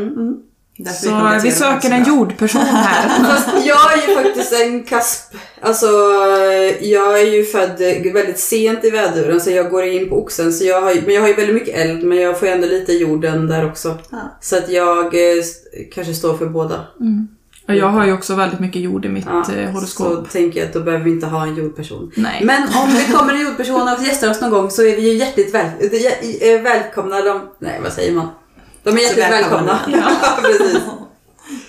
Därför 0.76 1.38
Så 1.38 1.44
vi 1.44 1.52
söker 1.52 1.90
en 1.90 2.04
jordperson 2.04 2.62
här. 2.62 3.24
Fast 3.24 3.66
jag 3.66 3.92
är 3.92 4.08
ju 4.08 4.14
faktiskt 4.14 4.52
en 4.52 4.84
kasp. 4.84 5.34
Alltså, 5.60 5.86
jag 6.80 7.20
är 7.20 7.26
ju 7.34 7.44
född 7.44 7.78
väldigt 8.14 8.38
sent 8.38 8.84
i 8.84 8.90
väduren 8.90 9.40
så 9.40 9.50
jag 9.50 9.70
går 9.70 9.84
in 9.84 10.08
på 10.08 10.22
oxen. 10.22 10.52
Så 10.52 10.64
jag 10.64 10.80
har, 10.80 10.94
men 11.06 11.14
jag 11.14 11.20
har 11.20 11.28
ju 11.28 11.34
väldigt 11.34 11.54
mycket 11.54 11.74
eld 11.74 12.04
men 12.04 12.18
jag 12.18 12.38
får 12.38 12.48
ju 12.48 12.54
ändå 12.54 12.66
lite 12.66 12.92
jorden 12.92 13.46
där 13.46 13.66
också. 13.66 13.98
Ja. 14.10 14.18
Så 14.40 14.56
att 14.56 14.68
jag 14.68 15.04
eh, 15.04 15.44
kanske 15.94 16.14
står 16.14 16.36
för 16.36 16.46
båda. 16.46 16.84
Och 17.68 17.74
jag 17.74 17.88
har 17.88 18.06
ju 18.06 18.12
också 18.12 18.34
väldigt 18.34 18.60
mycket 18.60 18.82
jord 18.82 19.04
i 19.04 19.08
mitt 19.08 19.26
Ja, 19.26 19.38
eh, 19.38 19.44
så 19.44 19.72
horoskop. 19.72 20.30
tänker 20.30 20.60
jag 20.60 20.66
att 20.66 20.74
då 20.74 20.80
behöver 20.80 21.04
vi 21.04 21.10
inte 21.10 21.26
ha 21.26 21.46
en 21.46 21.56
jordperson. 21.56 22.12
Nej. 22.16 22.40
Men 22.44 22.62
om 22.62 22.90
det 22.94 23.12
kommer 23.12 23.34
en 23.34 23.40
jordperson 23.40 23.82
och 23.82 24.04
gästar 24.04 24.30
oss 24.30 24.40
någon 24.40 24.50
gång 24.50 24.70
så 24.70 24.82
är 24.82 24.96
vi 24.96 25.10
ju 25.10 25.14
hjärtligt 25.18 25.54
väl, 25.54 25.66
eh, 26.40 26.62
välkomna. 26.62 27.22
De, 27.22 27.40
nej, 27.58 27.80
vad 27.82 27.92
säger 27.92 28.12
man? 28.12 28.28
De 28.84 28.90
är 28.90 29.00
hjärtligt 29.00 29.24
välkomna. 29.24 29.72
välkomna. 29.72 29.80
Ja, 30.20 30.38
precis. 30.42 30.82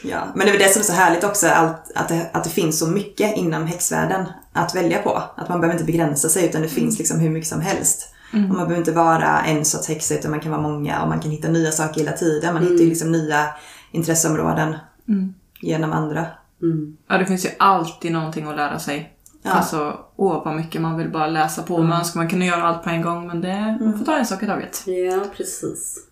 Ja, 0.01 0.27
men 0.35 0.45
det 0.45 0.51
är 0.51 0.57
väl 0.57 0.67
det 0.67 0.73
som 0.73 0.79
är 0.79 0.83
så 0.83 0.93
härligt 0.93 1.23
också, 1.23 1.47
allt, 1.47 1.91
att, 1.95 2.07
det, 2.07 2.29
att 2.33 2.43
det 2.43 2.49
finns 2.49 2.79
så 2.79 2.87
mycket 2.87 3.37
inom 3.37 3.65
häxvärlden 3.67 4.25
att 4.53 4.75
välja 4.75 5.01
på. 5.01 5.23
Att 5.35 5.49
man 5.49 5.61
behöver 5.61 5.79
inte 5.79 5.91
begränsa 5.91 6.29
sig 6.29 6.45
utan 6.45 6.61
det 6.61 6.67
finns 6.67 6.97
liksom 6.99 7.19
hur 7.19 7.29
mycket 7.29 7.49
som 7.49 7.61
helst. 7.61 8.09
Och 8.31 8.39
man 8.39 8.49
behöver 8.55 8.77
inte 8.77 8.91
vara 8.91 9.41
en 9.41 9.65
sorts 9.65 9.87
häxa 9.87 10.13
utan 10.13 10.31
man 10.31 10.39
kan 10.39 10.51
vara 10.51 10.61
många 10.61 11.01
och 11.01 11.09
man 11.09 11.19
kan 11.19 11.31
hitta 11.31 11.47
nya 11.47 11.71
saker 11.71 12.01
hela 12.01 12.11
tiden. 12.11 12.53
Man 12.53 12.63
hittar 12.63 12.83
ju 12.83 12.89
liksom 12.89 13.11
nya 13.11 13.47
intresseområden 13.91 14.75
genom 15.61 15.91
andra. 15.91 16.25
Mm. 16.61 16.97
Ja, 17.09 17.17
det 17.17 17.25
finns 17.25 17.45
ju 17.45 17.49
alltid 17.59 18.11
någonting 18.11 18.47
att 18.47 18.55
lära 18.55 18.79
sig. 18.79 19.13
Ja. 19.43 19.51
Alltså, 19.51 19.99
åh 20.15 20.45
vad 20.45 20.55
mycket 20.55 20.81
man 20.81 20.97
vill 20.97 21.09
bara 21.11 21.27
läsa 21.27 21.63
på. 21.63 21.83
Man 21.83 21.99
önskar 21.99 22.19
man 22.19 22.29
kunde 22.29 22.45
göra 22.45 22.63
allt 22.63 22.83
på 22.83 22.89
en 22.89 23.01
gång, 23.01 23.27
men 23.27 23.41
det, 23.41 23.77
man 23.81 23.97
får 23.97 24.05
ta 24.05 24.17
en 24.17 24.25
sak 24.25 24.43
i 24.43 24.45
taget. 24.45 24.83
Ja, 24.85 25.25
precis. 25.37 26.04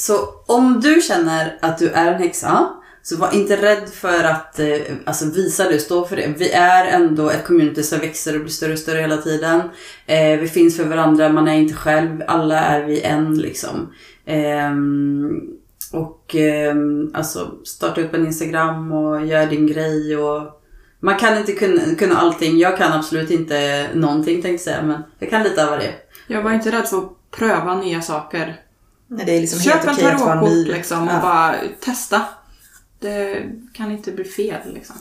Så 0.00 0.28
om 0.46 0.80
du 0.80 1.00
känner 1.00 1.58
att 1.60 1.78
du 1.78 1.88
är 1.88 2.12
en 2.12 2.22
häxa, 2.22 2.68
så 3.02 3.16
var 3.16 3.34
inte 3.34 3.56
rädd 3.56 3.88
för 3.88 4.24
att 4.24 4.58
eh, 4.58 4.78
alltså 5.04 5.24
visa 5.24 5.68
det, 5.68 5.78
stå 5.78 6.04
för 6.04 6.16
det. 6.16 6.34
Vi 6.38 6.50
är 6.50 6.86
ändå 6.86 7.30
ett 7.30 7.44
community 7.44 7.82
som 7.82 7.98
växer 7.98 8.34
och 8.34 8.40
blir 8.40 8.50
större 8.50 8.72
och 8.72 8.78
större 8.78 9.00
hela 9.00 9.16
tiden. 9.16 9.60
Eh, 10.06 10.38
vi 10.40 10.48
finns 10.48 10.76
för 10.76 10.84
varandra, 10.84 11.28
man 11.28 11.48
är 11.48 11.54
inte 11.54 11.74
själv, 11.74 12.22
alla 12.26 12.60
är 12.60 12.84
vi 12.84 13.00
en 13.00 13.38
liksom. 13.38 13.92
Eh, 14.24 14.70
och 15.92 16.36
eh, 16.36 16.74
alltså 17.14 17.50
starta 17.64 18.00
upp 18.00 18.14
en 18.14 18.26
Instagram 18.26 18.92
och 18.92 19.26
gör 19.26 19.46
din 19.46 19.66
grej 19.66 20.16
och 20.16 20.62
man 21.00 21.16
kan 21.16 21.38
inte 21.38 21.52
kunna, 21.52 21.80
kunna 21.98 22.16
allting. 22.16 22.58
Jag 22.58 22.78
kan 22.78 22.92
absolut 22.92 23.30
inte 23.30 23.88
någonting 23.94 24.42
tänkte 24.42 24.48
jag 24.48 24.60
säga, 24.60 24.82
men 24.82 25.02
jag 25.18 25.30
kan 25.30 25.42
lite 25.42 25.70
av 25.70 25.78
det. 25.78 25.94
Jag 26.26 26.42
var 26.42 26.52
inte 26.52 26.72
rädd 26.72 26.88
för 26.88 26.98
att 26.98 27.30
pröva 27.30 27.80
nya 27.80 28.02
saker. 28.02 28.60
Det 29.10 29.36
är 29.36 29.40
liksom 29.40 29.60
Köp 29.60 29.74
helt 29.74 29.98
okej 29.98 30.06
att 30.12 30.20
vara 30.20 30.40
ny. 30.42 30.64
liksom 30.64 31.08
och 31.08 31.14
Ja. 31.14 31.20
bara 31.22 31.54
testa. 31.80 32.22
Det 33.00 33.42
kan 33.72 33.90
inte 33.92 34.12
bli 34.12 34.24
fel 34.24 34.74
liksom. 34.74 34.96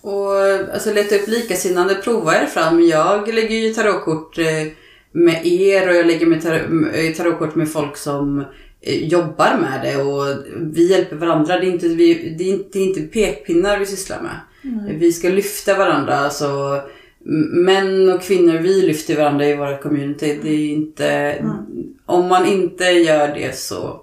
Och 0.00 0.32
alltså 0.74 0.92
leta 0.92 1.14
upp 1.14 1.28
likasinnande, 1.28 1.94
prova 1.94 2.42
er 2.42 2.46
fram. 2.46 2.82
Jag 2.82 3.34
lägger 3.34 3.56
ju 3.56 3.74
tarotkort 3.74 4.38
eh, 4.38 4.44
med 5.12 5.46
er 5.46 5.88
och 5.88 5.94
jag 5.94 6.06
lägger 6.06 6.26
med 6.26 6.46
eh, 6.46 7.12
tarotkort 7.16 7.54
med 7.54 7.72
folk 7.72 7.96
som 7.96 8.44
eh, 8.80 9.04
jobbar 9.08 9.58
med 9.60 9.80
det 9.82 10.02
och 10.02 10.36
vi 10.74 10.90
hjälper 10.90 11.16
varandra. 11.16 11.58
Det 11.58 11.66
är 11.66 11.70
inte, 11.70 11.88
vi, 11.88 12.34
det 12.38 12.44
är 12.44 12.48
inte, 12.54 12.68
det 12.72 12.78
är 12.78 12.84
inte 12.88 13.00
pekpinnar 13.02 13.78
vi 13.78 13.86
sysslar 13.86 14.20
med. 14.22 14.40
Vi 14.98 15.12
ska 15.12 15.28
lyfta 15.28 15.74
varandra. 15.78 16.18
Alltså, 16.18 16.80
män 17.64 18.12
och 18.12 18.22
kvinnor, 18.22 18.58
vi 18.58 18.82
lyfter 18.82 19.16
varandra 19.16 19.46
i 19.46 19.56
våra 19.56 19.78
community. 19.78 20.38
Det 20.42 20.50
är 20.50 20.68
inte... 20.68 21.44
Om 22.06 22.28
man 22.28 22.46
inte 22.46 22.84
gör 22.84 23.34
det 23.34 23.56
så 23.56 24.02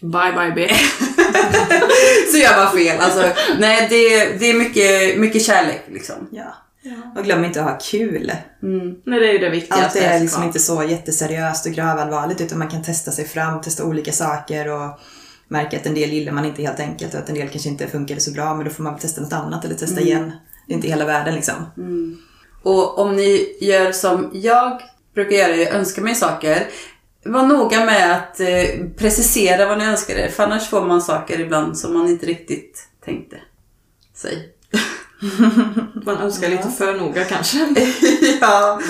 Bye 0.00 0.32
bye 0.32 0.52
bitch. 0.54 0.80
så 2.32 2.38
gör 2.38 2.64
man 2.64 2.72
fel. 2.72 3.00
Alltså, 3.00 3.22
nej, 3.58 3.86
det, 3.90 4.38
det 4.38 4.50
är 4.50 4.54
mycket, 4.54 5.18
mycket 5.18 5.42
kärlek 5.42 5.84
liksom. 5.92 6.28
Ja. 6.30 6.54
Och 7.16 7.24
glöm 7.24 7.44
inte 7.44 7.60
att 7.60 7.70
ha 7.70 7.78
kul. 7.78 8.32
Mm. 8.62 8.96
Nej, 9.04 9.20
det 9.20 9.28
är 9.28 9.32
ju 9.32 9.38
det 9.38 9.50
viktigaste. 9.50 9.84
Allt 9.84 9.96
är 9.96 10.20
liksom 10.20 10.42
inte 10.42 10.58
så 10.58 10.82
jätteseriöst 10.82 11.66
och 11.66 11.72
grövallvarligt 11.72 12.40
utan 12.40 12.58
man 12.58 12.68
kan 12.68 12.82
testa 12.82 13.10
sig 13.10 13.24
fram, 13.24 13.60
testa 13.60 13.84
olika 13.84 14.12
saker 14.12 14.68
och 14.68 15.00
märka 15.48 15.76
att 15.76 15.86
en 15.86 15.94
del 15.94 16.12
gillar 16.12 16.32
man 16.32 16.44
inte 16.44 16.62
helt 16.62 16.80
enkelt 16.80 17.14
och 17.14 17.20
att 17.20 17.28
en 17.28 17.34
del 17.34 17.48
kanske 17.48 17.68
inte 17.68 17.86
funkade 17.86 18.20
så 18.20 18.30
bra 18.30 18.54
men 18.54 18.64
då 18.64 18.70
får 18.70 18.82
man 18.82 18.98
testa 18.98 19.20
något 19.20 19.32
annat 19.32 19.64
eller 19.64 19.74
testa 19.74 20.00
igen. 20.00 20.32
Det 20.66 20.72
är 20.72 20.76
inte 20.76 20.88
hela 20.88 21.04
världen 21.04 21.34
liksom. 21.34 21.54
Och 22.66 22.98
om 22.98 23.16
ni 23.16 23.56
gör 23.60 23.92
som 23.92 24.30
jag 24.32 24.82
brukar 25.14 25.36
göra, 25.36 25.56
jag 25.56 25.74
önskar 25.74 26.02
mig 26.02 26.14
saker. 26.14 26.66
Var 27.24 27.46
noga 27.46 27.84
med 27.84 28.16
att 28.16 28.40
eh, 28.40 28.86
precisera 28.96 29.68
vad 29.68 29.78
ni 29.78 29.84
önskar 29.84 30.14
er, 30.14 30.28
för 30.28 30.42
annars 30.42 30.68
får 30.68 30.84
man 30.86 31.02
saker 31.02 31.40
ibland 31.40 31.78
som 31.78 31.94
man 31.94 32.08
inte 32.08 32.26
riktigt 32.26 32.88
tänkte 33.04 33.36
sig. 34.14 34.52
Man 36.04 36.16
önskar 36.16 36.48
lite 36.48 36.68
för 36.68 36.94
noga 36.94 37.24
kanske. 37.24 37.58
ja. 38.40 38.80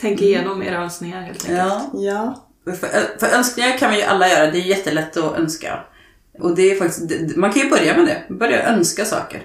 Tänk 0.00 0.20
igenom 0.20 0.62
era 0.62 0.82
önskningar 0.82 1.22
helt 1.22 1.44
enkelt. 1.44 1.58
ja. 1.58 1.90
Ja. 1.94 2.48
För, 2.64 3.18
för 3.18 3.36
önskningar 3.36 3.78
kan 3.78 3.90
vi 3.90 3.96
ju 3.96 4.02
alla 4.02 4.28
göra, 4.28 4.50
det 4.50 4.58
är 4.58 4.62
jättelätt 4.62 5.16
att 5.16 5.38
önska. 5.38 5.80
Och 6.38 6.56
det 6.56 6.70
är 6.70 6.76
faktiskt, 6.76 7.36
man 7.36 7.52
kan 7.52 7.62
ju 7.62 7.70
börja 7.70 7.96
med 7.96 8.06
det, 8.06 8.34
börja 8.34 8.62
önska 8.62 9.04
saker. 9.04 9.42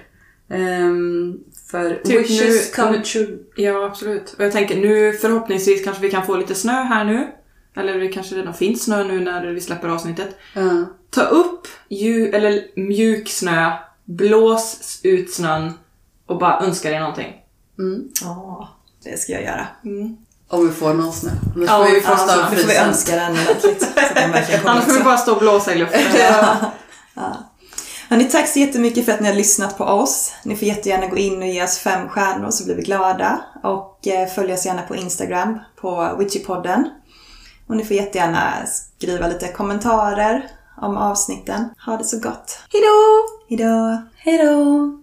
Ehm, 0.50 1.38
för 1.70 1.94
Typ 2.04 2.30
wishes 2.30 2.76
nu- 2.76 2.82
come 2.82 3.02
true. 3.02 3.38
Ja, 3.56 3.84
absolut. 3.86 4.34
Och 4.38 4.44
jag 4.44 4.52
tänker 4.52 4.76
nu 4.76 5.12
förhoppningsvis 5.12 5.84
kanske 5.84 6.02
vi 6.02 6.10
kan 6.10 6.26
få 6.26 6.36
lite 6.36 6.54
snö 6.54 6.72
här 6.82 7.04
nu. 7.04 7.28
Eller 7.76 7.98
det 7.98 8.08
kanske 8.08 8.34
redan 8.34 8.54
finns 8.54 8.84
snö 8.84 9.04
nu 9.04 9.20
när 9.20 9.46
vi 9.46 9.60
släpper 9.60 9.88
avsnittet. 9.88 10.36
Ja. 10.54 10.84
Ta 11.10 11.22
upp 11.22 11.68
ju, 11.88 12.28
eller 12.28 12.66
mjuk 12.76 13.28
snö, 13.28 13.72
blås 14.04 15.00
ut 15.02 15.34
snön 15.34 15.72
och 16.26 16.38
bara 16.38 16.60
önska 16.60 16.90
dig 16.90 16.98
någonting. 17.00 17.32
Mm. 17.78 18.08
Ja, 18.22 18.68
det 19.04 19.18
ska 19.20 19.32
jag 19.32 19.42
göra. 19.42 19.66
Om 20.48 20.66
vi 20.66 20.72
får 20.72 20.94
någon 20.94 21.12
snö. 21.12 21.30
Annars 21.56 21.68
Ja, 21.68 21.84
får 21.84 21.92
vi 21.92 22.00
ja, 22.00 22.24
Ja, 22.28 22.44
av 22.44 22.50
då 22.50 22.56
får 22.56 22.68
vi 22.68 22.76
önska 22.76 23.16
den 23.16 23.32
ordentligt. 23.32 23.88
Annars 24.64 24.84
får 24.84 24.92
vi 24.92 25.04
bara 25.04 25.16
stå 25.16 25.32
och 25.32 25.40
blåsa 25.40 25.74
i 25.74 25.78
luften. 25.78 26.00
Hörni, 28.14 28.30
tack 28.30 28.48
så 28.48 28.58
jättemycket 28.58 29.04
för 29.04 29.12
att 29.12 29.20
ni 29.20 29.28
har 29.28 29.34
lyssnat 29.34 29.78
på 29.78 29.84
oss. 29.84 30.34
Ni 30.42 30.56
får 30.56 30.68
jättegärna 30.68 31.06
gå 31.06 31.16
in 31.16 31.42
och 31.42 31.48
ge 31.48 31.64
oss 31.64 31.78
fem 31.78 32.08
stjärnor 32.08 32.50
så 32.50 32.64
blir 32.64 32.74
vi 32.74 32.82
glada. 32.82 33.44
Och 33.62 34.06
eh, 34.06 34.28
följ 34.28 34.52
oss 34.52 34.66
gärna 34.66 34.82
på 34.82 34.96
Instagram 34.96 35.58
på 35.76 36.16
Witchypodden. 36.18 36.90
Och 37.66 37.76
ni 37.76 37.84
får 37.84 37.96
jättegärna 37.96 38.66
skriva 38.66 39.28
lite 39.28 39.48
kommentarer 39.48 40.50
om 40.76 40.96
avsnitten. 40.96 41.64
Ha 41.86 41.96
det 41.96 42.04
så 42.04 42.18
gott. 42.18 42.58
Hejdå! 42.72 43.28
Hejdå! 43.48 44.02
Hej 44.16 44.38
då! 44.38 44.98